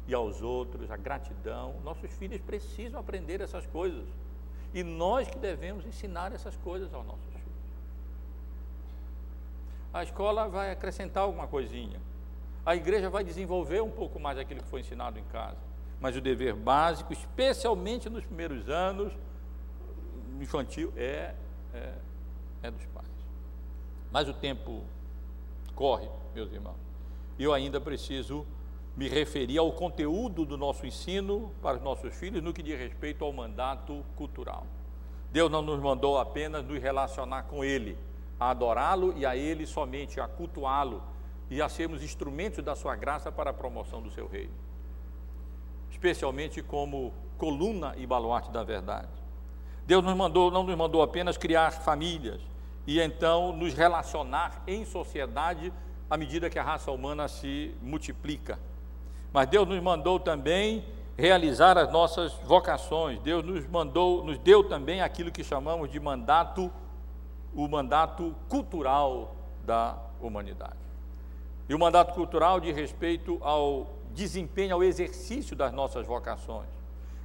e 0.06 0.14
aos 0.14 0.40
outros, 0.40 0.88
a 0.88 0.96
gratidão. 0.96 1.74
Nossos 1.82 2.08
filhos 2.12 2.40
precisam 2.40 3.00
aprender 3.00 3.40
essas 3.40 3.66
coisas. 3.66 4.06
E 4.74 4.82
nós 4.82 5.28
que 5.28 5.38
devemos 5.38 5.84
ensinar 5.84 6.32
essas 6.32 6.56
coisas 6.56 6.92
aos 6.94 7.06
nossos 7.06 7.24
filhos. 7.26 7.42
A 9.92 10.02
escola 10.02 10.48
vai 10.48 10.70
acrescentar 10.70 11.24
alguma 11.24 11.46
coisinha. 11.46 12.00
A 12.64 12.74
igreja 12.74 13.10
vai 13.10 13.22
desenvolver 13.22 13.82
um 13.82 13.90
pouco 13.90 14.18
mais 14.18 14.38
aquilo 14.38 14.62
que 14.62 14.68
foi 14.68 14.80
ensinado 14.80 15.18
em 15.18 15.24
casa. 15.24 15.58
Mas 16.00 16.16
o 16.16 16.20
dever 16.20 16.54
básico, 16.54 17.12
especialmente 17.12 18.08
nos 18.08 18.24
primeiros 18.24 18.68
anos, 18.68 19.12
infantil, 20.40 20.92
é, 20.96 21.34
é, 21.74 21.92
é 22.62 22.70
dos 22.70 22.84
pais. 22.86 23.06
Mas 24.10 24.28
o 24.28 24.34
tempo 24.34 24.82
corre, 25.74 26.08
meus 26.34 26.52
irmãos. 26.52 26.76
E 27.38 27.44
eu 27.44 27.52
ainda 27.52 27.80
preciso 27.80 28.46
me 28.96 29.08
referir 29.08 29.58
ao 29.58 29.72
conteúdo 29.72 30.44
do 30.44 30.56
nosso 30.58 30.86
ensino 30.86 31.52
para 31.62 31.76
os 31.76 31.82
nossos 31.82 32.14
filhos 32.14 32.42
no 32.42 32.52
que 32.52 32.62
diz 32.62 32.78
respeito 32.78 33.24
ao 33.24 33.32
mandato 33.32 34.04
cultural. 34.16 34.66
Deus 35.30 35.50
não 35.50 35.62
nos 35.62 35.80
mandou 35.80 36.18
apenas 36.18 36.64
nos 36.64 36.80
relacionar 36.80 37.44
com 37.44 37.64
Ele, 37.64 37.96
a 38.38 38.50
adorá-lo 38.50 39.14
e 39.16 39.24
a 39.24 39.34
Ele 39.34 39.66
somente, 39.66 40.20
a 40.20 40.28
cultuá-lo 40.28 41.02
e 41.48 41.62
a 41.62 41.68
sermos 41.68 42.02
instrumentos 42.02 42.62
da 42.62 42.74
Sua 42.74 42.94
graça 42.94 43.32
para 43.32 43.50
a 43.50 43.54
promoção 43.54 44.02
do 44.02 44.10
Seu 44.10 44.28
reino, 44.28 44.52
especialmente 45.90 46.62
como 46.62 47.14
coluna 47.38 47.94
e 47.96 48.06
baluarte 48.06 48.50
da 48.50 48.62
verdade. 48.62 49.08
Deus 49.86 50.04
nos 50.04 50.14
mandou, 50.14 50.50
não 50.50 50.62
nos 50.62 50.76
mandou 50.76 51.02
apenas 51.02 51.38
criar 51.38 51.70
famílias, 51.70 52.40
e 52.86 53.00
então 53.00 53.56
nos 53.56 53.72
relacionar 53.74 54.62
em 54.66 54.84
sociedade 54.84 55.72
à 56.10 56.16
medida 56.16 56.50
que 56.50 56.58
a 56.58 56.62
raça 56.62 56.90
humana 56.90 57.26
se 57.26 57.74
multiplica. 57.80 58.58
Mas 59.32 59.48
Deus 59.48 59.66
nos 59.66 59.80
mandou 59.80 60.20
também 60.20 60.84
realizar 61.16 61.78
as 61.78 61.90
nossas 61.90 62.32
vocações. 62.44 63.18
Deus 63.20 63.44
nos 63.44 63.66
mandou, 63.66 64.24
nos 64.24 64.38
deu 64.38 64.64
também 64.64 65.00
aquilo 65.00 65.30
que 65.30 65.42
chamamos 65.42 65.90
de 65.90 65.98
mandato, 65.98 66.70
o 67.54 67.66
mandato 67.68 68.34
cultural 68.48 69.34
da 69.64 69.96
humanidade. 70.20 70.76
E 71.68 71.74
o 71.74 71.78
mandato 71.78 72.12
cultural 72.12 72.60
de 72.60 72.72
respeito 72.72 73.38
ao 73.40 73.86
desempenho, 74.10 74.74
ao 74.74 74.82
exercício 74.82 75.56
das 75.56 75.72
nossas 75.72 76.06
vocações, 76.06 76.68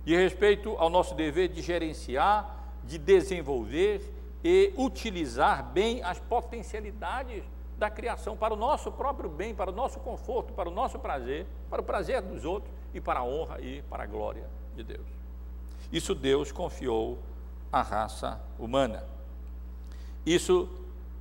de 0.05 0.15
respeito 0.15 0.75
ao 0.77 0.89
nosso 0.89 1.13
dever 1.15 1.49
de 1.49 1.61
gerenciar, 1.61 2.55
de 2.83 2.97
desenvolver 2.97 4.13
e 4.43 4.71
utilizar 4.77 5.63
bem 5.63 6.01
as 6.03 6.19
potencialidades 6.19 7.43
da 7.77 7.89
criação 7.89 8.35
para 8.35 8.53
o 8.53 8.57
nosso 8.57 8.91
próprio 8.91 9.29
bem, 9.29 9.53
para 9.53 9.69
o 9.69 9.73
nosso 9.73 9.99
conforto, 9.99 10.53
para 10.53 10.67
o 10.67 10.71
nosso 10.71 10.97
prazer, 10.97 11.45
para 11.69 11.81
o 11.81 11.85
prazer 11.85 12.21
dos 12.21 12.43
outros 12.43 12.73
e 12.93 12.99
para 12.99 13.19
a 13.19 13.23
honra 13.23 13.61
e 13.61 13.81
para 13.83 14.03
a 14.03 14.07
glória 14.07 14.45
de 14.75 14.83
Deus. 14.83 15.05
Isso 15.91 16.15
Deus 16.15 16.51
confiou 16.51 17.17
à 17.71 17.81
raça 17.81 18.41
humana. 18.57 19.03
Isso 20.25 20.67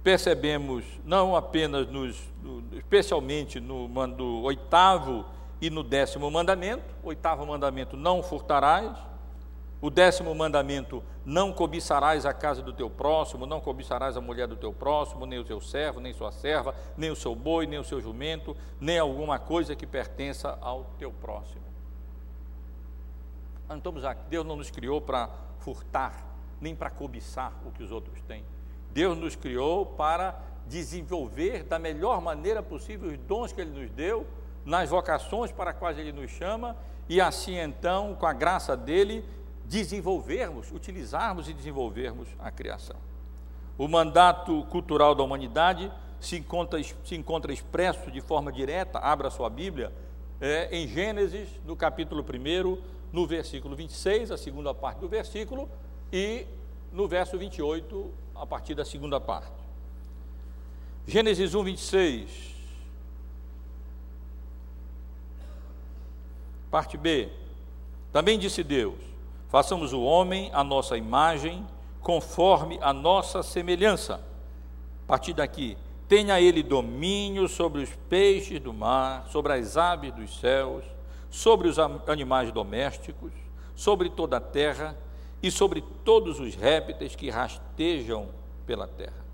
percebemos 0.02 0.84
não 1.04 1.36
apenas 1.36 1.86
nos, 1.88 2.20
especialmente 2.72 3.60
no, 3.60 3.88
no 3.88 4.42
oitavo 4.42 5.24
e 5.60 5.68
no 5.68 5.82
décimo 5.82 6.30
mandamento. 6.30 6.84
Oitavo 7.02 7.46
mandamento: 7.46 7.96
não 7.96 8.22
furtarás. 8.22 8.96
O 9.86 9.90
décimo 9.90 10.34
mandamento: 10.34 11.00
não 11.24 11.52
cobiçarás 11.52 12.26
a 12.26 12.32
casa 12.32 12.60
do 12.60 12.72
teu 12.72 12.90
próximo, 12.90 13.46
não 13.46 13.60
cobiçarás 13.60 14.16
a 14.16 14.20
mulher 14.20 14.48
do 14.48 14.56
teu 14.56 14.72
próximo, 14.72 15.24
nem 15.26 15.38
o 15.38 15.44
teu 15.44 15.60
servo, 15.60 16.00
nem 16.00 16.12
sua 16.12 16.32
serva, 16.32 16.74
nem 16.96 17.08
o 17.08 17.14
seu 17.14 17.36
boi, 17.36 17.68
nem 17.68 17.78
o 17.78 17.84
seu 17.84 18.00
jumento, 18.00 18.56
nem 18.80 18.98
alguma 18.98 19.38
coisa 19.38 19.76
que 19.76 19.86
pertença 19.86 20.58
ao 20.60 20.86
teu 20.98 21.12
próximo. 21.12 21.62
Não 23.68 23.80
Deus 24.28 24.44
não 24.44 24.56
nos 24.56 24.72
criou 24.72 25.00
para 25.00 25.30
furtar, 25.60 26.20
nem 26.60 26.74
para 26.74 26.90
cobiçar 26.90 27.52
o 27.64 27.70
que 27.70 27.84
os 27.84 27.92
outros 27.92 28.20
têm. 28.22 28.44
Deus 28.90 29.16
nos 29.16 29.36
criou 29.36 29.86
para 29.86 30.36
desenvolver 30.66 31.62
da 31.62 31.78
melhor 31.78 32.20
maneira 32.20 32.60
possível 32.60 33.08
os 33.08 33.18
dons 33.18 33.52
que 33.52 33.60
Ele 33.60 33.82
nos 33.82 33.90
deu, 33.92 34.26
nas 34.64 34.90
vocações 34.90 35.52
para 35.52 35.72
quais 35.72 35.96
Ele 35.96 36.10
nos 36.10 36.32
chama, 36.32 36.76
e 37.08 37.20
assim 37.20 37.56
então, 37.56 38.16
com 38.16 38.26
a 38.26 38.32
graça 38.32 38.76
dele, 38.76 39.24
desenvolvermos, 39.68 40.70
utilizarmos 40.72 41.48
e 41.48 41.52
desenvolvermos 41.52 42.28
a 42.38 42.50
criação. 42.50 42.96
O 43.76 43.86
mandato 43.88 44.64
cultural 44.70 45.14
da 45.14 45.22
humanidade 45.22 45.90
se 46.20 46.36
encontra, 46.36 46.82
se 46.82 47.14
encontra 47.14 47.52
expresso 47.52 48.10
de 48.10 48.20
forma 48.20 48.50
direta, 48.50 48.98
abra 48.98 49.30
sua 49.30 49.50
Bíblia, 49.50 49.92
é, 50.40 50.68
em 50.70 50.86
Gênesis, 50.86 51.48
no 51.64 51.76
capítulo 51.76 52.22
1, 52.22 52.82
no 53.12 53.26
versículo 53.26 53.76
26, 53.76 54.30
a 54.30 54.36
segunda 54.36 54.74
parte 54.74 55.00
do 55.00 55.08
versículo, 55.08 55.68
e 56.12 56.46
no 56.92 57.08
verso 57.08 57.36
28, 57.36 58.10
a 58.34 58.46
partir 58.46 58.74
da 58.74 58.84
segunda 58.84 59.20
parte. 59.20 59.52
Gênesis 61.06 61.54
1, 61.54 61.62
26. 61.62 62.56
Parte 66.70 66.96
B. 66.96 67.28
Também 68.12 68.38
disse 68.38 68.62
Deus: 68.62 69.15
Façamos 69.48 69.92
o 69.92 70.02
homem 70.02 70.50
a 70.52 70.64
nossa 70.64 70.96
imagem, 70.96 71.66
conforme 72.00 72.78
a 72.82 72.92
nossa 72.92 73.42
semelhança. 73.42 74.20
A 75.04 75.06
partir 75.06 75.32
daqui, 75.32 75.76
tenha 76.08 76.40
ele 76.40 76.62
domínio 76.62 77.48
sobre 77.48 77.82
os 77.82 77.90
peixes 78.08 78.60
do 78.60 78.72
mar, 78.72 79.26
sobre 79.28 79.52
as 79.52 79.76
aves 79.76 80.12
dos 80.12 80.38
céus, 80.38 80.84
sobre 81.30 81.68
os 81.68 81.78
animais 81.78 82.52
domésticos, 82.52 83.32
sobre 83.74 84.08
toda 84.08 84.38
a 84.38 84.40
terra 84.40 84.96
e 85.42 85.50
sobre 85.50 85.82
todos 86.04 86.40
os 86.40 86.54
répteis 86.54 87.14
que 87.14 87.30
rastejam 87.30 88.28
pela 88.66 88.86
terra. 88.86 89.24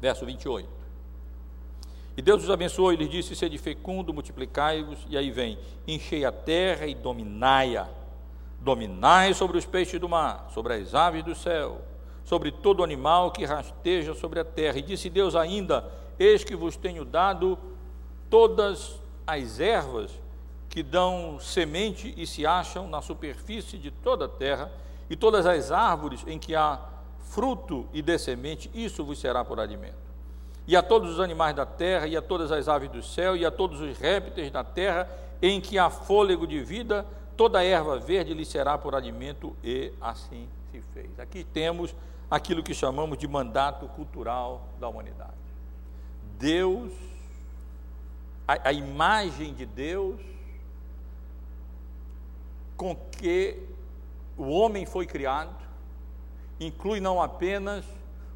Verso 0.00 0.26
28. 0.26 0.68
E 2.16 2.20
Deus 2.20 2.42
os 2.42 2.50
abençoou 2.50 2.92
e 2.92 2.96
lhes 2.96 3.08
disse: 3.08 3.34
Sede 3.34 3.56
fecundo, 3.56 4.12
multiplicai-vos, 4.12 4.98
e 5.08 5.16
aí 5.16 5.30
vem: 5.30 5.58
enchei 5.86 6.24
a 6.24 6.32
terra 6.32 6.86
e 6.86 6.94
dominai-a. 6.94 7.88
Dominai 8.62 9.34
sobre 9.34 9.58
os 9.58 9.66
peixes 9.66 10.00
do 10.00 10.08
mar, 10.08 10.48
sobre 10.54 10.74
as 10.74 10.94
aves 10.94 11.24
do 11.24 11.34
céu, 11.34 11.80
sobre 12.24 12.52
todo 12.52 12.84
animal 12.84 13.32
que 13.32 13.44
rasteja 13.44 14.14
sobre 14.14 14.38
a 14.38 14.44
terra. 14.44 14.78
E 14.78 14.82
disse 14.82 15.10
Deus 15.10 15.34
ainda: 15.34 15.84
Eis 16.18 16.44
que 16.44 16.54
vos 16.54 16.76
tenho 16.76 17.04
dado 17.04 17.58
todas 18.30 19.00
as 19.26 19.58
ervas 19.58 20.12
que 20.68 20.82
dão 20.82 21.38
semente 21.40 22.14
e 22.16 22.26
se 22.26 22.46
acham 22.46 22.88
na 22.88 23.02
superfície 23.02 23.76
de 23.76 23.90
toda 23.90 24.24
a 24.24 24.28
terra, 24.28 24.70
e 25.10 25.16
todas 25.16 25.44
as 25.44 25.70
árvores 25.70 26.24
em 26.26 26.38
que 26.38 26.54
há 26.54 26.80
fruto 27.18 27.86
e 27.92 28.00
de 28.00 28.18
semente, 28.18 28.70
isso 28.72 29.04
vos 29.04 29.18
será 29.18 29.44
por 29.44 29.58
alimento. 29.58 30.12
E 30.66 30.76
a 30.76 30.82
todos 30.82 31.10
os 31.10 31.20
animais 31.20 31.54
da 31.56 31.66
terra, 31.66 32.06
e 32.06 32.16
a 32.16 32.22
todas 32.22 32.52
as 32.52 32.68
aves 32.68 32.90
do 32.90 33.02
céu, 33.02 33.36
e 33.36 33.44
a 33.44 33.50
todos 33.50 33.80
os 33.80 33.98
répteis 33.98 34.50
da 34.50 34.62
terra, 34.62 35.08
em 35.40 35.60
que 35.60 35.78
há 35.78 35.90
fôlego 35.90 36.46
de 36.46 36.60
vida, 36.60 37.04
toda 37.36 37.62
erva 37.64 37.98
verde 37.98 38.34
lhe 38.34 38.44
será 38.44 38.76
por 38.78 38.94
alimento, 38.94 39.56
e 39.62 39.92
assim 40.00 40.48
se 40.70 40.80
fez. 40.92 41.18
Aqui 41.18 41.44
temos 41.44 41.94
aquilo 42.30 42.62
que 42.62 42.74
chamamos 42.74 43.18
de 43.18 43.28
mandato 43.28 43.86
cultural 43.88 44.66
da 44.80 44.88
humanidade. 44.88 45.32
Deus, 46.38 46.92
a, 48.48 48.68
a 48.68 48.72
imagem 48.72 49.54
de 49.54 49.66
Deus 49.66 50.20
com 52.76 52.96
que 52.96 53.62
o 54.36 54.48
homem 54.48 54.84
foi 54.86 55.06
criado, 55.06 55.54
inclui 56.58 57.00
não 57.00 57.22
apenas 57.22 57.84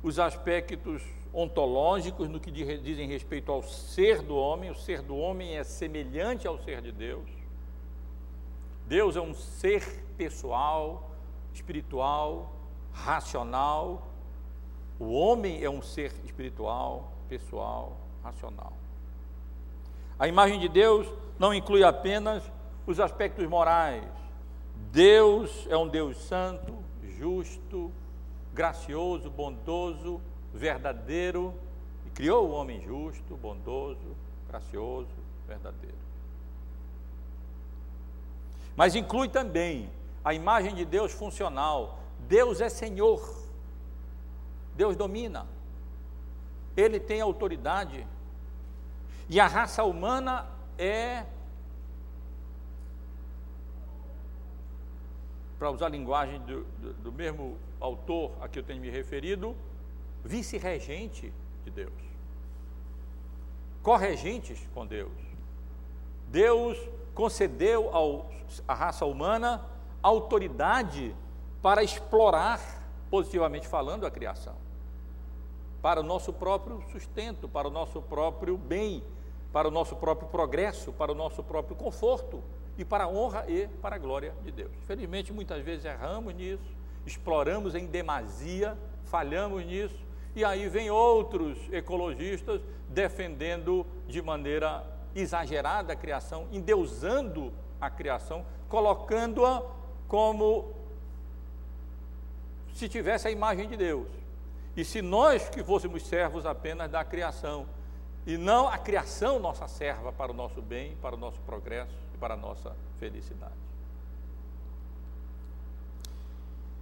os 0.03 0.19
aspectos 0.19 1.03
ontológicos 1.33 2.29
no 2.29 2.39
que 2.39 2.51
dizem 2.51 3.09
respeito 3.09 3.51
ao 3.51 3.63
ser 3.63 4.23
do 4.23 4.37
homem, 4.37 4.71
o 4.71 4.75
ser 4.75 5.03
do 5.03 5.17
homem 5.17 5.57
é 5.57 5.65
semelhante 5.65 6.47
ao 6.47 6.59
ser 6.59 6.81
de 6.81 6.93
Deus. 6.93 7.36
Deus 8.87 9.17
é 9.17 9.21
um 9.21 9.35
ser 9.35 10.05
pessoal, 10.17 11.11
espiritual, 11.53 12.53
racional. 12.93 14.07
O 14.99 15.13
homem 15.13 15.63
é 15.63 15.69
um 15.69 15.83
ser 15.83 16.13
espiritual, 16.25 17.13
pessoal, 17.29 17.97
racional. 18.23 18.73
A 20.19 20.29
imagem 20.29 20.59
de 20.61 20.69
Deus 20.69 21.07
não 21.39 21.53
inclui 21.53 21.83
apenas 21.83 22.43
os 22.87 23.01
aspectos 23.01 23.47
morais, 23.47 24.05
Deus 24.93 25.67
é 25.69 25.77
um 25.77 25.89
Deus 25.89 26.17
santo, 26.19 26.73
justo, 27.19 27.91
gracioso, 28.55 29.29
bondoso, 29.29 30.21
verdadeiro, 30.55 31.53
e 32.07 32.11
criou 32.11 32.49
o 32.49 32.53
homem 32.53 32.81
justo, 32.83 33.37
bondoso, 33.37 34.17
gracioso, 34.49 35.09
verdadeiro. 35.47 36.06
Mas 38.77 38.95
inclui 38.95 39.29
também 39.29 39.91
a 40.23 40.35
imagem 40.35 40.75
de 40.75 40.85
Deus 40.85 41.13
funcional. 41.13 41.99
Deus 42.29 42.61
é 42.61 42.69
Senhor. 42.69 43.35
Deus 44.77 44.95
domina. 44.97 45.47
Ele 46.77 47.01
tem 47.01 47.21
autoridade. 47.21 48.07
E 49.29 49.41
a 49.41 49.47
raça 49.47 49.83
humana 49.83 50.47
é 50.79 51.25
para 55.59 55.71
usar 55.71 55.87
a 55.87 55.89
linguagem 55.89 56.39
do, 56.41 56.65
do, 56.65 56.93
do 56.95 57.13
mesmo 57.13 57.57
autor 57.81 58.31
a 58.41 58.49
que 58.49 58.59
eu 58.59 58.63
tenho 58.63 58.81
me 58.81 58.91
referido, 58.91 59.57
vice-regente 60.23 61.33
de 61.65 61.71
Deus. 61.71 61.93
Corregentes 63.83 64.59
com 64.75 64.87
Deus. 64.87 65.13
Deus 66.29 66.77
concedeu 67.17 67.91
à 68.69 68.75
raça 68.75 69.07
humana 69.07 69.65
autoridade 70.03 71.17
para 71.63 71.83
explorar, 71.83 72.61
positivamente 73.11 73.67
falando, 73.67 74.07
a 74.07 74.11
criação. 74.11 74.55
Para 75.81 76.01
o 76.01 76.03
nosso 76.03 76.33
próprio 76.33 76.81
sustento, 76.93 77.49
para 77.49 77.67
o 77.67 77.71
nosso 77.71 78.03
próprio 78.03 78.57
bem, 78.59 79.03
para 79.51 79.67
o 79.67 79.71
nosso 79.71 79.97
próprio 79.97 80.29
progresso, 80.29 80.93
para 80.93 81.11
o 81.11 81.15
nosso 81.15 81.43
próprio 81.43 81.75
conforto 81.75 82.43
e 82.77 82.85
para 82.85 83.05
a 83.05 83.09
honra 83.09 83.47
e 83.49 83.67
para 83.67 83.97
a 83.97 83.99
glória 83.99 84.35
de 84.45 84.53
Deus. 84.53 84.73
Felizmente, 84.87 85.33
muitas 85.33 85.65
vezes 85.65 85.87
erramos 85.87 86.35
nisso, 86.35 86.77
exploramos 87.07 87.75
em 87.75 87.87
demasia, 87.87 88.77
falhamos 89.05 89.65
nisso, 89.65 90.05
e 90.35 90.45
aí 90.45 90.69
vem 90.69 90.91
outros 90.91 91.59
ecologistas 91.73 92.61
defendendo 92.91 93.87
de 94.07 94.21
maneira 94.21 94.85
exagerada 95.21 95.93
a 95.93 95.97
criação, 95.97 96.47
endeusando 96.53 97.53
a 97.81 97.91
criação, 97.91 98.45
colocando-a 98.69 99.63
como 100.07 100.73
se 102.75 102.89
tivesse 102.89 103.27
a 103.27 103.31
imagem 103.31 103.69
de 103.69 103.77
Deus. 103.77 104.09
E 104.77 104.85
se 104.85 105.01
nós 105.01 105.49
que 105.49 105.65
fôssemos 105.65 106.03
servos 106.03 106.45
apenas 106.45 106.91
da 106.91 107.05
criação, 107.05 107.67
e 108.27 108.37
não 108.37 108.69
a 108.69 108.77
criação 108.77 109.39
nossa 109.39 109.67
serva 109.67 110.13
para 110.13 110.33
o 110.33 110.35
nosso 110.35 110.61
bem, 110.61 110.97
para 110.97 111.15
o 111.15 111.19
nosso 111.19 111.41
progresso, 111.41 111.95
e 112.15 112.19
para 112.19 112.35
a 112.35 112.37
nossa 112.37 112.77
felicidade. 112.99 113.55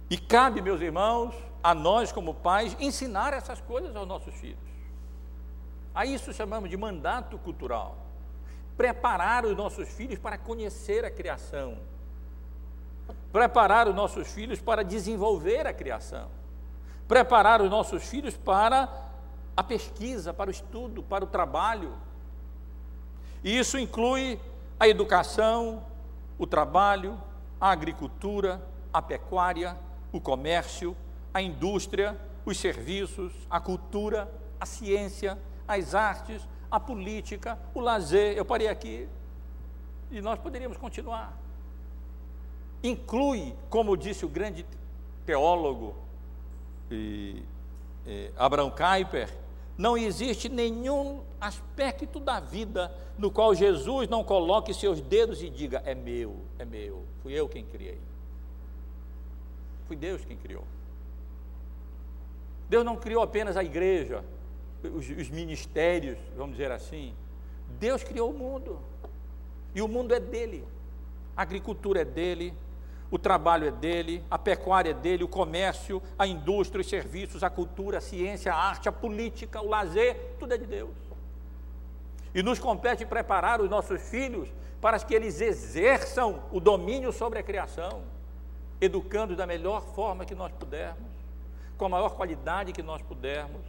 E 0.09 0.17
cabe, 0.17 0.61
meus 0.61 0.81
irmãos, 0.81 1.33
a 1.63 1.73
nós 1.73 2.11
como 2.11 2.33
pais 2.33 2.75
ensinar 2.79 3.33
essas 3.33 3.61
coisas 3.61 3.95
aos 3.95 4.07
nossos 4.07 4.33
filhos. 4.35 4.59
A 5.93 6.05
isso 6.05 6.33
chamamos 6.33 6.69
de 6.69 6.77
mandato 6.77 7.37
cultural. 7.39 8.04
Preparar 8.77 9.45
os 9.45 9.55
nossos 9.55 9.87
filhos 9.89 10.19
para 10.19 10.37
conhecer 10.37 11.05
a 11.05 11.11
criação. 11.11 11.77
Preparar 13.31 13.87
os 13.87 13.95
nossos 13.95 14.27
filhos 14.31 14.59
para 14.59 14.83
desenvolver 14.83 15.67
a 15.67 15.73
criação. 15.73 16.29
Preparar 17.07 17.61
os 17.61 17.69
nossos 17.69 18.03
filhos 18.03 18.35
para 18.35 18.89
a 19.55 19.63
pesquisa, 19.63 20.33
para 20.33 20.49
o 20.49 20.51
estudo, 20.51 21.03
para 21.03 21.23
o 21.23 21.27
trabalho. 21.27 21.93
E 23.43 23.57
isso 23.57 23.77
inclui 23.77 24.39
a 24.79 24.87
educação, 24.87 25.83
o 26.37 26.45
trabalho, 26.45 27.17
a 27.59 27.69
agricultura, 27.71 28.61
a 28.91 29.01
pecuária, 29.01 29.77
o 30.11 30.19
comércio, 30.19 30.95
a 31.33 31.41
indústria, 31.41 32.17
os 32.45 32.57
serviços, 32.57 33.33
a 33.49 33.59
cultura, 33.59 34.31
a 34.59 34.65
ciência, 34.65 35.37
as 35.67 35.95
artes, 35.95 36.41
a 36.69 36.79
política, 36.79 37.57
o 37.73 37.79
lazer. 37.79 38.37
Eu 38.37 38.45
parei 38.45 38.67
aqui 38.67 39.07
e 40.11 40.21
nós 40.21 40.39
poderíamos 40.39 40.77
continuar. 40.77 41.37
Inclui, 42.83 43.53
como 43.69 43.97
disse 43.97 44.25
o 44.25 44.29
grande 44.29 44.65
teólogo 45.25 45.95
e, 46.91 47.41
e, 48.05 48.31
Abraham 48.37 48.69
Kuyper, 48.69 49.29
não 49.77 49.97
existe 49.97 50.47
nenhum 50.47 51.21
aspecto 51.41 52.19
da 52.19 52.39
vida 52.39 52.93
no 53.17 53.31
qual 53.31 53.53
Jesus 53.53 54.07
não 54.07 54.23
coloque 54.23 54.73
seus 54.73 55.01
dedos 55.01 55.41
e 55.41 55.49
diga: 55.49 55.81
é 55.85 55.95
meu, 55.95 56.37
é 56.59 56.65
meu, 56.65 57.03
fui 57.21 57.33
eu 57.33 57.49
quem 57.49 57.65
criei. 57.65 57.99
Foi 59.87 59.95
Deus 59.95 60.23
quem 60.23 60.37
criou. 60.37 60.63
Deus 62.69 62.83
não 62.83 62.95
criou 62.95 63.21
apenas 63.21 63.57
a 63.57 63.63
igreja, 63.63 64.23
os, 64.93 65.09
os 65.09 65.29
ministérios, 65.29 66.17
vamos 66.35 66.57
dizer 66.57 66.71
assim. 66.71 67.13
Deus 67.79 68.03
criou 68.03 68.31
o 68.31 68.33
mundo. 68.33 68.79
E 69.73 69.81
o 69.81 69.87
mundo 69.87 70.13
é 70.13 70.19
dele. 70.19 70.65
A 71.35 71.41
agricultura 71.41 72.01
é 72.01 72.05
dele, 72.05 72.53
o 73.11 73.19
trabalho 73.19 73.67
é 73.67 73.71
dele, 73.71 74.23
a 74.31 74.37
pecuária 74.37 74.91
é 74.91 74.93
dele, 74.93 75.23
o 75.23 75.27
comércio, 75.27 76.01
a 76.17 76.25
indústria, 76.25 76.81
os 76.81 76.87
serviços, 76.87 77.43
a 77.43 77.49
cultura, 77.49 77.97
a 77.97 78.01
ciência, 78.01 78.53
a 78.53 78.57
arte, 78.57 78.89
a 78.89 78.91
política, 78.91 79.61
o 79.61 79.69
lazer, 79.69 80.35
tudo 80.39 80.53
é 80.53 80.57
de 80.57 80.65
Deus. 80.65 80.95
E 82.33 82.41
nos 82.41 82.59
compete 82.59 83.05
preparar 83.05 83.61
os 83.61 83.69
nossos 83.69 84.01
filhos 84.09 84.49
para 84.81 84.99
que 84.99 85.13
eles 85.13 85.39
exerçam 85.39 86.43
o 86.51 86.59
domínio 86.59 87.11
sobre 87.11 87.39
a 87.39 87.43
criação, 87.43 88.01
educando 88.79 89.35
da 89.35 89.47
melhor 89.47 89.81
forma 89.81 90.25
que 90.25 90.35
nós 90.35 90.51
pudermos, 90.51 91.11
com 91.77 91.85
a 91.85 91.89
maior 91.89 92.09
qualidade 92.15 92.71
que 92.71 92.83
nós 92.83 93.01
pudermos, 93.01 93.61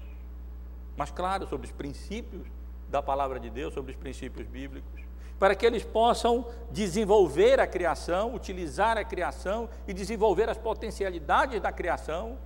mas 0.96 1.10
claro, 1.10 1.46
sobre 1.46 1.66
os 1.66 1.72
princípios 1.72 2.46
da 2.88 3.02
palavra 3.02 3.38
de 3.38 3.50
Deus, 3.50 3.74
sobre 3.74 3.92
os 3.92 3.98
princípios 3.98 4.46
bíblicos 4.46 5.06
para 5.38 5.54
que 5.54 5.66
eles 5.66 5.84
possam 5.84 6.46
desenvolver 6.70 7.60
a 7.60 7.66
criação, 7.66 8.34
utilizar 8.34 8.96
a 8.96 9.04
criação 9.04 9.68
e 9.86 9.92
desenvolver 9.92 10.48
as 10.48 10.56
potencialidades 10.56 11.60
da 11.60 11.70
criação 11.70 12.38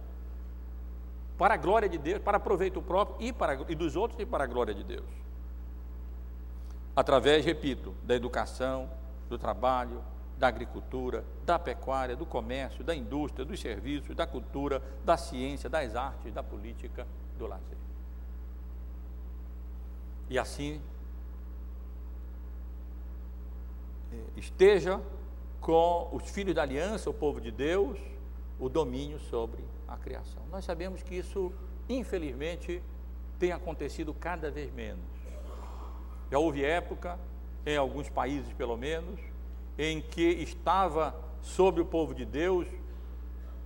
para 1.39 1.55
a 1.55 1.57
glória 1.57 1.89
de 1.89 1.97
Deus, 1.97 2.21
para 2.21 2.39
proveito 2.39 2.83
próprio 2.83 3.17
e, 3.29 3.33
para, 3.33 3.65
e 3.69 3.75
dos 3.75 3.97
outros 3.97 4.21
e 4.21 4.27
para 4.27 4.45
a 4.45 4.47
glória 4.47 4.75
de 4.75 4.85
Deus. 4.85 5.07
Através, 6.95 7.45
repito, 7.45 7.95
da 8.03 8.15
educação, 8.15 8.91
do 9.29 9.39
trabalho, 9.39 10.03
da 10.37 10.49
agricultura, 10.49 11.25
da 11.47 11.59
pecuária, 11.59 12.17
do 12.17 12.27
comércio, 12.27 12.83
da 12.83 12.95
indústria, 12.95 13.45
dos 13.45 13.61
serviços, 13.61 14.17
da 14.17 14.27
cultura, 14.27 14.83
da 15.05 15.17
ciência, 15.17 15.71
das 15.71 15.95
artes, 15.95 16.33
da 16.33 16.43
política, 16.43 17.07
do 17.39 17.47
lazer. 17.47 17.79
E 20.31 20.39
assim 20.39 20.81
esteja 24.37 25.01
com 25.61 26.09
os 26.13 26.31
filhos 26.31 26.55
da 26.55 26.63
aliança, 26.63 27.11
o 27.11 27.15
povo 27.15 27.41
de 27.41 27.51
Deus, 27.51 27.99
o 28.59 28.69
domínio 28.69 29.19
sobre 29.19 29.63
a 29.87 29.97
criação. 29.97 30.43
Nós 30.51 30.65
sabemos 30.65 31.03
que 31.03 31.17
isso, 31.17 31.53
infelizmente, 31.89 32.83
tem 33.39 33.53
acontecido 33.53 34.15
cada 34.15 34.51
vez 34.51 34.73
menos. 34.73 35.05
Já 36.31 36.39
houve 36.39 36.65
época, 36.65 37.19
em 37.67 37.77
alguns 37.77 38.09
países 38.09 38.53
pelo 38.53 38.77
menos, 38.77 39.19
em 39.77 40.01
que 40.01 40.23
estava 40.23 41.15
sobre 41.43 41.83
o 41.83 41.87
povo 41.87 42.15
de 42.15 42.25
Deus 42.25 42.67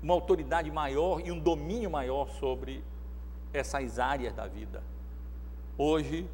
uma 0.02 0.14
autoridade 0.14 0.70
maior 0.70 1.20
e 1.20 1.30
um 1.30 1.38
domínio 1.38 1.90
maior 1.90 2.28
sobre 2.28 2.84
essas 3.52 3.98
áreas 3.98 4.34
da 4.34 4.46
vida. 4.46 4.82
Hoje, 5.78 6.28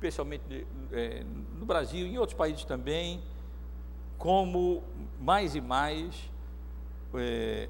especialmente 0.00 0.66
é, 0.92 1.22
no 1.58 1.66
Brasil 1.66 2.06
e 2.06 2.14
em 2.14 2.18
outros 2.18 2.36
países 2.36 2.64
também, 2.64 3.22
como 4.16 4.82
mais 5.20 5.54
e 5.54 5.60
mais 5.60 6.14
é, 7.14 7.68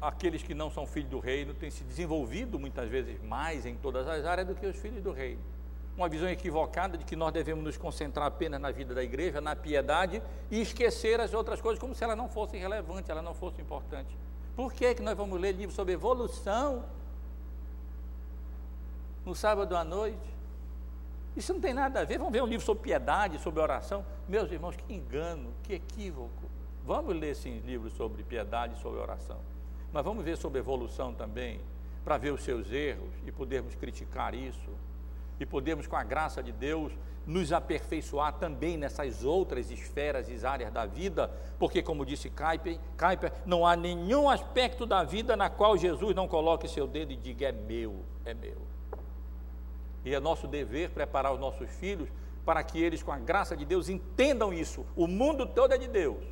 aqueles 0.00 0.42
que 0.42 0.54
não 0.54 0.70
são 0.70 0.86
filhos 0.86 1.10
do 1.10 1.18
reino 1.18 1.52
têm 1.52 1.70
se 1.70 1.84
desenvolvido 1.84 2.58
muitas 2.58 2.88
vezes 2.88 3.22
mais 3.22 3.66
em 3.66 3.76
todas 3.76 4.08
as 4.08 4.24
áreas 4.24 4.48
do 4.48 4.54
que 4.54 4.66
os 4.66 4.76
filhos 4.76 5.02
do 5.02 5.12
reino. 5.12 5.40
Uma 5.94 6.08
visão 6.08 6.28
equivocada 6.28 6.96
de 6.96 7.04
que 7.04 7.16
nós 7.16 7.32
devemos 7.32 7.62
nos 7.62 7.76
concentrar 7.76 8.26
apenas 8.26 8.60
na 8.60 8.70
vida 8.70 8.94
da 8.94 9.02
igreja, 9.02 9.40
na 9.40 9.54
piedade 9.54 10.22
e 10.50 10.60
esquecer 10.60 11.20
as 11.20 11.34
outras 11.34 11.60
coisas 11.60 11.78
como 11.78 11.94
se 11.94 12.02
elas 12.02 12.16
não 12.16 12.28
fossem 12.28 12.58
relevantes, 12.58 13.10
elas 13.10 13.24
não 13.24 13.34
fossem 13.34 13.62
importantes. 13.62 14.16
Por 14.54 14.72
que, 14.72 14.94
que 14.94 15.02
nós 15.02 15.16
vamos 15.16 15.38
ler 15.38 15.52
livros 15.52 15.74
sobre 15.74 15.92
evolução 15.92 16.84
no 19.24 19.34
sábado 19.34 19.76
à 19.76 19.84
noite? 19.84 20.35
Isso 21.36 21.52
não 21.52 21.60
tem 21.60 21.74
nada 21.74 22.00
a 22.00 22.04
ver. 22.04 22.18
Vamos 22.18 22.32
ver 22.32 22.42
um 22.42 22.46
livro 22.46 22.64
sobre 22.64 22.84
piedade, 22.84 23.38
sobre 23.38 23.60
oração. 23.60 24.04
Meus 24.26 24.50
irmãos, 24.50 24.74
que 24.74 24.94
engano, 24.94 25.52
que 25.62 25.74
equívoco. 25.74 26.50
Vamos 26.84 27.14
ler 27.14 27.36
sim 27.36 27.60
livros 27.66 27.92
sobre 27.92 28.22
piedade 28.22 28.80
sobre 28.80 29.00
oração. 29.00 29.38
Mas 29.92 30.04
vamos 30.04 30.24
ver 30.24 30.36
sobre 30.36 30.60
evolução 30.60 31.12
também, 31.12 31.60
para 32.04 32.16
ver 32.16 32.32
os 32.32 32.42
seus 32.42 32.72
erros 32.72 33.10
e 33.26 33.32
podermos 33.32 33.74
criticar 33.74 34.34
isso. 34.34 34.70
E 35.38 35.44
podermos, 35.44 35.86
com 35.86 35.96
a 35.96 36.02
graça 36.02 36.42
de 36.42 36.52
Deus, 36.52 36.92
nos 37.26 37.52
aperfeiçoar 37.52 38.34
também 38.34 38.78
nessas 38.78 39.24
outras 39.24 39.70
esferas 39.70 40.28
e 40.28 40.46
áreas 40.46 40.72
da 40.72 40.86
vida, 40.86 41.30
porque, 41.58 41.82
como 41.82 42.06
disse 42.06 42.30
Kuyper, 42.30 42.78
Kuyper, 42.96 43.32
não 43.44 43.66
há 43.66 43.76
nenhum 43.76 44.30
aspecto 44.30 44.86
da 44.86 45.02
vida 45.02 45.36
na 45.36 45.50
qual 45.50 45.76
Jesus 45.76 46.14
não 46.14 46.28
coloque 46.28 46.68
seu 46.68 46.86
dedo 46.86 47.12
e 47.12 47.16
diga: 47.16 47.48
é 47.48 47.52
meu, 47.52 47.96
é 48.24 48.32
meu. 48.32 48.75
E 50.06 50.14
é 50.14 50.20
nosso 50.20 50.46
dever 50.46 50.90
preparar 50.90 51.34
os 51.34 51.40
nossos 51.40 51.68
filhos 51.68 52.08
para 52.44 52.62
que 52.62 52.80
eles, 52.80 53.02
com 53.02 53.10
a 53.10 53.18
graça 53.18 53.56
de 53.56 53.64
Deus, 53.64 53.88
entendam 53.88 54.54
isso. 54.54 54.86
O 54.94 55.08
mundo 55.08 55.44
todo 55.44 55.74
é 55.74 55.78
de 55.78 55.88
Deus. 55.88 56.22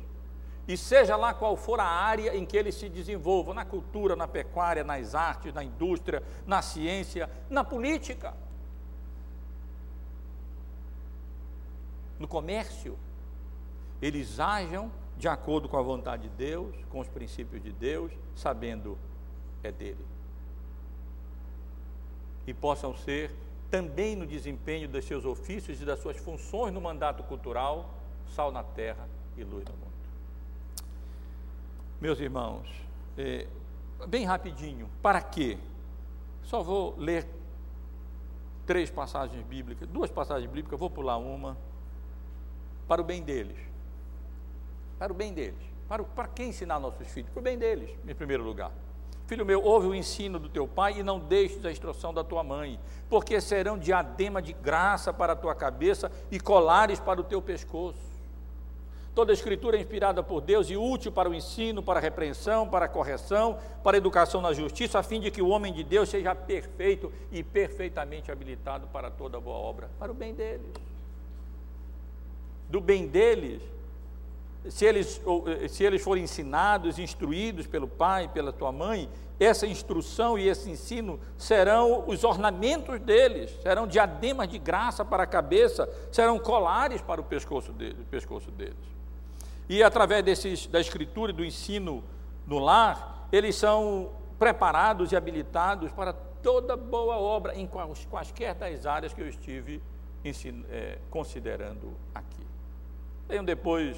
E 0.65 0.77
seja 0.77 1.17
lá 1.17 1.33
qual 1.33 1.57
for 1.57 1.81
a 1.81 1.85
área 1.85 2.37
em 2.37 2.45
que 2.45 2.55
eles 2.55 2.73
se 2.75 2.87
desenvolvam, 2.87 3.53
na 3.53 3.65
cultura, 3.65 4.15
na 4.15 4.29
pecuária, 4.29 4.81
nas 4.81 5.13
artes, 5.13 5.53
na 5.53 5.61
indústria, 5.61 6.23
na 6.47 6.61
ciência, 6.61 7.29
na 7.49 7.65
política, 7.65 8.33
no 12.17 12.29
comércio, 12.29 12.97
eles 14.01 14.39
ajam 14.39 14.89
de 15.17 15.27
acordo 15.27 15.67
com 15.67 15.77
a 15.77 15.81
vontade 15.81 16.23
de 16.23 16.29
Deus, 16.29 16.73
com 16.89 17.01
os 17.01 17.09
princípios 17.09 17.61
de 17.61 17.73
Deus, 17.73 18.09
sabendo 18.37 18.97
é 19.61 19.69
dele. 19.69 20.05
E 22.47 22.53
possam 22.53 22.95
ser 22.95 23.31
também 23.75 24.15
no 24.15 24.25
desempenho 24.25 24.87
dos 24.87 25.03
seus 25.03 25.25
ofícios 25.25 25.81
e 25.81 25.85
das 25.85 25.99
suas 25.99 26.15
funções 26.15 26.73
no 26.73 26.79
mandato 26.79 27.21
cultural, 27.23 27.93
sal 28.33 28.49
na 28.49 28.63
terra 28.63 29.05
e 29.35 29.43
luz 29.43 29.65
no 29.65 29.73
mundo. 29.73 29.91
Meus 31.99 32.17
irmãos, 32.21 32.69
é, 33.17 33.45
bem 34.07 34.23
rapidinho, 34.23 34.89
para 35.01 35.21
quê? 35.21 35.57
Só 36.41 36.63
vou 36.63 36.95
ler 36.97 37.27
três 38.65 38.89
passagens 38.89 39.45
bíblicas, 39.45 39.89
duas 39.89 40.09
passagens 40.09 40.49
bíblicas, 40.49 40.79
vou 40.79 40.89
pular 40.89 41.17
uma, 41.17 41.57
para 42.87 43.01
o 43.01 43.03
bem 43.03 43.21
deles. 43.21 43.57
Para 44.97 45.11
o 45.11 45.15
bem 45.15 45.33
deles. 45.33 45.59
Para, 45.89 46.01
o, 46.01 46.05
para 46.05 46.29
quem 46.29 46.47
ensinar 46.47 46.79
nossos 46.79 47.05
filhos? 47.09 47.29
Para 47.29 47.41
o 47.41 47.43
bem 47.43 47.57
deles, 47.57 47.89
em 48.07 48.15
primeiro 48.15 48.41
lugar. 48.45 48.71
Filho 49.27 49.45
meu, 49.45 49.63
ouve 49.63 49.87
o 49.87 49.95
ensino 49.95 50.37
do 50.37 50.47
teu 50.47 50.67
pai 50.67 50.99
e 50.99 51.03
não 51.03 51.19
deixes 51.19 51.63
a 51.65 51.71
instrução 51.71 52.13
da 52.13 52.23
tua 52.23 52.43
mãe, 52.43 52.79
porque 53.09 53.41
serão 53.41 53.77
diadema 53.77 54.39
de 54.41 54.53
graça 54.53 55.11
para 55.11 55.33
a 55.33 55.35
tua 55.35 55.55
cabeça 55.55 56.11
e 56.29 56.39
colares 56.39 56.99
para 56.99 57.19
o 57.19 57.23
teu 57.23 57.41
pescoço. 57.41 58.15
Toda 59.15 59.31
a 59.31 59.33
escritura 59.33 59.77
é 59.77 59.79
inspirada 59.79 60.21
por 60.21 60.41
Deus 60.41 60.69
e 60.69 60.75
útil 60.75 61.11
para 61.11 61.29
o 61.29 61.33
ensino, 61.33 61.81
para 61.81 61.99
a 61.99 62.01
repreensão, 62.01 62.67
para 62.67 62.85
a 62.85 62.89
correção, 62.89 63.57
para 63.81 63.95
a 63.95 63.97
educação 63.97 64.41
na 64.41 64.53
justiça, 64.53 64.99
a 64.99 65.03
fim 65.03 65.21
de 65.21 65.31
que 65.31 65.41
o 65.41 65.47
homem 65.47 65.73
de 65.73 65.83
Deus 65.83 66.09
seja 66.09 66.35
perfeito 66.35 67.11
e 67.31 67.41
perfeitamente 67.41 68.29
habilitado 68.29 68.87
para 68.87 69.09
toda 69.09 69.39
boa 69.39 69.55
obra, 69.55 69.89
para 69.97 70.11
o 70.11 70.15
bem 70.15 70.33
deles. 70.33 70.67
Do 72.69 72.81
bem 72.81 73.07
deles 73.07 73.61
se 74.69 74.85
eles, 74.85 75.21
eh, 75.47 75.67
se 75.67 75.83
eles 75.83 76.01
forem 76.01 76.23
ensinados, 76.23 76.99
instruídos 76.99 77.67
pelo 77.67 77.87
pai, 77.87 78.27
pela 78.27 78.51
tua 78.51 78.71
mãe, 78.71 79.09
essa 79.39 79.67
instrução 79.67 80.39
e 80.39 80.47
esse 80.47 80.69
ensino 80.69 81.19
serão 81.37 82.07
os 82.07 82.23
ornamentos 82.23 82.99
deles, 82.99 83.51
serão 83.61 83.85
diademas 83.85 84.47
de 84.47 84.57
graça 84.57 85.03
para 85.03 85.23
a 85.23 85.27
cabeça, 85.27 85.89
serão 86.11 86.39
colares 86.39 87.01
para 87.01 87.19
o 87.19 87.23
pescoço 87.23 87.71
deles. 87.73 87.99
O 87.99 88.05
pescoço 88.05 88.49
deles. 88.51 88.95
E 89.67 89.83
através 89.83 90.23
desses, 90.23 90.67
da 90.67 90.79
escritura 90.79 91.31
e 91.31 91.35
do 91.35 91.43
ensino 91.43 92.03
no 92.47 92.59
lar, 92.59 93.27
eles 93.31 93.55
são 93.55 94.11
preparados 94.39 95.11
e 95.11 95.15
habilitados 95.15 95.91
para 95.91 96.13
toda 96.13 96.77
boa 96.77 97.17
obra, 97.17 97.55
em 97.55 97.67
quaisquer 98.09 98.53
das 98.53 98.85
áreas 98.85 99.13
que 99.13 99.21
eu 99.21 99.27
estive 99.27 99.81
ensino, 100.23 100.63
é, 100.69 100.99
considerando 101.09 101.93
aqui. 102.13 102.45
Tenham 103.27 103.43
depois 103.43 103.97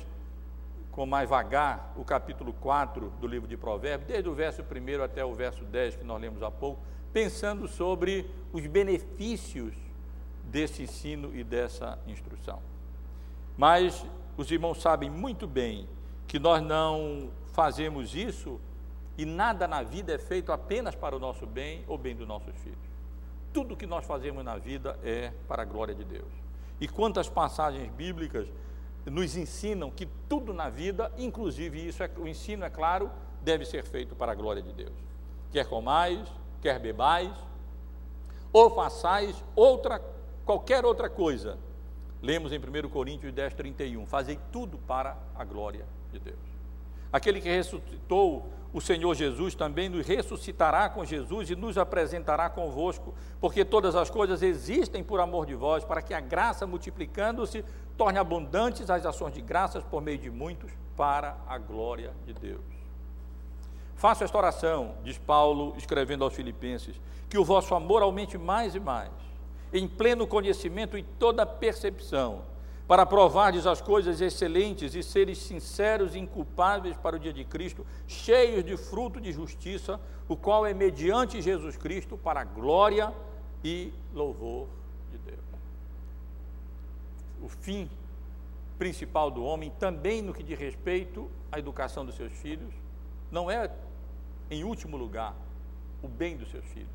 com 0.97 1.05
mais 1.05 1.29
vagar 1.29 1.93
o 1.95 2.03
capítulo 2.03 2.51
4 2.53 3.11
do 3.21 3.27
livro 3.27 3.47
de 3.47 3.55
Provérbios, 3.55 4.07
desde 4.07 4.27
o 4.27 4.33
verso 4.33 4.63
1 4.63 5.03
até 5.03 5.23
o 5.23 5.31
verso 5.31 5.63
10 5.63 5.97
que 5.97 6.03
nós 6.03 6.19
lemos 6.19 6.41
há 6.41 6.49
pouco, 6.49 6.81
pensando 7.13 7.67
sobre 7.67 8.27
os 8.51 8.65
benefícios 8.65 9.75
desse 10.45 10.81
ensino 10.81 11.35
e 11.35 11.43
dessa 11.43 11.99
instrução. 12.07 12.59
Mas 13.55 14.03
os 14.35 14.49
irmãos 14.49 14.81
sabem 14.81 15.07
muito 15.07 15.45
bem 15.45 15.87
que 16.27 16.39
nós 16.39 16.63
não 16.63 17.29
fazemos 17.53 18.15
isso 18.15 18.59
e 19.19 19.23
nada 19.23 19.67
na 19.67 19.83
vida 19.83 20.15
é 20.15 20.17
feito 20.17 20.51
apenas 20.51 20.95
para 20.95 21.15
o 21.15 21.19
nosso 21.19 21.45
bem 21.45 21.85
ou 21.87 21.95
bem 21.95 22.15
dos 22.15 22.27
nossos 22.27 22.55
filhos. 22.55 22.89
Tudo 23.53 23.77
que 23.77 23.85
nós 23.85 24.03
fazemos 24.03 24.43
na 24.43 24.57
vida 24.57 24.97
é 25.03 25.31
para 25.47 25.61
a 25.61 25.65
glória 25.65 25.93
de 25.93 26.03
Deus. 26.03 26.33
E 26.81 26.87
quantas 26.87 27.29
passagens 27.29 27.87
bíblicas 27.91 28.47
nos 29.09 29.35
ensinam 29.35 29.89
que 29.89 30.05
tudo 30.27 30.53
na 30.53 30.69
vida, 30.69 31.11
inclusive 31.17 31.87
isso, 31.87 32.03
é, 32.03 32.09
o 32.17 32.27
ensino, 32.27 32.65
é 32.65 32.69
claro, 32.69 33.09
deve 33.41 33.65
ser 33.65 33.83
feito 33.83 34.15
para 34.15 34.31
a 34.31 34.35
glória 34.35 34.61
de 34.61 34.73
Deus. 34.73 34.93
Quer 35.51 35.65
comais, 35.65 36.27
quer 36.61 36.79
bebais, 36.79 37.31
ou 38.51 38.69
façais 38.69 39.43
outra, 39.55 40.01
qualquer 40.45 40.85
outra 40.85 41.09
coisa. 41.09 41.57
Lemos 42.21 42.51
em 42.51 42.57
1 42.57 42.89
Coríntios 42.89 43.31
10, 43.31 43.53
31, 43.53 44.05
fazei 44.05 44.39
tudo 44.51 44.77
para 44.79 45.17
a 45.35 45.45
glória 45.45 45.85
de 46.11 46.19
Deus. 46.19 46.37
Aquele 47.11 47.39
que 47.39 47.49
ressuscitou 47.49 48.49
o 48.77 48.81
Senhor 48.81 49.15
Jesus 49.15 49.55
também 49.55 49.89
nos 49.89 50.05
ressuscitará 50.05 50.87
com 50.87 51.03
Jesus 51.03 51.49
e 51.49 51.55
nos 51.55 51.79
apresentará 51.79 52.47
convosco, 52.47 53.15
porque 53.41 53.65
todas 53.65 53.95
as 53.95 54.07
coisas 54.07 54.43
existem 54.43 55.03
por 55.03 55.19
amor 55.19 55.47
de 55.47 55.55
vós, 55.55 55.83
para 55.83 55.99
que 55.99 56.13
a 56.13 56.19
graça, 56.19 56.67
multiplicando-se, 56.67 57.65
torne 57.97 58.19
abundantes 58.19 58.87
as 58.91 59.03
ações 59.03 59.33
de 59.33 59.41
graças 59.41 59.83
por 59.83 59.99
meio 59.99 60.19
de 60.19 60.29
muitos, 60.29 60.71
para 60.95 61.37
a 61.47 61.57
glória 61.57 62.13
de 62.23 62.33
Deus. 62.33 62.61
Faço 63.95 64.23
esta 64.23 64.37
oração, 64.37 64.93
diz 65.03 65.17
Paulo, 65.17 65.73
escrevendo 65.75 66.23
aos 66.23 66.35
Filipenses, 66.35 67.01
que 67.27 67.39
o 67.39 67.43
vosso 67.43 67.73
amor 67.73 68.03
aumente 68.03 68.37
mais 68.37 68.75
e 68.75 68.79
mais, 68.79 69.09
em 69.73 69.87
pleno 69.87 70.27
conhecimento 70.27 70.95
e 70.95 71.01
toda 71.01 71.47
percepção 71.47 72.43
para 72.87 73.05
provardes 73.05 73.67
as 73.67 73.81
coisas 73.81 74.21
excelentes 74.21 74.95
e 74.95 75.03
seres 75.03 75.39
sinceros 75.39 76.15
e 76.15 76.19
inculpáveis 76.19 76.95
para 76.95 77.17
o 77.17 77.19
dia 77.19 77.33
de 77.33 77.43
Cristo, 77.43 77.85
cheios 78.07 78.63
de 78.63 78.77
fruto 78.77 79.19
de 79.19 79.31
justiça, 79.31 79.99
o 80.27 80.37
qual 80.37 80.65
é 80.65 80.73
mediante 80.73 81.41
Jesus 81.41 81.75
Cristo 81.75 82.17
para 82.17 82.45
glória 82.45 83.13
e 83.61 83.91
louvor 84.13 84.67
de 85.11 85.17
Deus. 85.17 85.39
O 87.43 87.49
fim 87.49 87.89
principal 88.79 89.29
do 89.29 89.43
homem, 89.43 89.71
também 89.77 90.21
no 90.21 90.33
que 90.33 90.43
diz 90.43 90.57
respeito 90.57 91.29
à 91.51 91.59
educação 91.59 92.05
dos 92.05 92.15
seus 92.15 92.31
filhos, 92.31 92.73
não 93.29 93.51
é, 93.51 93.69
em 94.49 94.63
último 94.63 94.95
lugar, 94.95 95.35
o 96.01 96.07
bem 96.07 96.37
dos 96.37 96.49
seus 96.49 96.65
filhos, 96.67 96.87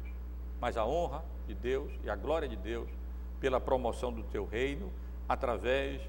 mas 0.58 0.78
a 0.78 0.86
honra 0.86 1.22
de 1.46 1.54
Deus 1.54 1.92
e 2.02 2.08
a 2.08 2.16
glória 2.16 2.48
de 2.48 2.56
Deus 2.56 2.88
pela 3.40 3.60
promoção 3.60 4.10
do 4.10 4.22
teu 4.22 4.46
reino 4.46 4.90
através 5.32 6.02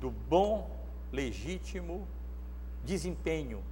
do 0.00 0.10
bom, 0.10 0.70
legítimo 1.12 2.08
desempenho 2.82 3.62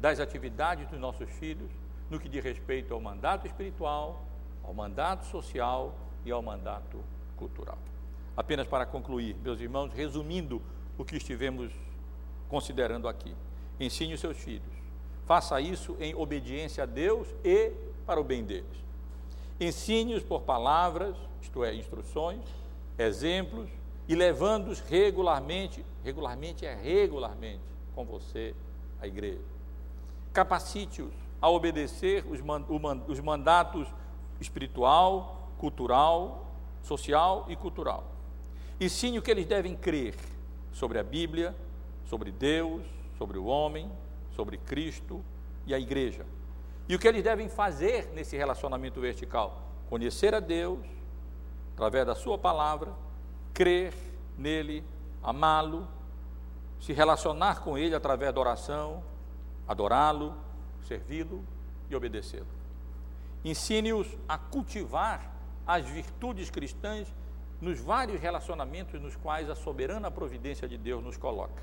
das 0.00 0.18
atividades 0.18 0.88
dos 0.88 0.98
nossos 0.98 1.30
filhos 1.30 1.70
no 2.10 2.18
que 2.18 2.28
diz 2.28 2.42
respeito 2.42 2.92
ao 2.92 3.00
mandato 3.00 3.46
espiritual, 3.46 4.24
ao 4.64 4.74
mandato 4.74 5.24
social 5.26 5.94
e 6.24 6.32
ao 6.32 6.42
mandato 6.42 6.98
cultural. 7.36 7.78
Apenas 8.36 8.66
para 8.66 8.84
concluir, 8.84 9.36
meus 9.36 9.60
irmãos, 9.60 9.92
resumindo 9.92 10.60
o 10.98 11.04
que 11.04 11.16
estivemos 11.16 11.72
considerando 12.48 13.06
aqui. 13.06 13.36
Ensine 13.78 14.14
os 14.14 14.20
seus 14.20 14.36
filhos. 14.36 14.74
Faça 15.26 15.60
isso 15.60 15.96
em 16.00 16.12
obediência 16.12 16.82
a 16.82 16.86
Deus 16.86 17.28
e 17.44 17.70
para 18.04 18.20
o 18.20 18.24
bem 18.24 18.42
deles. 18.44 18.84
Ensine-os 19.60 20.24
por 20.24 20.42
palavras, 20.42 21.14
isto 21.40 21.62
é, 21.64 21.72
instruções, 21.72 22.42
exemplos, 22.98 23.70
e 24.08 24.14
levando-os 24.14 24.80
regularmente, 24.80 25.84
regularmente 26.02 26.66
é 26.66 26.74
regularmente, 26.74 27.62
com 27.94 28.04
você 28.04 28.54
à 29.00 29.06
igreja. 29.06 29.40
Capacite-os 30.32 31.12
a 31.40 31.48
obedecer 31.48 32.24
os, 32.26 32.40
os 33.08 33.20
mandatos 33.20 33.88
espiritual, 34.40 35.48
cultural, 35.58 36.52
social 36.82 37.46
e 37.48 37.56
cultural. 37.56 38.04
Ensine 38.80 39.18
o 39.18 39.22
que 39.22 39.30
eles 39.30 39.46
devem 39.46 39.76
crer 39.76 40.14
sobre 40.72 40.98
a 40.98 41.02
Bíblia, 41.02 41.54
sobre 42.06 42.30
Deus, 42.30 42.82
sobre 43.16 43.38
o 43.38 43.46
homem, 43.46 43.90
sobre 44.34 44.58
Cristo 44.58 45.22
e 45.66 45.72
a 45.72 45.78
igreja. 45.78 46.26
E 46.88 46.94
o 46.94 46.98
que 46.98 47.08
eles 47.08 47.22
devem 47.22 47.48
fazer 47.48 48.10
nesse 48.14 48.36
relacionamento 48.36 49.00
vertical? 49.00 49.62
Conhecer 49.88 50.34
a 50.34 50.40
Deus 50.40 50.80
através 51.74 52.06
da 52.06 52.14
Sua 52.14 52.36
palavra 52.36 52.92
crer 53.54 53.94
nele, 54.36 54.84
amá-lo, 55.22 55.86
se 56.80 56.92
relacionar 56.92 57.60
com 57.60 57.78
ele 57.78 57.94
através 57.94 58.34
da 58.34 58.40
oração, 58.40 59.02
adorá-lo, 59.66 60.34
servi-lo 60.86 61.42
e 61.88 61.96
obedecê-lo. 61.96 62.46
Ensine-os 63.44 64.08
a 64.28 64.36
cultivar 64.36 65.32
as 65.66 65.86
virtudes 65.86 66.50
cristãs 66.50 67.06
nos 67.60 67.80
vários 67.80 68.20
relacionamentos 68.20 69.00
nos 69.00 69.16
quais 69.16 69.48
a 69.48 69.54
soberana 69.54 70.10
providência 70.10 70.68
de 70.68 70.76
Deus 70.76 71.02
nos 71.02 71.16
coloca. 71.16 71.62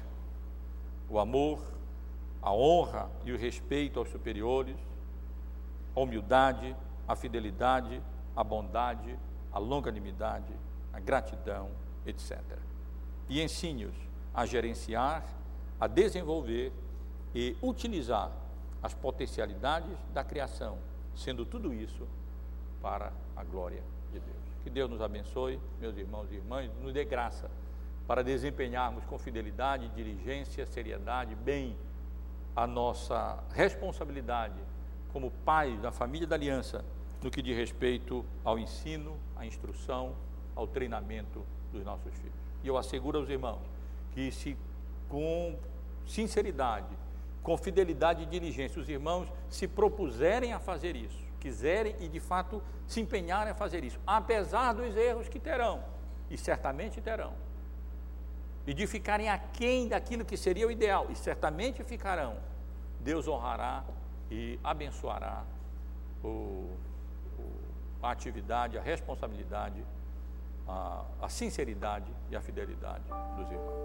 O 1.10 1.20
amor, 1.20 1.62
a 2.42 2.52
honra 2.52 3.10
e 3.24 3.32
o 3.32 3.38
respeito 3.38 4.00
aos 4.00 4.10
superiores, 4.10 4.78
a 5.96 6.00
humildade, 6.00 6.76
a 7.08 7.16
fidelidade, 7.16 8.02
a 8.36 8.44
bondade, 8.44 9.20
a 9.52 9.60
longanimidade, 9.60 10.54
a 10.94 11.00
gratidão, 11.00 11.70
etc. 12.06 12.40
E 13.30 13.42
ensine-os 13.42 13.96
a 14.34 14.46
gerenciar, 14.46 15.26
a 15.80 15.88
desenvolver 15.88 16.72
e 17.34 17.56
utilizar 17.62 18.32
as 18.82 18.94
potencialidades 18.94 19.98
da 20.14 20.24
criação, 20.24 20.78
sendo 21.16 21.46
tudo 21.46 21.74
isso 21.74 22.08
para 22.82 23.12
a 23.36 23.44
glória 23.44 23.84
de 24.12 24.20
Deus. 24.20 24.38
Que 24.64 24.70
Deus 24.70 24.90
nos 24.90 25.02
abençoe, 25.02 25.60
meus 25.80 25.96
irmãos 25.98 26.32
e 26.32 26.36
irmãs, 26.36 26.72
nos 26.82 26.94
dê 26.94 27.06
graça 27.06 27.50
para 28.08 28.24
desempenharmos 28.24 29.06
com 29.06 29.18
fidelidade, 29.18 29.88
diligência, 29.90 30.66
seriedade, 30.66 31.36
bem 31.36 31.78
a 32.56 32.68
nossa 32.68 33.42
responsabilidade 33.54 34.60
como 35.14 35.32
pais 35.46 35.80
da 35.82 35.92
família 35.92 36.28
da 36.28 36.36
aliança 36.36 36.84
no 37.22 37.30
que 37.30 37.42
diz 37.42 37.56
respeito 37.56 38.26
ao 38.44 38.58
ensino, 38.58 39.18
à 39.36 39.46
instrução, 39.46 40.16
ao 40.56 40.68
treinamento 40.68 41.46
dos 41.72 41.84
nossos 41.84 42.14
filhos. 42.16 42.36
E 42.64 42.68
eu 42.68 42.78
asseguro 42.78 43.18
aos 43.20 43.30
irmãos 43.30 43.62
que 44.14 44.32
se 44.32 44.58
com 45.10 45.58
sinceridade, 46.06 46.98
com 47.44 47.58
fidelidade 47.58 48.24
e 48.24 48.26
diligência, 48.26 48.82
os 48.82 48.90
irmãos 48.90 49.28
se 49.50 49.68
propuserem 49.68 50.54
a 50.54 50.60
fazer 50.60 50.96
isso, 50.96 51.20
quiserem 51.40 51.96
e 52.00 52.08
de 52.08 52.20
fato 52.20 52.62
se 52.88 53.02
empenharem 53.02 53.52
a 53.52 53.56
fazer 53.56 53.84
isso, 53.84 54.00
apesar 54.06 54.74
dos 54.74 54.96
erros 54.96 55.28
que 55.28 55.40
terão, 55.40 55.84
e 56.30 56.38
certamente 56.38 57.02
terão, 57.02 57.34
e 58.66 58.74
de 58.74 58.86
ficarem 58.86 59.30
aquém 59.30 59.88
daquilo 59.88 60.24
que 60.24 60.38
seria 60.38 60.68
o 60.68 60.72
ideal, 60.72 61.08
e 61.10 61.16
certamente 61.16 61.84
ficarão, 61.84 62.38
Deus 63.00 63.28
honrará 63.28 63.84
e 64.30 64.60
abençoará 64.64 65.44
o, 66.24 66.28
o, 66.28 67.52
a 68.04 68.12
atividade, 68.12 68.78
a 68.78 68.82
responsabilidade, 68.82 69.84
a, 70.72 71.04
a 71.22 71.30
sinceridade 71.30 72.12
e 72.30 72.36
a 72.36 72.42
fidelidade 72.42 73.04
dos 73.36 73.52
irmãos. 73.52 73.82